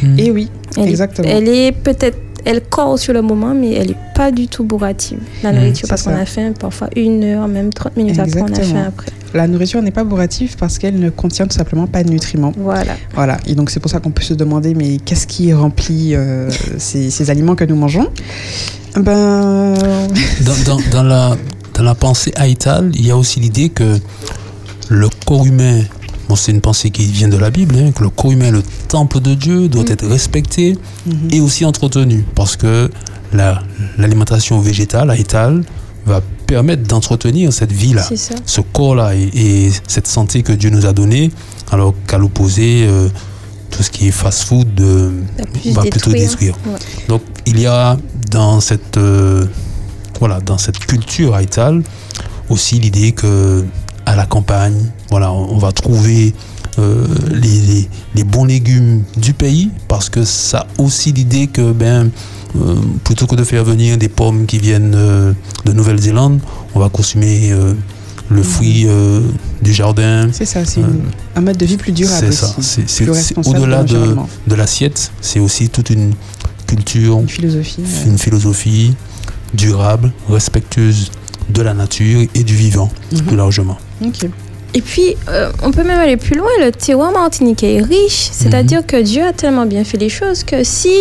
Mhm. 0.03 0.18
Et 0.18 0.30
oui, 0.30 0.51
Elle 0.76 0.84
est- 0.84 0.90
exactement. 0.90 1.28
Elle 1.28 1.49
est 1.49 1.72
peut-être. 1.72 2.18
Elle 2.44 2.62
corps 2.62 2.99
sur 2.99 3.12
le 3.12 3.20
moment, 3.20 3.53
mais 3.53 3.72
elle 3.72 3.88
n'est 3.88 3.96
pas 4.14 4.30
du 4.30 4.46
tout 4.46 4.62
bourrative. 4.64 5.18
La 5.42 5.51
Mhm, 5.53 5.59
nourriture, 5.59 5.88
parce 5.88 6.03
qu'on 6.05 6.14
a 6.14 6.24
faim 6.24 6.53
parfois 6.59 6.88
une 6.96 7.22
heure, 7.24 7.46
même 7.49 7.70
30 7.72 7.96
minutes 7.96 8.18
après, 8.18 8.40
on 8.40 8.44
a 8.44 8.49
Exactement. 8.49 8.74
faim 8.74 8.84
après. 8.88 9.07
La 9.34 9.46
nourriture 9.49 9.82
n'est 9.82 9.90
pas 9.90 10.05
bourrative 10.05 10.57
parce 10.57 10.78
qu'elle 10.78 10.99
ne 10.99 11.11
contient 11.11 11.46
tout 11.46 11.57
simplement 11.57 11.86
pas 11.88 12.03
de 12.05 12.11
nutriments. 12.11 12.53
Voilà. 12.57 12.92
Voilà, 13.14 13.36
et 13.46 13.55
donc 13.55 13.68
c'est 13.70 13.80
pour 13.80 13.90
ça 13.90 13.99
qu'on 13.99 14.12
peut 14.12 14.22
se 14.22 14.34
demander, 14.34 14.74
mais 14.74 14.96
qu'est-ce 15.05 15.26
qui 15.26 15.53
remplit 15.53 16.14
euh, 16.14 16.49
ces, 16.78 17.11
ces 17.11 17.28
aliments 17.28 17.57
que 17.57 17.64
nous 17.64 17.76
mangeons? 17.76 18.07
Ben, 18.96 19.74
Dans, 20.44 20.55
dans- 20.76 20.80
dans 20.90 21.03
la, 21.03 21.36
dans 21.74 21.82
la 21.82 21.94
pensée 21.94 22.32
haïtale, 22.36 22.92
il 22.94 23.07
y 23.07 23.11
a 23.11 23.16
aussi 23.16 23.40
l'idée 23.40 23.68
que 23.68 23.99
le 24.88 25.09
corps 25.26 25.44
humain, 25.44 25.80
bon, 26.29 26.37
c'est 26.37 26.53
une 26.53 26.61
pensée 26.61 26.91
qui 26.91 27.05
vient 27.07 27.29
de 27.29 27.37
la 27.37 27.51
Bible, 27.51 27.74
hein, 27.79 27.91
que 27.93 28.03
le 28.03 28.11
corps 28.11 28.33
humain, 28.33 28.51
le 28.51 28.62
temple 28.89 29.20
de 29.20 29.35
Dieu, 29.35 29.68
doit 29.68 29.85
être 29.89 30.07
respecté 30.07 30.76
mhm. 31.07 31.29
et 31.31 31.41
aussi 31.41 31.64
entretenu 31.64 32.24
parce 32.35 32.57
que 32.57 32.91
la- 33.33 33.62
l'alimentation 33.99 34.61
végétale, 34.61 35.11
haïtale, 35.11 35.64
va 36.07 36.22
permettre 36.47 36.85
d'entretenir 36.85 37.53
cette 37.53 37.72
vie-là, 37.72 38.03
ce 38.47 38.61
corps-là 38.62 39.14
et, 39.14 39.29
et 39.35 39.72
cette 39.87 40.07
santé 40.07 40.43
que 40.43 40.53
Dieu 40.53 40.70
nous 40.70 40.87
a 40.87 40.93
donnée, 40.95 41.31
alors 41.70 41.93
qu'à 42.07 42.16
l'opposé, 42.16 42.87
euh, 42.89 43.09
tout 43.70 43.83
ce 43.83 43.91
qui 43.91 44.09
est 44.09 44.11
fast-food 44.11 44.81
euh, 44.81 45.11
Va 45.74 45.83
plutôt 45.83 46.11
détruire. 46.11 46.31
détruire. 46.31 46.55
Ouais. 46.66 46.79
Donc 47.09 47.20
il 47.45 47.61
y 47.61 47.66
a 47.66 47.99
dans 48.31 48.61
cette 48.61 48.97
euh, 48.97 49.45
voilà 50.18 50.41
dans 50.41 50.57
cette 50.57 50.79
culture 50.79 51.35
haïtale 51.35 51.83
aussi 52.49 52.81
l'idée 52.81 53.12
que 53.12 53.62
à 54.09 54.16
la 54.16 54.26
campagne 54.26 54.80
voilà 55.11 55.30
on, 55.32 55.54
on 55.54 55.59
va 55.59 55.72
trouver 55.72 56.34
euh, 56.78 57.06
les, 57.30 57.61
les- 57.70 57.88
les 58.14 58.24
bons 58.24 58.44
légumes 58.44 59.02
du 59.16 59.32
pays 59.34 59.70
parce 59.88 60.09
que 60.09 60.24
ça 60.24 60.61
a 60.61 60.82
aussi 60.82 61.12
l'idée 61.12 61.46
que 61.46 61.72
ben 61.72 62.11
euh, 62.56 62.76
plutôt 63.04 63.26
que 63.26 63.36
de 63.36 63.44
faire 63.44 63.64
venir 63.64 63.98
des 63.98 64.09
pommes 64.09 64.46
qui 64.46 64.59
viennent 64.59 64.94
euh, 64.94 65.32
de 65.66 65.72
Nouvelle-Zélande 65.72 66.40
on 66.74 66.80
va 66.80 66.88
consommer 66.88 67.52
le 68.30 68.42
fruit 68.42 68.86
du 69.62 69.72
jardin 69.72 70.28
c'est 70.32 70.44
ça, 70.46 70.64
c'est 70.64 70.82
un 71.36 71.40
mode 71.40 71.56
de 71.56 71.66
vie 71.66 71.76
plus 71.76 71.92
durable 71.92 72.26
c'est 72.30 72.32
ça 72.32 72.54
c'est 72.86 73.09
au-delà 73.46 73.82
de 73.84 74.16
de, 74.46 74.54
l'assiette 74.54 75.11
c'est 75.20 75.40
aussi 75.40 75.68
toute 75.70 75.90
une 75.90 76.12
culture 76.66 77.18
Une 77.18 77.28
philosophie. 77.28 77.82
une 78.06 78.18
philosophie 78.18 78.94
durable, 79.54 80.12
respectueuse 80.28 81.11
de 81.48 81.62
la 81.62 81.72
nature 81.72 82.20
et 82.34 82.44
du 82.44 82.54
vivant, 82.54 82.90
Mhm. 83.12 83.22
plus 83.22 83.36
largement. 83.36 83.78
Et 84.74 84.82
puis, 84.82 85.16
euh, 85.30 85.51
on 85.62 85.70
peut 85.70 85.82
même 85.82 85.99
aller 85.99 86.18
plus 86.18 86.36
loin. 86.36 86.49
Le 86.61 86.70
terroir 86.70 87.11
martiniquais 87.11 87.76
est 87.76 87.82
riche, 87.82 88.28
c'est-à-dire 88.30 88.86
que 88.86 89.01
Dieu 89.01 89.24
a 89.24 89.32
tellement 89.32 89.64
bien 89.64 89.82
fait 89.82 89.96
les 89.96 90.11
choses 90.11 90.44
que 90.44 90.62
si 90.62 90.92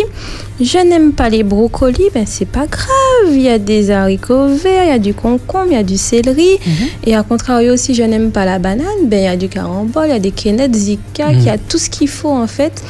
je 0.62 0.78
n'aime 0.78 1.12
pas 1.12 1.28
les 1.28 1.44
brocolis, 1.44 2.10
ben 2.14 2.26
c'est 2.26 2.48
pas 2.48 2.66
grave. 2.66 3.34
Il 3.34 3.42
y 3.42 3.50
a 3.50 3.60
des 3.60 3.92
haricots 3.92 4.48
verts, 4.48 4.86
il 4.86 4.90
y 4.90 4.92
a 4.92 5.00
du 5.00 5.14
concombre, 5.14 5.68
il 5.68 5.74
y 5.74 5.78
a 5.78 5.84
du 5.84 5.98
céleri. 5.98 6.58
Et 7.06 7.14
à 7.14 7.24
contrario, 7.24 7.76
si 7.76 7.94
je 7.94 8.04
n'aime 8.04 8.32
pas 8.32 8.46
la 8.46 8.58
banane, 8.58 8.86
ben 9.06 9.20
il 9.20 9.26
y 9.26 9.28
a 9.28 9.36
du 9.36 9.50
carambole, 9.50 10.08
il 10.08 10.12
y 10.12 10.16
a 10.16 10.20
des 10.20 10.32
quenettes, 10.32 10.74
zika, 10.74 11.34
il 11.34 11.44
y 11.44 11.50
a 11.50 11.58
tout 11.58 11.78
ce 11.78 11.90
qu'il 11.90 12.08
faut 12.08 12.32
en 12.32 12.48
fait 12.48 12.82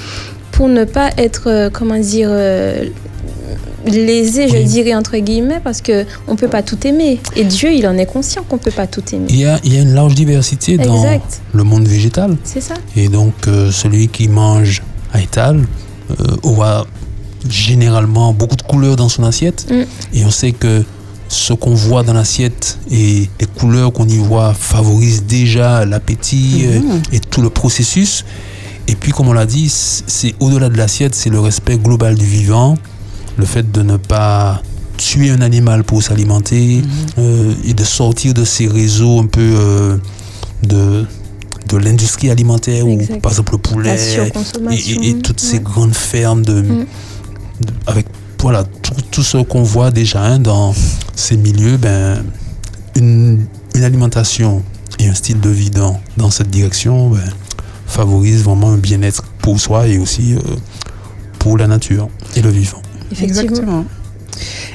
pour 0.52 0.68
ne 0.70 0.86
pas 0.86 1.12
être, 1.18 1.44
euh, 1.48 1.70
comment 1.72 2.00
dire, 2.00 2.30
euh, 2.32 2.86
lésé, 3.92 4.48
je 4.48 4.54
Oui. 4.54 4.64
dirais 4.66 4.96
entre 4.96 5.18
guillemets, 5.18 5.60
parce 5.64 5.82
que 5.82 6.06
on 6.28 6.36
peut 6.36 6.48
pas 6.48 6.64
tout 6.64 6.78
aimer. 6.86 7.20
Et 7.36 7.44
Dieu, 7.44 7.74
il 7.74 7.88
en 7.88 7.98
est 7.98 8.06
conscient 8.06 8.44
qu'on 8.44 8.58
peut 8.58 8.72
pas 8.72 8.88
tout 8.88 9.04
aimer. 9.14 9.26
Il 9.30 9.38
y 9.38 9.46
a, 9.46 9.60
il 9.64 9.74
y 9.74 9.78
a 9.78 9.82
une 9.82 9.94
large 9.94 10.16
diversité 10.16 10.78
dans 10.78 11.04
le 11.54 11.64
monde 11.64 11.88
végétal. 11.88 12.38
C'est 12.44 12.62
ça. 12.62 12.76
Et 12.96 13.08
donc, 13.10 13.34
euh, 13.48 13.72
celui 13.72 14.08
qui 14.08 14.28
mange 14.28 14.82
Aital 15.14 15.62
euh, 16.12 16.36
aura 16.44 16.86
généralement 17.50 18.34
beaucoup 18.34 18.56
de 18.56 18.62
couleurs 18.62 18.96
dans 18.96 19.10
son 19.10 19.24
assiette. 19.24 19.66
Mm. 19.72 19.84
Et 20.18 20.26
on 20.26 20.32
sait 20.32 20.52
que 20.52 20.84
ce 21.30 21.54
qu'on 21.54 21.74
voit 21.74 22.04
dans 22.04 22.14
l'assiette 22.14 22.78
et 22.90 23.30
les 23.40 23.46
couleurs 23.60 23.92
qu'on 23.92 24.08
y 24.08 24.18
voit 24.18 24.54
favorisent 24.54 25.24
déjà 25.26 25.86
l'appétit 25.86 26.66
euh, 26.68 26.80
et 27.12 27.20
tout 27.20 27.42
le 27.42 27.50
processus. 27.50 28.26
Et 28.88 28.96
puis, 28.96 29.12
comme 29.12 29.28
on 29.28 29.34
l'a 29.34 29.46
dit, 29.46 29.68
c'est 29.70 30.34
au-delà 30.40 30.70
de 30.70 30.78
l'assiette, 30.78 31.14
c'est 31.14 31.30
le 31.30 31.42
respect 31.42 31.78
global 31.78 32.16
du 32.16 32.26
vivant, 32.26 32.76
le 33.38 33.46
fait 33.46 33.72
de 33.72 33.82
ne 33.82 33.98
pas 33.98 34.62
tuer 34.98 35.30
un 35.30 35.42
animal 35.42 35.84
pour 35.84 36.02
s'alimenter 36.02 36.82
euh, 37.18 37.54
et 37.66 37.74
de 37.74 37.84
sortir 37.84 38.34
de 38.34 38.44
ces 38.44 38.68
réseaux 38.68 39.20
un 39.20 39.28
peu 39.28 39.42
euh, 39.42 39.98
de, 40.64 41.06
de 41.70 41.78
l'industrie 41.78 42.32
alimentaire 42.32 42.86
Exact. 42.88 43.22
par 43.22 43.32
exemple, 43.32 43.52
le 43.54 43.58
poulet 43.60 43.94
et, 43.96 43.98
surconsommation. 43.98 45.02
et- 45.04 45.10
et 45.10 45.14
toutes 45.20 45.40
ces 45.40 45.60
grandes 45.60 45.94
fermes 45.96 46.44
de, 46.44 46.62
Mm. 46.62 46.86
de- 47.62 47.74
avec 47.86 48.08
voilà 48.40 48.64
tout, 48.64 48.94
tout 49.12 49.24
ce 49.24 49.38
qu'on 49.38 49.64
voit 49.64 49.92
déjà 49.92 50.22
hein, 50.24 50.40
dans 50.40 50.74
ces 51.16 51.38
milieux, 51.38 51.78
ben, 51.78 52.24
une, 52.96 53.46
une 53.76 53.84
alimentation 53.84 54.64
et 55.00 55.08
un 55.08 55.14
style 55.14 55.40
de 55.40 55.50
vie 55.50 55.70
dans, 55.70 56.00
dans 56.18 56.32
cette 56.32 56.50
direction 56.50 57.10
ben, 57.12 57.20
favorise 57.86 58.44
vraiment 58.44 58.70
un 58.72 58.78
bien-être 58.78 59.24
pour 59.42 59.60
soi 59.60 59.88
et 59.88 59.98
aussi 60.00 60.34
euh, 60.34 60.40
pour 61.40 61.58
la 61.58 61.68
nature 61.68 62.10
et 62.36 62.42
le 62.42 62.50
vivant. 62.50 62.82
Effectivement. 63.12 63.42
Exactement. 63.42 63.86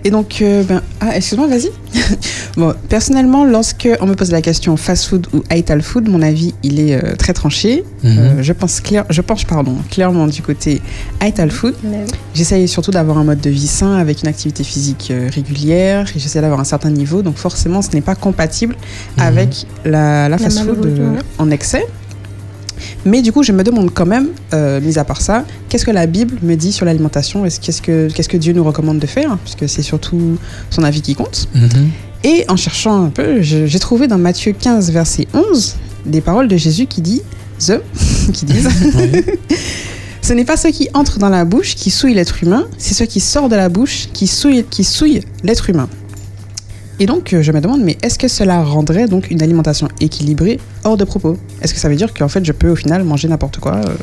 Et 0.04 0.10
donc, 0.10 0.38
euh, 0.42 0.64
ben, 0.64 0.82
ah, 1.00 1.14
excuse-moi, 1.16 1.46
vas-y. 1.46 1.70
bon, 2.56 2.74
personnellement, 2.88 3.44
lorsque 3.44 3.88
on 4.00 4.06
me 4.06 4.14
pose 4.14 4.32
la 4.32 4.42
question 4.42 4.76
fast 4.76 5.04
food 5.06 5.28
ou 5.32 5.44
ital 5.54 5.80
food, 5.80 6.08
mon 6.08 6.20
avis, 6.22 6.54
il 6.64 6.80
est 6.80 6.96
euh, 6.96 7.14
très 7.16 7.32
tranché. 7.32 7.84
Mhm. 8.02 8.18
Euh, 8.18 8.42
je 8.42 8.52
pense 8.52 8.80
clair, 8.80 9.04
je 9.10 9.20
penche 9.20 9.46
pardon, 9.46 9.76
clairement 9.92 10.26
du 10.26 10.42
côté 10.42 10.82
ital 11.22 11.52
food. 11.52 11.74
J'essaye 12.34 12.66
surtout 12.66 12.90
d'avoir 12.90 13.18
un 13.18 13.24
mode 13.24 13.40
de 13.40 13.50
vie 13.50 13.68
sain 13.68 13.94
avec 13.94 14.22
une 14.22 14.28
activité 14.28 14.64
physique 14.64 15.12
euh, 15.12 15.28
régulière 15.32 16.08
et 16.16 16.18
j'essaie 16.18 16.40
d'avoir 16.40 16.58
un 16.58 16.64
certain 16.64 16.90
niveau. 16.90 17.22
Donc 17.22 17.36
forcément, 17.36 17.80
ce 17.82 17.90
n'est 17.92 18.00
pas 18.00 18.16
compatible 18.16 18.74
Mhm. 19.18 19.22
avec 19.22 19.66
la, 19.84 20.28
la 20.28 20.38
fast 20.38 20.58
food 20.58 20.78
malheureusement, 20.78 21.12
euh, 21.12 21.16
ouais. 21.18 21.22
en 21.38 21.50
excès. 21.52 21.86
Mais 23.04 23.22
du 23.22 23.32
coup, 23.32 23.42
je 23.42 23.52
me 23.52 23.62
demande 23.64 23.92
quand 23.92 24.06
même, 24.06 24.28
euh, 24.54 24.80
mis 24.80 24.98
à 24.98 25.04
part 25.04 25.20
ça, 25.20 25.44
qu'est-ce 25.68 25.84
que 25.84 25.90
la 25.90 26.06
Bible 26.06 26.36
me 26.42 26.54
dit 26.54 26.72
sur 26.72 26.84
l'alimentation 26.86 27.44
Est-ce- 27.44 27.60
Qu'est-ce 27.60 27.82
que, 27.82 28.08
qu'est-ce 28.12 28.28
que 28.28 28.36
Dieu 28.36 28.52
nous 28.52 28.64
recommande 28.64 28.98
de 28.98 29.06
faire 29.06 29.36
Puisque 29.44 29.68
c'est 29.68 29.82
surtout 29.82 30.36
son 30.70 30.82
avis 30.82 31.00
qui 31.02 31.14
compte. 31.14 31.48
Mhm. 31.54 31.90
Et 32.24 32.44
en 32.48 32.56
cherchant 32.56 33.04
un 33.04 33.08
peu, 33.10 33.40
j'ai 33.42 33.78
trouvé 33.78 34.06
dans 34.06 34.18
Matthieu 34.18 34.52
15, 34.52 34.90
verset 34.92 35.26
11, 35.34 35.76
des 36.06 36.20
paroles 36.20 36.48
de 36.48 36.56
Jésus 36.56 36.86
qui, 36.86 37.00
dit, 37.00 37.22
The, 37.58 37.80
qui 38.32 38.44
disent. 38.44 38.68
Ce 40.24 40.32
n'est 40.32 40.44
pas 40.44 40.56
ce 40.56 40.68
qui 40.68 40.88
entre 40.94 41.18
dans 41.18 41.28
la 41.28 41.44
bouche 41.44 41.74
qui 41.74 41.90
souille 41.90 42.14
l'être 42.14 42.44
humain, 42.44 42.66
c'est 42.78 42.94
ce 42.94 43.02
qui 43.02 43.18
sort 43.18 43.48
de 43.48 43.56
la 43.56 43.68
bouche 43.68 44.08
qui 44.12 44.28
souille, 44.28 44.64
qui 44.70 44.84
souille 44.84 45.20
l'être 45.42 45.68
humain. 45.68 45.88
Et 47.00 47.06
donc, 47.06 47.32
euh, 47.32 47.42
je 47.42 47.52
me 47.52 47.60
demande, 47.60 47.82
mais 47.82 47.96
est-ce 48.02 48.18
que 48.18 48.28
cela 48.28 48.62
rendrait 48.62 49.06
donc 49.06 49.30
une 49.30 49.42
alimentation 49.42 49.88
équilibrée 50.00 50.60
hors 50.84 50.96
de 50.96 51.04
propos? 51.04 51.36
Est-ce 51.60 51.74
que 51.74 51.80
ça 51.80 51.88
veut 51.88 51.96
dire 51.96 52.12
qu'en 52.14 52.28
fait, 52.28 52.44
je 52.44 52.52
peux 52.52 52.70
au 52.70 52.76
final 52.76 53.02
manger 53.04 53.28
n'importe 53.28 53.58
quoi 53.58 53.76
euh, 53.76 53.94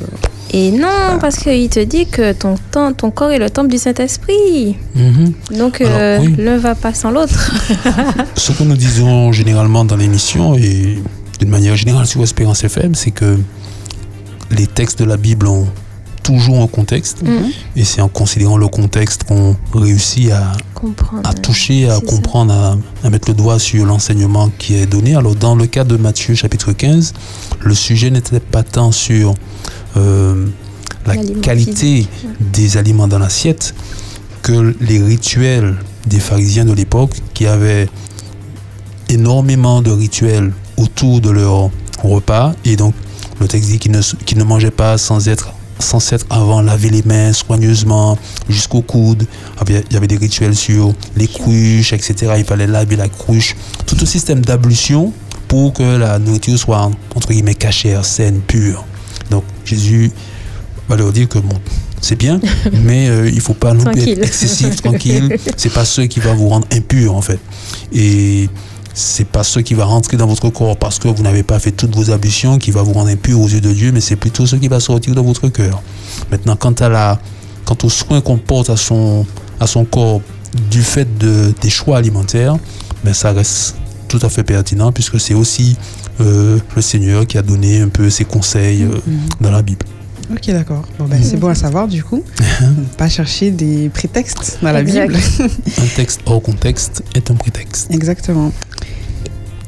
Et 0.51 0.71
non, 0.71 1.19
parce 1.21 1.37
qu'il 1.37 1.69
te 1.69 1.79
dit 1.79 2.07
que 2.07 2.33
ton, 2.33 2.55
temps, 2.71 2.91
ton 2.93 3.11
corps 3.11 3.31
est 3.31 3.39
le 3.39 3.49
temple 3.49 3.69
du 3.69 3.77
Saint-Esprit. 3.77 4.75
Mhm. 4.95 5.33
Donc, 5.57 5.81
Alors, 5.81 5.93
euh, 5.97 6.19
oui. 6.21 6.35
l'un 6.37 6.57
va 6.57 6.75
pas 6.75 6.93
sans 6.93 7.11
l'autre. 7.11 7.53
Ce 8.35 8.51
que 8.51 8.63
nous 8.63 8.75
disons 8.75 9.31
généralement 9.31 9.85
dans 9.85 9.95
l'émission 9.95 10.55
et 10.55 10.97
d'une 11.39 11.49
manière 11.49 11.75
générale 11.75 12.05
sur 12.05 12.21
Espérance 12.21 12.63
FM, 12.63 12.95
c'est 12.95 13.11
que 13.11 13.37
les 14.51 14.67
textes 14.67 14.99
de 14.99 15.05
la 15.05 15.17
Bible 15.17 15.47
ont 15.47 15.67
toujours 16.29 16.61
un 16.61 16.67
contexte 16.67 17.23
Mm. 17.23 17.49
et 17.75 17.83
c'est 17.83 18.01
en 18.01 18.07
considérant 18.07 18.57
le 18.57 18.67
contexte 18.67 19.23
qu'on 19.23 19.55
réussit 19.73 20.31
à, 20.31 20.51
à 21.23 21.33
toucher, 21.33 21.89
à 21.89 21.99
comprendre, 21.99 22.53
à, 22.53 22.77
à 23.05 23.09
mettre 23.09 23.27
le 23.29 23.33
doigt 23.35 23.57
sur 23.59 23.85
l'enseignement 23.85 24.49
qui 24.59 24.75
est 24.75 24.85
donné. 24.85 25.15
Alors 25.15 25.35
dans 25.35 25.55
le 25.55 25.65
cas 25.65 25.83
de 25.83 25.97
Matthieu 25.97 26.35
chapitre 26.35 26.71
15, 26.71 27.13
le 27.61 27.73
sujet 27.73 28.09
n'était 28.11 28.39
pas 28.39 28.63
tant 28.63 28.91
sur 28.91 29.33
euh, 29.97 30.45
la 31.07 31.15
qualité 31.41 32.07
des 32.39 32.77
aliments 32.77 33.07
dans 33.07 33.19
l'assiette 33.19 33.73
que 34.43 34.75
les 34.79 35.01
rituels 35.01 35.75
des 36.05 36.19
pharisiens 36.19 36.65
de 36.65 36.73
l'époque 36.73 37.11
qui 37.33 37.47
avaient 37.47 37.89
énormément 39.09 39.81
de 39.81 39.91
rituels 39.91 40.51
autour 40.77 41.21
de 41.21 41.29
leur 41.31 41.69
repas 42.03 42.53
et 42.65 42.75
donc 42.75 42.93
le 43.41 43.47
texte 43.47 43.69
dit 43.69 43.79
qu'ils 43.79 43.91
ne, 43.91 44.01
qu'ils 44.25 44.37
ne 44.37 44.43
mangeaient 44.43 44.71
pas 44.71 44.97
sans 44.97 45.27
être 45.27 45.53
sans 45.79 45.99
s'être 45.99 46.25
avant 46.29 46.61
laver 46.61 46.89
les 46.89 47.03
mains 47.03 47.31
soigneusement 47.33 48.17
jusqu'au 48.49 48.81
coude. 48.81 49.25
Il 49.67 49.73
y 49.73 49.75
avait- 49.75 49.85
il 49.89 49.93
y 49.93 49.97
avait 49.97 50.07
des 50.07 50.17
rituels 50.17 50.55
sur 50.55 50.93
les 51.15 51.27
cruches, 51.27 51.93
etc. 51.93 52.33
Il 52.37 52.43
fallait 52.45 52.67
laver 52.67 52.95
la 52.95 53.07
cruche. 53.07 53.55
Tout 53.85 53.95
un 54.01 54.05
système 54.05 54.41
d'ablution 54.41 55.13
pour 55.47 55.73
que 55.73 55.83
la 55.97 56.19
nourriture 56.19 56.57
soit, 56.59 56.91
entre 57.15 57.29
guillemets, 57.29 57.55
cachère, 57.55 58.05
saine, 58.05 58.39
pure. 58.45 58.85
Donc 59.31 59.43
Jésus 59.65 60.11
va 60.87 60.95
leur 60.95 61.11
dire 61.13 61.27
que 61.29 61.39
bon, 61.39 61.55
c'est 62.01 62.15
bien, 62.17 62.39
mais 62.83 63.09
euh, 63.09 63.29
il 63.29 63.41
faut 63.41 63.53
pas 63.53 63.73
non 63.73 63.83
plus 63.85 64.01
être 64.09 64.23
excessif, 64.23 64.81
tranquille. 64.81 65.37
C'est 65.57 65.73
pas 65.73 65.85
ce 65.85 66.01
qui 66.01 66.19
va 66.19 66.33
vous 66.33 66.49
rendre 66.49 66.67
impur 66.73 67.15
en 67.15 67.21
fait. 67.21 67.39
Et 67.93 68.49
c'est 68.99 69.27
pas 69.27 69.43
ce 69.43 69.59
qui 69.59 69.73
va 69.73 69.85
rentrer 69.85 70.17
dans 70.17 70.27
votre 70.27 70.49
corps 70.49 70.77
parce 70.77 70.99
que 70.99 71.07
vous 71.07 71.23
n'avez 71.23 71.43
pas 71.43 71.57
fait 71.57 71.71
toutes 71.71 71.95
vos 71.95 72.11
ablutions 72.11 72.57
qui 72.57 72.71
va 72.71 72.81
vous 72.81 72.93
rendre 72.93 73.09
impur 73.09 73.39
aux 73.39 73.47
yeux 73.47 73.61
de 73.61 73.71
Dieu, 73.71 73.91
mais 73.91 74.01
c'est 74.01 74.17
plutôt 74.17 74.45
ce 74.45 74.57
qui 74.57 74.67
va 74.67 74.79
sortir 74.79 75.15
de 75.15 75.21
votre 75.21 75.47
cœur. 75.47 75.81
Maintenant, 76.31 76.55
quant 76.55 76.73
à 76.73 76.89
la, 76.89 77.19
quant 77.65 77.77
aux 77.83 77.89
soins 77.89 78.19
qu'on 78.19 78.37
porte 78.37 78.69
à 78.69 78.75
son, 78.75 79.25
à 79.59 79.67
son 79.67 79.85
corps 79.85 80.21
du 80.69 80.83
fait 80.83 81.17
de, 81.17 81.53
des 81.61 81.69
choix 81.69 81.97
alimentaires, 81.97 82.57
ben 83.03 83.13
ça 83.13 83.31
reste 83.31 83.75
tout 84.09 84.19
à 84.21 84.29
fait 84.29 84.43
pertinent 84.43 84.91
puisque 84.91 85.19
c'est 85.19 85.33
aussi 85.33 85.77
euh, 86.19 86.59
le 86.75 86.81
Seigneur 86.81 87.25
qui 87.25 87.37
a 87.37 87.41
donné 87.41 87.79
un 87.79 87.87
peu 87.87 88.09
ses 88.09 88.25
conseils 88.25 88.83
euh, 88.83 88.97
dans 89.39 89.51
la 89.51 89.61
Bible. 89.61 89.85
Ok, 90.31 90.47
d'accord. 90.51 90.83
Bon, 90.99 91.05
ben, 91.05 91.19
c'est 91.23 91.37
bon 91.37 91.47
à 91.47 91.55
savoir 91.55 91.87
du 91.87 92.03
coup. 92.03 92.23
pas 92.97 93.09
chercher 93.09 93.49
des 93.51 93.89
prétextes 93.89 94.59
dans 94.61 94.71
la 94.71 94.81
Exact. 94.81 95.07
Bible. 95.09 95.19
Un 95.81 95.87
texte 95.95 96.21
hors 96.25 96.41
contexte 96.41 97.03
est 97.15 97.31
un 97.31 97.35
prétexte. 97.35 97.91
Exactement. 97.93 98.51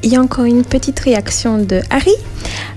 Il 0.04 0.12
y 0.12 0.16
a 0.16 0.20
encore 0.20 0.44
une 0.44 0.64
petite 0.64 0.98
réaction 1.00 1.58
de 1.58 1.80
Harry. 1.90 2.14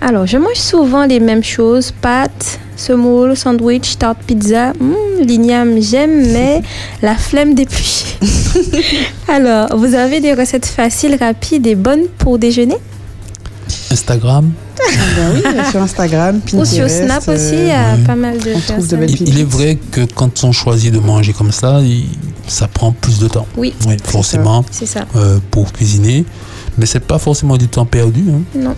Alors, 0.02 0.28
je 0.28 0.38
mange 0.38 0.58
souvent 0.58 1.06
les 1.06 1.20
mêmes 1.20 1.44
choses 1.44 1.92
pâtes, 1.92 2.60
semoule, 2.76 3.36
sandwich, 3.36 3.98
tarte, 3.98 4.20
pizza. 4.28 4.74
Hmm, 4.80 4.94
L'igname, 5.26 5.82
j'aime, 5.82 6.32
mais 6.34 6.62
la 7.02 7.16
flemme 7.16 7.56
d'éplucher. 7.56 8.06
Alors, 9.28 9.76
vous 9.78 9.96
avez 9.96 10.20
des 10.22 10.34
recettes 10.34 10.68
faciles, 10.68 11.18
rapides 11.20 11.66
et 11.66 11.76
bonnes 11.76 12.08
pour 12.20 12.38
déjeuner? 12.38 12.76
Instagram, 13.92 14.52
Ben 15.16 15.32
oui, 15.34 15.42
sur 15.72 15.82
Instagram, 15.82 16.38
Ou 16.38 16.58
Pinterest. 16.58 16.74
sur 16.74 16.90
Snap 16.90 17.28
aussi, 17.28 17.54
il 17.54 17.68
y 17.68 17.72
euh, 17.72 17.94
a 17.94 17.96
ouais. 17.96 18.04
pas 18.06 18.16
mal 18.16 18.38
de 18.38 18.54
on 18.54 18.60
trouve 18.60 18.76
de 18.88 18.96
personnes. 18.96 19.00
belles 19.00 19.12
il, 19.22 19.30
il 19.30 19.40
est 19.40 19.44
vrai 19.44 19.78
que 19.92 20.02
quand 20.06 20.44
on 20.44 20.52
choisit 20.52 20.94
de 20.94 21.00
manger 21.00 21.34
comme 21.34 21.52
ça, 21.52 21.82
il- 21.82 22.06
ça 22.48 22.68
prend 22.68 22.92
plus 22.92 23.18
de 23.20 23.28
temps. 23.28 23.48
Oui, 23.58 23.74
Oui, 23.88 23.98
forcément, 24.04 24.64
c'est 24.70 24.86
ça. 24.86 25.06
euh, 25.16 25.40
pour 25.52 25.72
cuisiner. 25.74 26.26
Mais 26.78 26.86
c'est 26.86 27.00
pas 27.00 27.18
forcément 27.20 27.58
du 27.58 27.68
temps 27.68 27.86
perdu. 27.86 28.24
hein. 28.30 28.42
Non. 28.56 28.76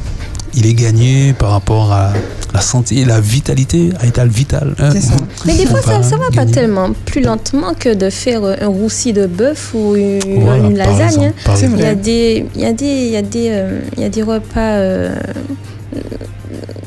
Il 0.60 0.66
est 0.66 0.74
gagné 0.74 1.34
par 1.34 1.52
rapport 1.52 1.92
à 1.94 2.12
la 2.52 2.62
santé 2.62 2.98
et 2.98 3.06
la 3.06 3.20
vitalité, 3.22 3.92
à 4.02 4.08
étal 4.08 4.28
vital. 4.28 4.74
hein. 4.80 4.90
Ça. 4.92 5.14
Mais 5.46 5.54
des 5.56 5.68
fois, 5.68 5.82
ça, 5.84 6.00
va 6.00 6.04
ça 6.04 6.18
va 6.18 6.32
pas 6.34 6.48
tellement 6.48 6.94
plus 7.06 7.22
lentement 7.22 7.76
que 7.80 7.94
de 7.94 8.10
faire 8.10 8.44
euh, 8.44 8.56
un 8.60 8.68
roussi 8.68 9.14
de 9.14 9.28
bœuf 9.28 9.72
ou 9.76 9.96
une, 9.96 10.20
Voilà, 10.42 10.66
une 10.68 10.76
par 10.78 10.88
lasagne. 10.98 11.32
hein. 11.48 11.54
Il 11.62 11.80
y 11.80 11.86
a 11.86 11.94
des, 11.96 12.46
il 12.56 12.62
y 12.62 12.66
a 12.66 12.74
des, 12.74 12.86
il 12.86 13.12
y 13.12 13.16
a 13.18 13.22
des, 13.22 13.50
euh, 13.52 13.80
il 13.98 14.02
y 14.02 14.06
a 14.06 14.10
des 14.10 14.24
repas, 14.24 14.60
euh, 14.78 15.16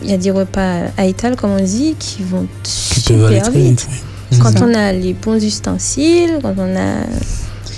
il 0.03 0.11
y 0.11 0.15
a 0.15 0.17
des 0.19 0.33
repas 0.33 0.87
à 0.99 1.05
étal, 1.07 1.37
comme 1.37 1.53
on 1.53 1.63
dit, 1.63 1.95
qui 1.99 2.25
vont 2.25 2.47
Qui 2.65 3.01
super 3.01 3.51
vite. 3.53 3.87
Quand 4.43 4.61
on 4.63 4.75
a 4.75 4.91
les 4.93 5.13
bons 5.15 5.43
ustensiles, 5.45 6.39
quand 6.43 6.55
on 6.59 6.77
a, 6.77 7.05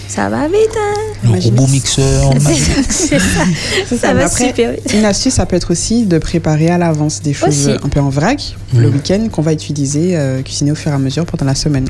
ça 0.08 0.30
va 0.30 0.46
vite. 0.46 0.74
Hein 0.78 1.11
Le 1.22 1.38
robot 1.38 1.66
mixeur. 1.68 2.32
c'est 2.40 3.18
ça. 3.18 3.44
C'est 3.88 3.96
Ça 3.96 4.14
va 4.14 4.26
après, 4.26 4.48
super 4.48 4.72
vite. 4.72 4.92
Une 4.94 5.04
astuce, 5.04 5.34
ça 5.34 5.46
peut 5.46 5.56
être 5.56 5.70
aussi 5.70 6.04
de 6.04 6.18
préparer 6.18 6.68
à 6.68 6.78
l'avance 6.78 7.22
des 7.22 7.32
choses 7.32 7.68
Aussi. 7.68 7.78
un 7.82 7.88
peu 7.88 8.00
en 8.00 8.08
vrac 8.10 8.56
le 8.74 8.88
week-end 8.88 9.28
qu'on 9.30 9.42
va 9.42 9.52
utiliser, 9.52 10.16
euh, 10.16 10.42
cuisiner 10.42 10.72
au 10.72 10.74
fur 10.74 10.90
et 10.90 10.94
à 10.94 10.98
mesure 10.98 11.24
pendant 11.26 11.44
la 11.46 11.54
semaine. 11.54 11.86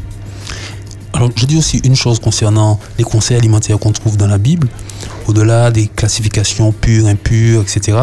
Alors, 1.14 1.30
je 1.36 1.46
dis 1.46 1.56
aussi 1.56 1.78
une 1.84 1.94
chose 1.96 2.18
concernant 2.18 2.78
les 2.98 3.04
conseils 3.04 3.36
alimentaires 3.36 3.78
qu'on 3.78 3.92
trouve 3.92 4.16
dans 4.16 4.26
la 4.26 4.38
Bible, 4.38 4.68
au-delà 5.26 5.70
des 5.70 5.86
classifications 5.86 6.72
pures, 6.72 7.06
impures, 7.06 7.62
etc. 7.62 7.98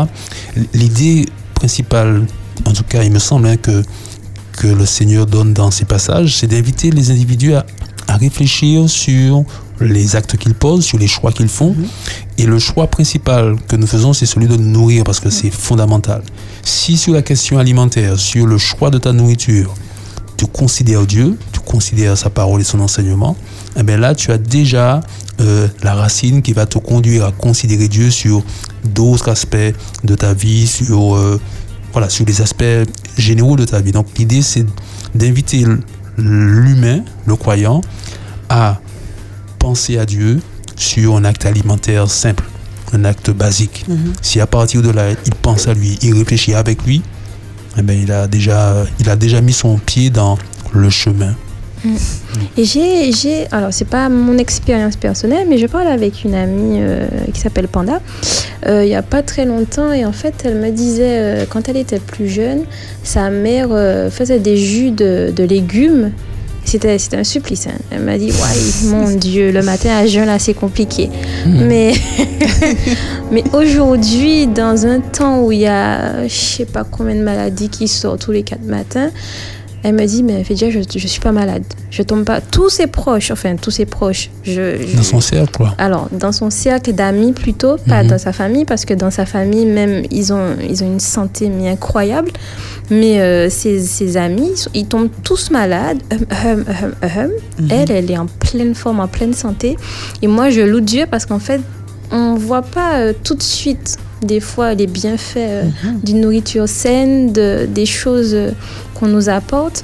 L'idée 0.74 1.26
principale, 1.56 2.26
en 2.66 2.72
tout 2.72 2.84
cas, 2.84 3.04
il 3.04 3.12
me 3.12 3.20
semble, 3.20 3.48
hein, 3.48 3.58
que, 3.58 3.84
que 4.58 4.68
le 4.68 4.86
Seigneur 4.86 5.26
donne 5.26 5.54
dans 5.54 5.72
ces 5.72 5.86
passages, 5.86 6.38
c'est 6.38 6.48
d'inviter 6.48 6.92
les 6.92 7.12
individus 7.12 7.54
à, 7.56 7.66
à 8.08 8.18
réfléchir 8.18 8.90
sur 8.90 9.44
les 9.82 10.16
actes 10.16 10.38
qu'ils 10.38 10.54
posent, 10.54 10.86
sur 10.86 10.98
les 10.98 11.08
choix 11.08 11.32
qu'ils 11.32 11.50
font. 11.50 11.76
Et 12.38 12.46
le 12.46 12.60
choix 12.60 12.88
principal 12.88 13.56
que 13.68 13.76
nous 13.76 13.88
faisons, 13.88 14.14
c'est 14.14 14.26
celui 14.26 14.48
de 14.48 14.56
nous 14.56 14.70
nourrir, 14.70 15.04
parce 15.04 15.20
que 15.20 15.30
c'est 15.30 15.52
fondamental. 15.52 16.22
Si 16.64 16.98
sur 16.98 17.14
la 17.14 17.22
question 17.22 17.58
alimentaire, 17.58 18.20
sur 18.20 18.46
le 18.46 18.58
choix 18.58 18.90
de 18.90 18.98
ta 18.98 19.12
nourriture, 19.14 19.74
tu 20.38 20.46
considères 20.48 21.06
Dieu, 21.06 21.38
tu 21.52 21.60
considères 21.60 22.18
sa 22.18 22.30
parole 22.30 22.62
et 22.62 22.64
son 22.64 22.80
enseignement, 22.80 23.36
eh 23.78 23.84
bien 23.84 23.98
là, 23.98 24.16
tu 24.16 24.32
as 24.32 24.38
déjà 24.38 25.02
euh, 25.42 25.68
la 25.84 25.94
racine 25.94 26.42
qui 26.42 26.54
va 26.54 26.66
te 26.66 26.78
conduire 26.78 27.26
à 27.26 27.32
considérer 27.32 27.88
Dieu 27.88 28.10
sur 28.10 28.44
d'autres 28.84 29.30
aspects 29.30 29.58
de 30.04 30.16
ta 30.16 30.34
vie, 30.34 30.66
sur, 30.66 31.16
euh, 31.16 31.40
voilà, 31.92 32.10
sur 32.10 32.26
les 32.26 32.42
aspects 32.42 32.64
généraux 33.18 33.58
de 33.58 33.66
ta 33.66 33.82
vie. 33.82 33.92
Donc 33.92 34.08
l'idée, 34.18 34.42
c'est 34.42 34.66
d'inviter 35.14 35.66
l'humain, 36.18 37.02
le 37.26 37.36
croyant, 37.36 37.82
à 38.50 38.80
penser 39.60 39.97
à 39.97 40.05
Dieu 40.05 40.39
sur 40.76 41.16
un 41.18 41.26
acte 41.26 41.45
alimentaire 41.45 42.10
simple, 42.10 42.45
un 42.93 43.03
acte 43.03 43.30
basique. 43.30 43.86
Si 44.22 44.39
à 44.39 44.47
partir 44.47 44.82
de 44.82 44.89
là, 44.89 45.12
il 45.12 45.36
pense 45.36 45.68
à 45.68 45.74
lui, 45.74 45.99
il 46.01 46.14
réfléchit 46.14 46.55
avec 46.55 46.84
lui, 46.84 47.01
eh 47.78 47.82
ben, 47.82 47.99
il, 48.01 48.12
a 48.12 48.28
déjà, 48.28 48.86
il 48.99 49.10
a 49.10 49.16
déjà 49.16 49.41
mis 49.41 49.53
son 49.53 49.78
pied 49.78 50.10
dans 50.10 50.38
le 50.74 50.89
chemin. 50.89 51.36
Et 52.57 52.66
j'ai, 52.66 53.12
j'ai, 53.14 53.47
alors 53.51 53.70
c'est 53.72 53.88
pas 53.88 54.10
mon 54.10 54.38
expérience 54.38 54.97
personnelle, 54.97 55.47
mais 55.49 55.57
je 55.57 55.68
parle 55.68 55.88
avec 55.88 56.26
une 56.26 56.36
amie 56.36 56.80
euh, 56.82 57.07
qui 57.34 57.39
s'appelle 57.39 57.70
Panda, 57.70 58.01
euh, 58.66 58.84
il 58.84 58.89
y 58.89 58.95
a 58.95 59.01
pas 59.01 59.24
très 59.24 59.45
longtemps, 59.45 59.93
et 59.93 60.05
en 60.05 60.12
fait 60.12 60.41
elle 60.43 60.55
me 60.55 60.72
disait, 60.72 61.20
euh, 61.20 61.45
quand 61.49 61.70
elle 61.70 61.78
était 61.78 61.99
plus 61.99 62.28
jeune, 62.28 62.64
sa 63.03 63.30
mère 63.30 63.70
faisait 64.12 64.39
des 64.39 64.57
jus 64.57 64.91
de, 64.91 65.32
de 65.34 65.43
légumes. 65.43 66.12
C'était, 66.66 66.97
un 67.14 67.24
supplice. 67.24 67.68
hein. 67.68 67.78
Elle 67.89 68.03
m'a 68.03 68.18
dit, 68.18 68.32
ouais, 68.32 68.89
mon 68.89 69.10
Dieu, 69.16 69.51
le 69.51 69.62
matin 69.64 69.89
à 69.97 70.05
jeun, 70.05 70.26
là, 70.26 70.38
c'est 70.39 70.53
compliqué. 70.53 71.10
Mais, 71.45 71.93
mais 73.32 73.43
aujourd'hui, 73.53 74.47
dans 74.47 74.86
un 74.86 74.99
temps 74.99 75.41
où 75.41 75.51
il 75.51 75.60
y 75.60 75.68
a, 75.68 76.28
je 76.28 76.34
sais 76.34 76.66
pas 76.66 76.84
combien 76.84 77.16
de 77.16 77.24
maladies 77.24 77.70
qui 77.70 77.88
sortent 77.88 78.22
tous 78.22 78.32
les 78.32 78.43
quatre 78.43 78.66
matins, 78.66 79.10
elle 79.84 79.96
me 79.96 80.06
dit, 80.06 80.24
mais 80.24 80.44
Fédia, 80.44 80.70
je, 80.70 80.80
je 80.96 81.08
suis 81.08 81.22
pas 81.22 81.32
malade. 81.32 81.64
Je 81.92 82.04
tombe 82.04 82.24
pas. 82.26 82.42
Tous 82.42 82.70
ses 82.70 82.88
proches, 82.88 83.32
enfin, 83.32 83.56
tous 83.56 83.72
ses 83.72 83.86
proches, 83.86 84.30
je, 84.44 84.78
je- 84.78 84.98
Dans 84.98 85.04
son 85.04 85.22
cercle, 85.22 85.52
quoi. 85.58 85.74
alors, 85.78 86.08
dans 86.12 86.32
son 86.32 86.50
cercle 86.50 86.94
d'amis 86.94 87.32
plutôt, 87.34 87.78
pas 87.88 88.04
Mhm. 88.04 88.10
dans 88.10 88.18
sa 88.18 88.34
famille, 88.34 88.66
parce 88.66 88.86
que 88.86 88.94
dans 88.94 89.10
sa 89.12 89.26
famille, 89.26 89.66
même, 89.66 90.04
ils 90.12 90.32
ont, 90.34 90.56
ils 90.70 90.84
ont 90.84 90.88
une 90.88 91.00
santé 91.00 91.50
mais 91.50 91.70
incroyable. 91.70 92.32
Mais 92.92 93.20
euh, 93.22 93.50
ses, 93.50 93.80
ses 93.82 94.18
amis, 94.18 94.66
ils 94.74 94.88
tombent 94.88 95.10
tous 95.24 95.52
malades. 95.52 96.00
Hum, 96.12 96.20
hum, 96.46 96.66
hum, 96.68 96.94
hum. 97.04 97.32
Mhm. 97.60 97.68
Elle, 97.72 97.92
elle 97.92 98.12
est 98.12 98.18
en 98.18 98.26
pleine 98.26 98.74
forme, 98.76 99.00
en 99.00 99.08
pleine 99.08 99.34
santé. 99.34 99.78
Et 100.22 100.28
moi, 100.28 100.50
je 100.50 100.62
loue 100.62 100.80
Dieu 100.82 101.06
parce 101.10 101.26
qu'en 101.26 101.40
fait, 101.40 101.62
on 102.12 102.34
voit 102.36 102.64
pas 102.64 102.98
euh, 103.00 103.14
tout 103.24 103.36
de 103.36 103.44
suite, 103.44 103.98
des 104.22 104.40
fois, 104.40 104.74
les 104.74 104.88
bienfaits 104.88 105.38
euh, 105.38 105.64
Mhm. 105.84 106.00
d'une 106.04 106.22
nourriture 106.22 106.68
saine, 106.68 107.32
de, 107.34 107.68
des 107.74 107.86
choses 107.86 108.34
euh, 108.34 108.52
qu'on 108.94 109.08
nous 109.08 109.30
apporte. 109.30 109.84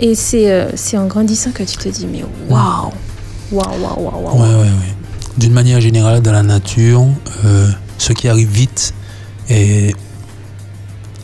Et 0.00 0.14
c'est 0.14 0.50
euh, 0.50 0.70
c'est 0.76 0.96
en 0.96 1.06
grandissant 1.06 1.50
que 1.52 1.62
tu 1.62 1.76
te 1.76 1.88
dis, 1.88 2.06
mais 2.06 2.24
waouh! 2.48 2.90
Waouh, 3.52 3.66
waouh, 3.82 4.00
waouh, 4.04 4.24
waouh! 4.24 4.42
Ouais, 4.42 4.54
ouais, 4.54 4.60
ouais. 4.62 4.94
D'une 5.38 5.52
manière 5.52 5.80
générale, 5.80 6.20
dans 6.22 6.32
la 6.32 6.42
nature, 6.42 7.04
euh, 7.44 7.68
ce 7.98 8.12
qui 8.12 8.28
arrive 8.28 8.48
vite 8.50 8.94
est 9.48 9.94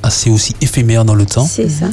assez 0.03 0.31
aussi 0.31 0.55
éphémère 0.61 1.05
dans 1.05 1.15
le 1.15 1.27
temps. 1.27 1.47
C'est 1.47 1.69
ça. 1.69 1.87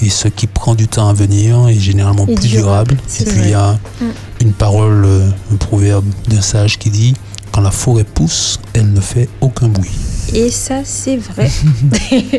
Et 0.00 0.10
ce 0.10 0.28
qui 0.28 0.46
prend 0.46 0.74
du 0.76 0.86
temps 0.86 1.08
à 1.08 1.12
venir 1.12 1.68
est 1.68 1.74
généralement 1.78 2.24
Et 2.28 2.34
plus 2.34 2.48
durable, 2.48 2.96
Et 3.20 3.24
puis 3.24 3.40
il 3.44 3.50
y 3.50 3.54
a 3.54 3.72
Mm. 4.00 4.04
une 4.42 4.52
parole, 4.52 5.06
un 5.52 5.56
proverbe 5.56 6.04
d'un 6.28 6.40
sage 6.40 6.78
qui 6.78 6.88
dit 6.90 7.14
Quand 7.58 7.64
la 7.64 7.72
forêt 7.72 8.04
pousse, 8.04 8.60
elle 8.72 8.92
ne 8.92 9.00
fait 9.00 9.28
aucun 9.40 9.66
bruit. 9.66 9.90
Et 10.32 10.48
ça, 10.48 10.76
c'est 10.84 11.16
vrai. 11.16 11.50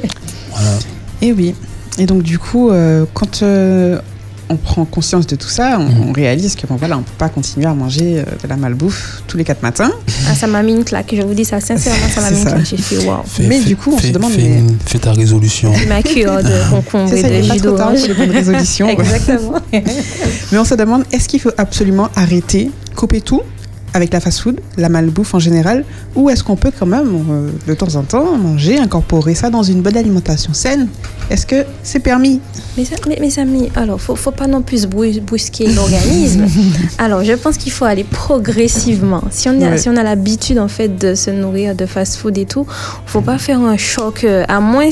Voilà. 0.50 0.72
Et 1.22 1.34
oui. 1.34 1.54
Et 1.98 2.06
donc 2.06 2.24
du 2.24 2.40
coup, 2.40 2.70
euh, 2.70 3.06
quand 3.14 3.44
euh, 3.44 4.00
on 4.48 4.56
prend 4.56 4.86
conscience 4.86 5.28
de 5.28 5.36
tout 5.36 5.50
ça, 5.50 5.78
on, 5.78 5.84
Mhm. 5.90 6.10
on 6.10 6.12
réalise 6.14 6.56
que 6.56 6.66
bon 6.68 6.78
voilà, 6.78 6.98
on 6.98 7.02
peut 7.02 7.12
pas 7.18 7.28
continuer 7.28 7.66
à 7.66 7.74
manger 7.74 8.20
euh, 8.20 8.24
de 8.42 8.48
la 8.48 8.56
malbouffe 8.56 9.24
tous 9.28 9.36
les 9.36 9.44
quatre 9.44 9.62
matins. 9.62 9.92
Ah, 10.30 10.36
ça 10.36 10.48
m'a 10.48 10.64
mis 10.64 10.72
une 10.72 10.86
claque. 10.86 11.14
Je 11.14 11.22
vous 11.22 11.34
dis 11.34 11.44
ça 11.44 11.60
sincèrement, 11.60 12.08
ça 12.16 12.22
m'a 12.22 12.32
mis 12.32 12.38
une 12.40 12.46
claque. 12.54 12.66
J'ai 12.66 12.78
fait 12.78 13.06
waouh. 13.06 13.18
Fais- 13.26 13.44
Mais 13.48 13.60
du 13.60 13.76
coup, 13.76 13.92
on 13.94 13.98
se 13.98 14.04
fais- 14.04 14.12
demande, 14.12 14.32
fais, 14.32 14.42
mais- 14.42 14.74
fais 14.86 15.00
ta 15.00 15.12
résolution. 15.12 15.74
Ma 15.90 16.02
cure 16.02 16.38
de 16.42 16.70
concombre 16.70 17.10
C'est 17.10 17.20
et 17.30 17.42
de 17.42 17.44
jus 17.44 17.58
trop 17.60 17.72
tard 17.76 17.92
d'orange. 17.92 18.00
pour 18.00 18.08
les 18.08 18.14
bonnes 18.14 18.32
résolutions. 18.32 18.88
Exactement. 18.88 19.56
Mais 19.74 20.58
on 20.58 20.64
se 20.64 20.76
demande, 20.76 21.04
est-ce 21.12 21.28
qu'il 21.28 21.42
faut 21.42 21.52
absolument 21.58 22.08
arrêter, 22.16 22.72
couper 22.96 23.20
tout 23.20 23.42
avec 23.94 24.14
la 24.14 24.20
fast-food, 24.20 24.60
la 24.78 24.90
malbouffe 24.90 25.34
en 25.34 25.40
général, 25.40 25.86
ou 26.16 26.30
est-ce 26.30 26.44
qu'on 26.44 26.56
peut 26.56 26.72
quand 26.78 26.86
même, 26.86 27.26
euh, 27.30 27.50
de 27.68 27.74
temps 27.74 27.96
en 27.96 28.04
temps, 28.04 28.38
manger, 28.38 28.80
incorporer 28.80 29.36
ça 29.36 29.50
dans 29.50 29.64
une 29.64 29.82
bonne 29.82 29.98
alimentation 29.98 30.54
saine? 30.54 30.88
Est-ce 31.30 31.46
que 31.46 31.64
c'est 31.84 32.00
permis? 32.00 32.40
Ça- 32.84 32.96
mais- 33.08 33.18
mes 33.20 33.38
amis, 33.40 33.70
alors, 33.76 34.00
faut, 34.02 34.16
faut 34.16 34.32
pas 34.32 34.48
non 34.48 34.62
plus 34.62 34.86
brus- 34.88 35.20
brusquer 35.22 35.68
l'organisme. 35.68 36.46
alors, 36.98 37.24
je 37.24 37.34
pense 37.34 37.58
qu'il 37.58 37.72
faut 37.72 37.86
aller 37.86 38.04
progressivement. 38.06 39.22
Si 39.30 39.48
on, 39.50 39.62
a, 39.62 39.70
Ouais. 39.72 39.78
si 39.78 39.90
on 39.90 39.98
a 39.98 40.04
l'habitude, 40.04 40.58
en 40.60 40.68
fait, 40.68 40.98
de 40.98 41.14
se 41.16 41.30
nourrir 41.30 41.76
de 41.76 41.86
fast-food 41.86 42.38
et 42.38 42.46
tout, 42.46 42.66
faut 43.06 43.22
pas 43.22 43.38
faire 43.38 43.60
un 43.60 43.78
choc, 43.78 44.24
euh, 44.24 44.44
à 44.48 44.60
moins, 44.60 44.90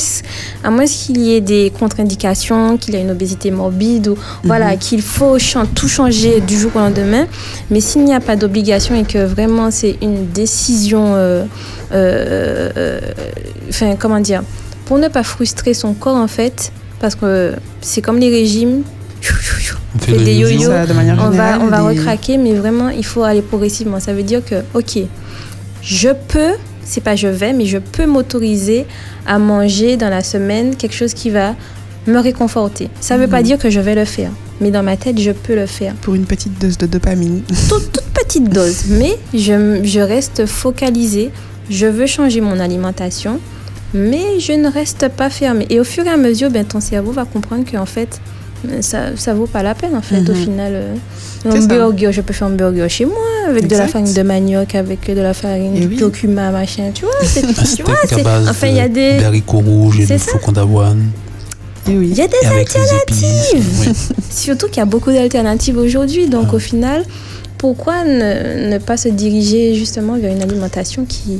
à 0.63 0.69
moins 0.69 0.85
qu'il 0.85 1.17
y 1.21 1.33
ait 1.33 1.41
des 1.41 1.71
contre-indications, 1.79 2.77
qu'il 2.77 2.93
y 2.93 2.97
ait 2.97 3.01
une 3.01 3.11
obésité 3.11 3.49
morbide, 3.51 4.09
ou 4.09 4.15
voilà, 4.43 4.75
qu'il 4.75 5.01
faut 5.01 5.37
tout 5.73 5.87
changer 5.87 6.41
du 6.41 6.57
jour 6.59 6.71
au 6.75 6.79
lendemain. 6.79 7.25
Mais 7.71 7.79
s'il 7.79 8.03
n'y 8.03 8.13
a 8.13 8.19
pas 8.19 8.35
d'obligation 8.35 8.95
et 8.95 9.03
que 9.05 9.25
vraiment 9.25 9.71
c'est 9.71 9.95
une 10.01 10.27
décision, 10.31 11.13
euh, 11.15 11.45
euh, 11.93 12.69
euh, 12.77 12.99
enfin, 13.69 13.95
comment 13.97 14.19
dire, 14.19 14.43
pour 14.87 14.97
ne 14.97 15.07
pas 15.07 15.23
frustrer 15.23 15.73
son 15.73 15.93
corps, 15.93 16.15
en 16.15 16.27
fait, 16.27 16.71
parce 16.99 17.15
que 17.15 17.53
c'est 17.81 18.01
comme 18.01 18.17
les 18.19 18.29
régimes. 18.29 18.83
On 19.95 19.99
fait 19.99 20.11
des 20.17 20.33
yo-yo. 20.35 20.47
yo-yo. 20.59 20.69
Ça, 20.71 20.85
de 20.85 20.93
manière 20.93 21.17
On 21.19 21.29
va, 21.29 21.59
on 21.59 21.67
va 21.67 21.81
des- 21.91 21.99
recraquer, 21.99 22.37
mais 22.37 22.53
vraiment, 22.53 22.89
il 22.89 23.05
faut 23.05 23.23
aller 23.23 23.41
progressivement. 23.41 23.99
Ça 23.99 24.13
veut 24.13 24.23
dire 24.23 24.43
que, 24.45 24.55
ok, 24.73 24.99
je 25.81 26.09
peux, 26.27 26.53
c'est 26.83 27.01
pas 27.01 27.15
je 27.15 27.27
vais, 27.27 27.53
mais 27.53 27.65
je 27.65 27.77
peux 27.77 28.05
m'autoriser 28.05 28.85
à 29.25 29.39
manger 29.39 29.97
dans 29.97 30.09
la 30.09 30.23
semaine 30.23 30.75
quelque 30.75 30.95
chose 30.95 31.13
qui 31.13 31.29
va 31.29 31.55
me 32.05 32.19
réconforter. 32.19 32.89
Ça 33.01 33.17
veut 33.17 33.27
pas 33.27 33.43
dire 33.43 33.57
que 33.57 33.69
je 33.69 33.79
vais 33.79 33.95
le 33.95 34.05
faire, 34.05 34.31
mais 34.61 34.71
dans 34.71 34.83
ma 34.83 34.95
tête, 34.97 35.19
je 35.19 35.31
peux 35.31 35.55
le 35.55 35.65
faire. 35.65 35.93
Pour 35.95 36.15
une 36.15 36.25
petite 36.25 36.59
dose 36.61 36.77
de 36.77 36.85
dopamine. 36.85 37.41
Toute, 37.69 37.91
toute 37.91 38.03
petite 38.13 38.49
dose, 38.49 38.85
mais 38.89 39.17
je, 39.33 39.81
je 39.83 39.99
reste 39.99 40.45
focalisée. 40.45 41.31
Je 41.69 41.85
veux 41.87 42.05
changer 42.07 42.39
mon 42.39 42.59
alimentation, 42.61 43.39
mais 43.93 44.39
je 44.39 44.53
ne 44.53 44.69
reste 44.69 45.07
pas 45.09 45.29
fermée. 45.29 45.65
Et 45.69 45.79
au 45.79 45.83
fur 45.83 46.05
et 46.05 46.09
à 46.09 46.17
mesure, 46.17 46.49
ben, 46.49 46.65
ton 46.65 46.79
cerveau 46.81 47.11
va 47.11 47.25
comprendre 47.25 47.63
qu'en 47.69 47.85
fait, 47.85 48.19
ça, 48.81 49.15
ça 49.15 49.33
vaut 49.33 49.45
pas 49.47 49.63
la 49.63 49.75
peine, 49.75 49.95
en 49.95 50.01
fait, 50.01 50.19
au 50.29 50.33
Mhm. 50.33 50.35
final. 50.35 50.71
euh, 50.73 50.95
je 51.45 52.21
peux 52.21 52.33
faire 52.33 52.47
un 52.47 52.51
burger 52.51 52.89
chez 52.89 53.05
moi, 53.05 53.15
avec 53.47 53.67
de 53.67 53.75
la 53.75 53.87
farine 53.87 54.13
de 54.13 54.21
manioc, 54.23 54.75
avec 54.75 55.07
de 55.13 55.21
la 55.21 55.33
farine 55.33 55.75
Et 55.77 55.79
du 55.81 55.87
oui. 55.87 55.95
curcuma, 55.95 56.51
machin, 56.51 56.91
tu 56.93 57.05
vois. 57.05 57.13
c'est- 57.23 57.41
tu 57.77 57.83
vois, 57.83 57.95
enfin, 58.49 58.67
il 58.67 58.75
y 58.75 58.79
a 58.79 58.89
de- 58.89 58.93
des... 58.93 59.17
d'haricots 59.17 59.59
rouges 59.59 59.99
et 60.01 60.17
flocons 60.17 60.51
d'avoine. 60.51 61.03
Oui. 61.87 62.09
Il 62.11 62.17
y 62.17 62.21
a 62.21 62.27
des 62.27 62.35
Et 62.43 62.61
épices. 63.01 63.53
Oui. 63.53 63.93
Surtout 64.29 64.67
qu'il 64.67 64.77
y 64.77 64.81
a 64.81 64.85
beaucoup 64.85 65.11
d'alternatives 65.11 65.77
aujourd'hui. 65.77 66.27
Donc, 66.27 66.47
Ah. 66.51 66.55
au 66.55 66.59
final, 66.59 67.05
pourquoi 67.57 68.03
ne, 68.03 68.69
ne 68.69 68.77
pas 68.77 68.97
se 68.97 69.07
diriger 69.07 69.73
justement 69.75 70.17
vers 70.17 70.31
une 70.33 70.41
alimentation 70.41 71.05
qui, 71.05 71.39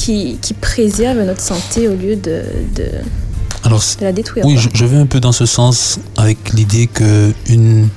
qui, 0.00 0.38
qui 0.40 0.54
préserve 0.54 1.18
notre 1.18 1.40
santé 1.42 1.88
au 1.88 1.94
lieu 1.94 2.16
de, 2.16 2.42
de, 2.74 2.86
Alors, 3.64 3.82
de 4.00 4.04
la 4.04 4.12
détruire 4.12 4.44
Oui, 4.46 4.56
je, 4.56 4.68
je 4.72 4.84
vais 4.86 4.96
un 4.96 5.06
peu 5.06 5.20
dans 5.20 5.32
ce 5.32 5.46
sens 5.46 5.98
avec 6.16 6.52
l'idée 6.54 6.86
que 6.86 7.32
une 7.48 7.88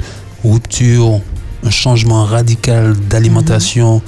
rupture, 0.43 1.21
un 1.63 1.69
changement 1.69 2.25
radical 2.25 2.93
d'alimentation, 3.09 4.01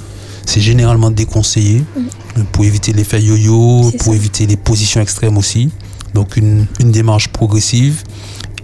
c'est 0.44 0.60
généralement 0.60 1.10
déconseillé 1.10 1.82
euh, 1.96 2.42
pour 2.52 2.64
éviter 2.64 2.92
l'effet 2.92 3.22
yo-yo, 3.22 3.90
pour 3.98 4.12
ça. 4.12 4.14
éviter 4.14 4.46
les 4.46 4.56
positions 4.56 5.00
extrêmes 5.00 5.38
aussi. 5.38 5.70
Donc 6.14 6.36
une, 6.36 6.66
une 6.80 6.92
démarche 6.92 7.28
progressive. 7.28 8.02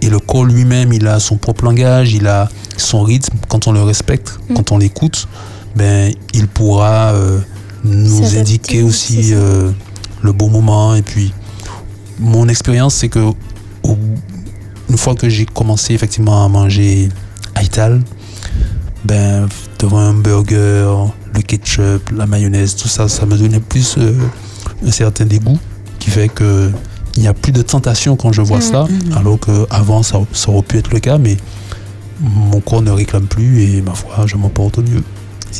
Et 0.01 0.09
le 0.09 0.19
corps 0.19 0.45
lui-même, 0.45 0.91
il 0.93 1.07
a 1.07 1.19
son 1.19 1.37
propre 1.37 1.63
langage, 1.65 2.13
il 2.13 2.27
a 2.27 2.49
son 2.77 3.01
rythme 3.03 3.35
quand 3.47 3.67
on 3.67 3.71
le 3.71 3.81
respecte, 3.81 4.37
Mm. 4.49 4.53
quand 4.55 4.71
on 4.73 4.77
l'écoute. 4.77 5.27
ben, 5.75 6.13
il 6.35 6.47
pourra 6.47 7.13
euh, 7.13 7.39
nous 7.83 8.21
indiquer 8.39 8.81
aussi 8.83 9.33
euh, 9.33 9.71
le 10.21 10.31
bon 10.31 10.49
moment. 10.49 10.95
Et 10.95 11.01
puis, 11.01 11.33
mon 12.19 12.47
expérience, 12.47 12.95
c'est 12.95 13.09
que 13.09 13.19
au- 13.83 13.97
une 14.89 14.97
fois 14.97 15.15
que 15.15 15.29
j'ai 15.29 15.45
commencé 15.45 15.93
effectivement 15.93 16.45
à 16.45 16.47
manger 16.47 17.09
Aital, 17.59 18.01
ben, 19.05 19.47
devant 19.79 19.97
un 19.99 20.13
burger, 20.13 20.93
le 21.33 21.41
ketchup, 21.41 22.09
la 22.15 22.25
mayonnaise, 22.25 22.75
tout 22.75 22.87
ça, 22.87 23.07
ça 23.07 23.25
me 23.25 23.37
donnait 23.37 23.59
plus 23.59 23.95
euh, 23.97 24.13
un 24.85 24.91
certain 24.91 25.25
dégoût 25.25 25.57
qui 25.99 26.09
fait 26.09 26.29
que 26.29 26.71
il 27.15 27.21
n'y 27.21 27.27
a 27.27 27.33
plus 27.33 27.51
de 27.51 27.61
tentation 27.61 28.15
quand 28.15 28.33
je 28.33 28.41
vois 28.41 28.59
ça, 28.61 28.87
alors 29.15 29.39
qu'avant 29.39 30.01
ça, 30.01 30.19
ça 30.31 30.49
aurait 30.49 30.63
pu 30.63 30.77
être 30.79 30.91
le 30.91 30.99
cas, 30.99 31.17
mais 31.19 31.37
mon 32.21 32.59
corps 32.59 32.81
ne 32.81 32.89
réclame 32.91 33.27
plus 33.27 33.61
et 33.61 33.81
ma 33.81 33.93
foi, 33.93 34.25
je 34.25 34.35
m'en 34.35 34.49
porte 34.49 34.79
au 34.79 34.81
mieux. 34.81 35.03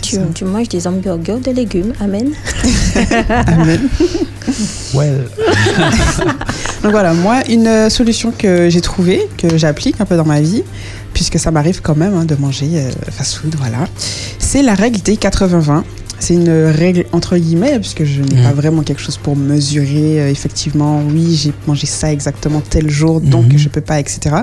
Tu, 0.01 0.17
tu 0.33 0.45
manges 0.45 0.69
des 0.69 0.87
hamburgers 0.87 1.39
de 1.39 1.51
légumes, 1.51 1.93
amen. 1.99 2.31
Amen. 3.47 3.89
Well. 4.93 5.27
Donc 6.83 6.91
voilà, 6.91 7.13
moi, 7.13 7.41
une 7.49 7.67
euh, 7.67 7.89
solution 7.89 8.31
que 8.37 8.69
j'ai 8.69 8.81
trouvée, 8.81 9.27
que 9.37 9.57
j'applique 9.57 10.01
un 10.01 10.05
peu 10.05 10.17
dans 10.17 10.25
ma 10.25 10.41
vie, 10.41 10.63
puisque 11.13 11.39
ça 11.39 11.51
m'arrive 11.51 11.81
quand 11.81 11.95
même 11.95 12.15
hein, 12.15 12.25
de 12.25 12.35
manger 12.35 12.69
euh, 12.75 12.91
fast-food, 13.11 13.55
voilà, 13.57 13.87
c'est 14.39 14.61
la 14.61 14.73
règle 14.73 14.99
des 15.01 15.15
80-20. 15.15 15.83
C'est 16.25 16.35
une 16.35 16.49
règle 16.49 17.03
entre 17.11 17.35
guillemets, 17.37 17.77
puisque 17.79 18.05
je 18.05 18.21
n'ai 18.21 18.41
pas 18.43 18.53
vraiment 18.53 18.81
quelque 18.81 19.01
chose 19.01 19.17
pour 19.17 19.35
mesurer, 19.35 20.21
euh, 20.21 20.29
effectivement, 20.29 21.01
oui, 21.11 21.35
j'ai 21.35 21.51
mangé 21.67 21.85
ça 21.85 22.13
exactement 22.13 22.61
tel 22.61 22.89
jour, 22.89 23.19
donc 23.19 23.47
Mhm. 23.51 23.57
je 23.57 23.67
peux 23.67 23.81
pas, 23.81 23.99
etc. 23.99 24.37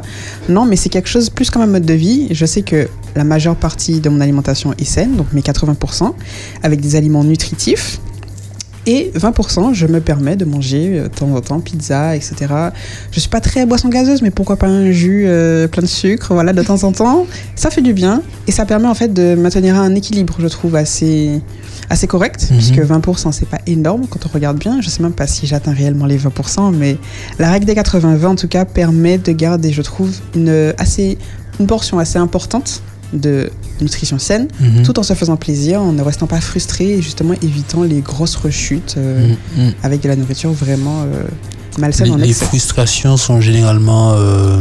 Non, 0.50 0.66
mais 0.66 0.76
c'est 0.76 0.90
quelque 0.90 1.08
chose 1.08 1.30
plus 1.30 1.48
comme 1.48 1.62
un 1.62 1.66
mode 1.66 1.86
de 1.86 1.94
vie. 1.94 2.26
Je 2.32 2.44
sais 2.44 2.60
que 2.60 2.86
la 3.16 3.24
majeure 3.24 3.56
partie 3.56 4.00
de 4.00 4.10
mon 4.10 4.20
alimentation 4.20 4.74
est 4.78 4.84
saine, 4.84 5.16
donc 5.16 5.32
mes 5.32 5.40
80%, 5.40 6.14
avec 6.62 6.80
des 6.82 6.96
aliments 6.96 7.24
nutritifs. 7.24 7.98
Et 8.86 9.12
20%, 9.14 9.74
je 9.74 9.86
me 9.86 10.00
permets 10.00 10.36
de 10.36 10.44
manger 10.46 10.98
euh, 10.98 11.02
de 11.04 11.08
temps 11.08 11.30
en 11.34 11.40
temps 11.40 11.60
pizza, 11.60 12.16
etc. 12.16 12.34
Je 13.12 13.20
suis 13.20 13.28
pas 13.28 13.40
très 13.40 13.66
boisson 13.66 13.88
gazeuse, 13.90 14.22
mais 14.22 14.30
pourquoi 14.30 14.56
pas 14.56 14.68
un 14.68 14.90
jus 14.90 15.24
euh, 15.26 15.68
plein 15.68 15.82
de 15.82 15.86
sucre, 15.88 16.32
voilà, 16.32 16.52
de 16.54 16.62
temps 16.62 16.82
en 16.84 16.92
temps. 16.92 17.26
Ça 17.56 17.70
fait 17.70 17.82
du 17.82 17.92
bien 17.92 18.22
et 18.46 18.52
ça 18.52 18.64
permet 18.64 18.88
en 18.88 18.94
fait 18.94 19.12
de 19.12 19.34
maintenir 19.34 19.76
un 19.76 19.94
équilibre, 19.94 20.34
je 20.38 20.46
trouve, 20.48 20.76
assez, 20.76 21.40
assez 21.90 22.06
correct, 22.06 22.48
Mhm. 22.50 22.56
puisque 22.56 22.78
20% 22.80 23.32
c'est 23.32 23.48
pas 23.48 23.58
énorme 23.66 24.06
quand 24.08 24.20
on 24.24 24.30
regarde 24.32 24.58
bien. 24.58 24.80
Je 24.80 24.88
sais 24.88 25.02
même 25.02 25.12
pas 25.12 25.26
si 25.26 25.46
j'atteins 25.46 25.72
réellement 25.74 26.06
les 26.06 26.16
20%, 26.16 26.70
mais 26.72 26.96
la 27.38 27.50
règle 27.50 27.66
des 27.66 27.74
80-20 27.74 28.26
en 28.28 28.34
tout 28.34 28.48
cas 28.48 28.64
permet 28.64 29.18
de 29.18 29.32
garder, 29.32 29.72
je 29.72 29.82
trouve, 29.82 30.10
une, 30.34 30.72
assez, 30.78 31.18
une 31.58 31.66
portion 31.66 31.98
assez 31.98 32.18
importante 32.18 32.82
de 33.12 33.50
nutrition 33.80 34.18
saine, 34.18 34.48
Mhm. 34.60 34.82
tout 34.84 34.98
en 34.98 35.02
se 35.02 35.14
faisant 35.14 35.36
plaisir, 35.36 35.80
en 35.82 35.92
ne 35.92 36.02
restant 36.02 36.26
pas 36.26 36.40
frustré 36.40 36.90
et 36.98 37.02
justement 37.02 37.34
évitant 37.42 37.82
les 37.82 38.00
grosses 38.00 38.36
rechutes 38.36 38.94
euh, 38.98 39.28
Mhm. 39.56 39.64
Mhm. 39.64 39.72
avec 39.82 40.02
de 40.02 40.08
la 40.08 40.16
nourriture 40.16 40.52
vraiment 40.52 41.02
euh, 41.02 41.22
malsaine 41.78 42.06
Les, 42.06 42.12
en 42.12 42.16
les 42.16 42.28
excès. 42.30 42.44
frustrations 42.46 43.16
sont 43.16 43.40
généralement 43.40 44.12
euh, 44.14 44.60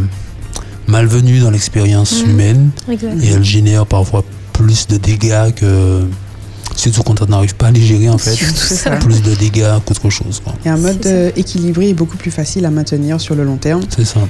malvenues 0.87 1.39
dans 1.39 1.51
l'expérience 1.51 2.21
humaine 2.21 2.71
et 2.89 3.29
elles 3.31 3.43
génèrent 3.43 3.85
parfois 3.85 4.23
plus 4.53 4.87
de 4.87 4.97
dégâts 4.97 5.53
que. 5.55 6.01
Surtout 6.75 7.03
quand 7.03 7.21
on 7.21 7.25
n'arrive 7.25 7.55
pas 7.55 7.67
à 7.67 7.71
les 7.71 7.81
gérer 7.81 8.07
en 8.09 8.17
fait. 8.17 8.37
Plus 9.01 9.21
de 9.21 9.35
dégâts 9.35 9.65
qu'autre 9.85 10.09
chose. 10.09 10.39
quoi. 10.41 10.53
Et 10.65 10.69
un 10.69 10.77
mode 10.77 11.05
euh, 11.07 11.29
équilibré 11.35 11.89
est 11.89 11.93
beaucoup 11.93 12.15
plus 12.15 12.31
facile 12.31 12.65
à 12.65 12.69
maintenir 12.71 13.19
sur 13.19 13.35
le 13.35 13.43
long 13.43 13.57
terme. 13.57 13.81
C'est 13.89 14.05
ça. 14.05 14.21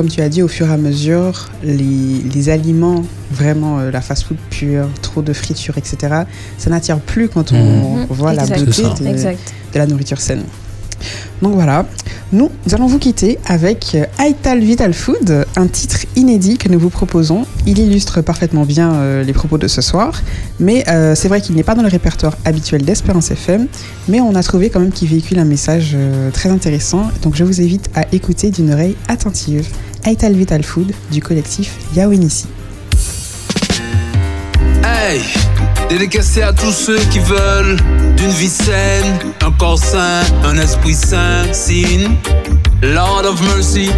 Comme 0.00 0.08
tu 0.08 0.22
as 0.22 0.30
dit, 0.30 0.40
au 0.42 0.48
fur 0.48 0.66
et 0.66 0.72
à 0.72 0.78
mesure, 0.78 1.50
les, 1.62 1.74
les 1.74 2.48
aliments, 2.48 3.04
vraiment 3.30 3.80
euh, 3.80 3.90
la 3.90 4.00
fast-food 4.00 4.38
pure, 4.48 4.88
trop 5.02 5.20
de 5.20 5.34
friture, 5.34 5.76
etc., 5.76 6.22
ça 6.56 6.70
n'attire 6.70 7.00
plus 7.00 7.28
quand 7.28 7.52
on 7.52 7.98
Mhm. 7.98 8.06
voit 8.08 8.32
la 8.32 8.46
beauté 8.46 8.80
de, 8.82 9.04
de 9.74 9.78
la 9.78 9.86
nourriture 9.86 10.18
saine. 10.18 10.44
Donc 11.42 11.52
voilà, 11.52 11.84
nous 12.32 12.50
allons 12.72 12.86
vous 12.86 12.98
quitter 12.98 13.38
avec 13.46 13.96
euh, 13.96 14.04
Aital 14.24 14.60
Vital 14.60 14.94
Food, 14.94 15.46
un 15.56 15.66
titre 15.66 16.06
inédit 16.14 16.58
que 16.58 16.68
nous 16.68 16.78
vous 16.78 16.90
proposons. 16.90 17.44
Il 17.66 17.78
illustre 17.78 18.20
parfaitement 18.20 18.64
bien 18.64 18.92
euh, 18.92 19.24
les 19.24 19.32
propos 19.32 19.58
de 19.58 19.66
ce 19.66 19.80
soir, 19.80 20.22
mais 20.60 20.84
euh, 20.88 21.16
c'est 21.16 21.26
vrai 21.26 21.40
qu'il 21.40 21.56
n'est 21.56 21.64
pas 21.64 21.74
dans 21.74 21.82
le 21.82 21.88
répertoire 21.88 22.36
habituel 22.44 22.84
d'Espérance 22.84 23.32
FM, 23.32 23.66
mais 24.08 24.20
on 24.20 24.34
a 24.36 24.42
trouvé 24.44 24.70
quand 24.70 24.78
même 24.78 24.92
qu'il 24.92 25.08
véhicule 25.08 25.40
un 25.40 25.44
message 25.44 25.96
très 26.32 26.50
intéressant, 26.50 27.10
donc 27.22 27.34
je 27.34 27.42
vous 27.42 27.60
invite 27.60 27.90
à 27.94 28.06
écouter 28.12 28.50
d'une 28.50 28.72
oreille 28.72 28.96
attentive. 29.08 29.66
Aital 30.04 30.34
Vital 30.34 30.62
Food 30.62 30.92
du 31.10 31.20
collectif 31.20 31.76
Yawenisi. 31.96 32.46
Hey, 34.84 35.20
dédicacé 35.90 36.42
à 36.42 36.52
tous 36.52 36.70
ceux 36.70 36.98
qui 37.10 37.18
veulent 37.18 37.76
d'une 38.16 38.30
vie 38.30 38.48
saine, 38.48 39.18
un 39.44 39.50
corps 39.50 39.76
sain, 39.76 40.22
un 40.44 40.56
esprit 40.56 40.94
sain, 40.94 41.52
signe, 41.52 42.14
Lord 42.80 43.24
of 43.26 43.42
Mercy. 43.42 43.90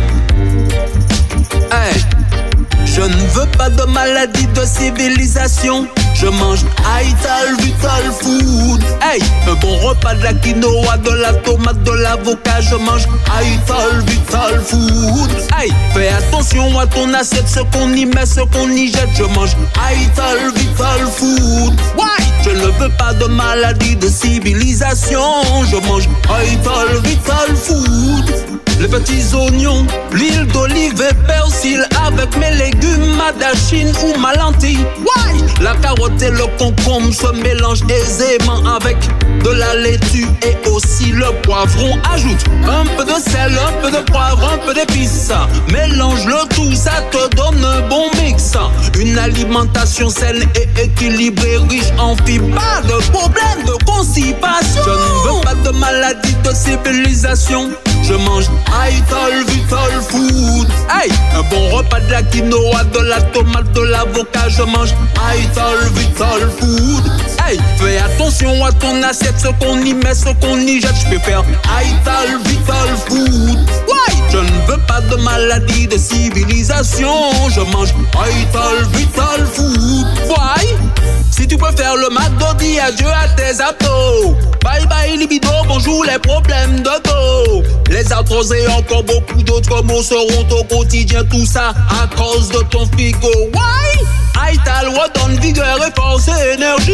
Je 2.95 3.01
ne 3.01 3.27
veux 3.29 3.47
pas 3.57 3.71
de 3.71 3.85
maladie 3.85 4.47
de 4.49 4.65
civilisation. 4.67 5.87
Je 6.15 6.27
mange 6.27 6.61
Ital 7.03 7.57
Vital 7.61 8.05
Food. 8.21 8.83
Hey, 9.01 9.21
un 9.49 9.55
bon 9.55 9.79
repas 9.79 10.15
de 10.15 10.23
la 10.23 10.35
quinoa, 10.35 10.99
de 10.99 11.11
la 11.11 11.33
tomate, 11.33 11.83
de 11.85 11.91
l'avocat. 11.91 12.61
Je 12.61 12.77
mange 12.77 13.09
Ital 13.43 14.03
Vital 14.07 14.61
Food. 14.63 15.31
Hey, 15.59 15.73
fais 15.95 16.09
attention 16.09 16.79
à 16.79 16.87
ton 16.87 17.15
assiette, 17.15 17.49
ce 17.49 17.61
qu'on 17.61 17.91
y 17.95 18.05
met, 18.05 18.27
ce 18.27 18.41
qu'on 18.41 18.69
y 18.69 18.89
jette. 18.89 19.09
Je 19.17 19.25
mange 19.25 19.57
Ital 19.91 20.53
Vital 20.55 21.01
Food. 21.17 21.75
Why? 21.97 22.25
Je 22.45 22.51
ne 22.51 22.67
veux 22.79 22.91
pas 22.99 23.15
de 23.15 23.25
maladie 23.25 23.97
de 23.97 24.09
civilisation. 24.09 25.23
Je 25.71 25.77
mange 25.89 26.09
Ital 26.27 27.01
Vital 27.03 27.57
Food. 27.57 28.63
Les 28.83 28.89
petits 28.89 29.33
oignons, 29.33 29.87
l'huile 30.11 30.45
d'olive 30.49 31.01
et 31.09 31.15
persil 31.29 31.87
avec 32.05 32.37
mes 32.37 32.51
légumes, 32.57 33.15
ma 33.17 33.31
dachine 33.31 33.93
ou 34.05 34.19
ma 34.19 34.35
lentille. 34.35 34.85
Why? 34.99 35.41
La 35.61 35.77
carotte 35.77 36.21
et 36.21 36.31
le 36.31 36.47
concombre 36.59 37.15
se 37.15 37.29
mélangent 37.45 37.85
aisément 37.89 38.61
avec 38.75 38.97
de 39.45 39.51
la 39.51 39.77
laitue 39.77 40.27
et 40.43 40.69
aussi 40.69 41.13
le 41.13 41.27
poivron. 41.43 41.97
Ajoute 42.13 42.45
un 42.65 42.85
peu 42.97 43.05
de 43.05 43.21
sel, 43.21 43.57
un 43.57 43.73
peu 43.81 43.93
de 43.93 44.03
poivre, 44.11 44.53
un 44.53 44.59
peu 44.67 44.75
d'épices. 44.75 45.31
Mélange 45.71 46.27
le 46.27 46.49
tout, 46.53 46.75
ça 46.75 47.03
te 47.13 47.37
donne 47.37 47.65
un 47.65 47.89
bon 47.89 48.11
mix. 48.21 48.55
Une 48.99 49.17
alimentation 49.17 50.11
saine 50.11 50.43
et 50.57 50.83
équilibrée, 50.83 51.59
riche 51.71 51.93
en 52.01 52.17
fibres, 52.27 52.53
pas 52.57 52.83
de 52.83 53.01
problème 53.13 53.65
de 53.65 53.85
constipation. 53.85 54.83
Je 54.85 54.91
ne 54.91 55.37
veux 55.37 55.41
pas 55.43 55.55
de 55.55 55.71
maladie 55.79 56.35
de 56.43 56.53
civilisation. 56.53 57.71
Je 58.03 58.15
mange 58.15 58.47
Ital 58.69 59.45
Vital 59.47 60.03
Food. 60.09 60.69
Hey, 60.91 61.11
un 61.37 61.43
bon 61.43 61.69
repas 61.77 62.01
de 62.01 62.11
la 62.11 62.23
quinoa, 62.23 62.85
de 62.85 62.99
la 63.01 63.23
tomate, 63.23 63.73
de 63.73 63.81
l'avocat. 63.83 64.49
Je 64.49 64.63
mange 64.63 64.91
Ital 65.17 65.79
Vital 65.95 66.51
Food. 66.59 67.05
Hey, 67.47 67.59
fais 67.79 67.99
attention 67.99 68.65
à 68.65 68.73
ton 68.73 69.03
assiette, 69.03 69.39
ce 69.39 69.49
qu'on 69.65 69.81
y 69.81 69.95
met, 69.95 70.15
ce 70.15 70.31
qu'on 70.41 70.59
y 70.59 70.81
jette. 70.81 70.95
Je 71.03 71.07
préfère 71.17 71.45
Ital 71.65 72.39
Vital 72.45 72.89
Food. 73.07 73.59
Why? 73.89 74.23
Je 74.31 74.39
ne 74.39 74.67
veux 74.67 74.81
pas 74.87 75.01
de 75.01 75.17
maladie 75.17 75.87
de 75.87 75.97
civilisation. 75.97 77.15
Je 77.55 77.61
mange 77.61 77.91
Ital 78.15 78.87
Vital 78.93 79.47
Food. 79.55 80.07
Why? 80.29 81.22
Si 81.43 81.49
tu 81.49 81.57
peux 81.57 81.73
faire 81.73 81.97
le 81.97 82.09
McDo, 82.09 82.55
dis 82.57 82.79
adieu 82.79 83.09
à 83.09 83.27
tes 83.35 83.61
abdos. 83.61 84.37
Bye 84.63 84.87
bye 84.87 85.17
libido, 85.17 85.49
bonjour 85.67 86.05
les 86.05 86.17
problèmes 86.21 86.79
de 86.85 87.03
dos. 87.03 87.65
Les 87.91 88.13
arthroses 88.13 88.53
et 88.53 88.69
encore 88.69 89.03
beaucoup 89.03 89.43
d'autres 89.43 89.83
mots 89.83 90.05
seront 90.05 90.47
au 90.53 90.63
quotidien. 90.63 91.25
Tout 91.25 91.45
ça 91.45 91.75
à 91.91 92.07
cause 92.17 92.49
de 92.51 92.63
ton 92.71 92.87
frigo. 92.87 93.29
Why? 93.55 94.22
Ital 94.53 94.89
redonne 94.89 95.39
vigueur 95.41 95.79
et 95.87 95.93
force 95.97 96.29
et 96.29 96.55
énergie. 96.55 96.93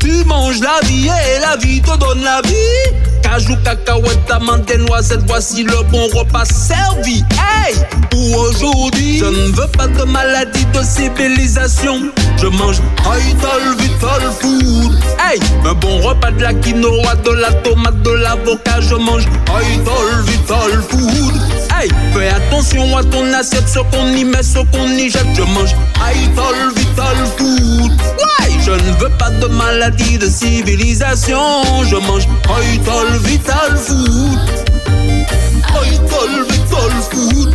Tu 0.00 0.24
manges 0.24 0.60
la 0.60 0.86
vie 0.86 1.06
et 1.06 1.40
la 1.40 1.56
vie 1.56 1.80
te 1.80 1.96
donne 1.98 2.22
la 2.22 2.40
vie. 2.42 2.98
Cajou, 3.22 3.56
cacahuètes, 3.64 4.30
amandes 4.30 4.70
et 4.70 4.78
noisettes, 4.78 5.24
voici 5.26 5.64
le 5.64 5.82
bon 5.90 6.06
repas 6.14 6.44
servi. 6.44 7.24
Hey! 7.32 7.74
Pour 8.10 8.38
aujourd'hui, 8.38 9.18
je 9.18 9.24
ne 9.24 9.52
veux 9.56 9.66
pas 9.68 9.86
de 9.86 10.04
maladie 10.04 10.66
de 10.66 10.82
civilisation. 10.82 12.10
Je 12.36 12.46
mange 12.46 12.80
Ital 13.00 13.76
Vital 13.78 14.22
Food. 14.40 14.98
Hey! 15.18 15.40
Un 15.64 15.74
bon 15.74 16.00
repas 16.00 16.32
de 16.32 16.42
la 16.42 16.52
quinoa, 16.54 17.14
de 17.24 17.30
la 17.30 17.52
tomate, 17.52 18.02
de 18.02 18.10
l'avocat. 18.10 18.80
Je 18.80 18.94
mange 18.94 19.24
Ital 19.24 20.22
Vital 20.26 20.82
Food. 20.90 21.53
Fais 22.14 22.28
attention 22.28 22.96
à 22.96 23.02
ton 23.04 23.32
assiette, 23.34 23.68
ce 23.68 23.80
qu'on 23.80 24.06
y 24.08 24.24
met, 24.24 24.42
ce 24.42 24.58
qu'on 24.58 24.88
y 24.88 25.10
jette. 25.10 25.26
Je 25.34 25.42
mange 25.42 25.74
Ital 25.96 26.72
Vital 26.76 27.16
Food. 27.36 27.92
Why? 28.18 28.52
Je 28.64 28.70
ne 28.70 28.96
veux 28.98 29.10
pas 29.18 29.30
de 29.30 29.46
maladie 29.46 30.18
de 30.18 30.26
civilisation. 30.26 31.38
Je 31.84 31.96
mange 31.96 32.26
Ital 32.72 33.18
Vital 33.24 33.76
Food. 33.76 34.38
Ital 35.84 36.44
Vital 36.48 36.92
Food. 37.10 37.54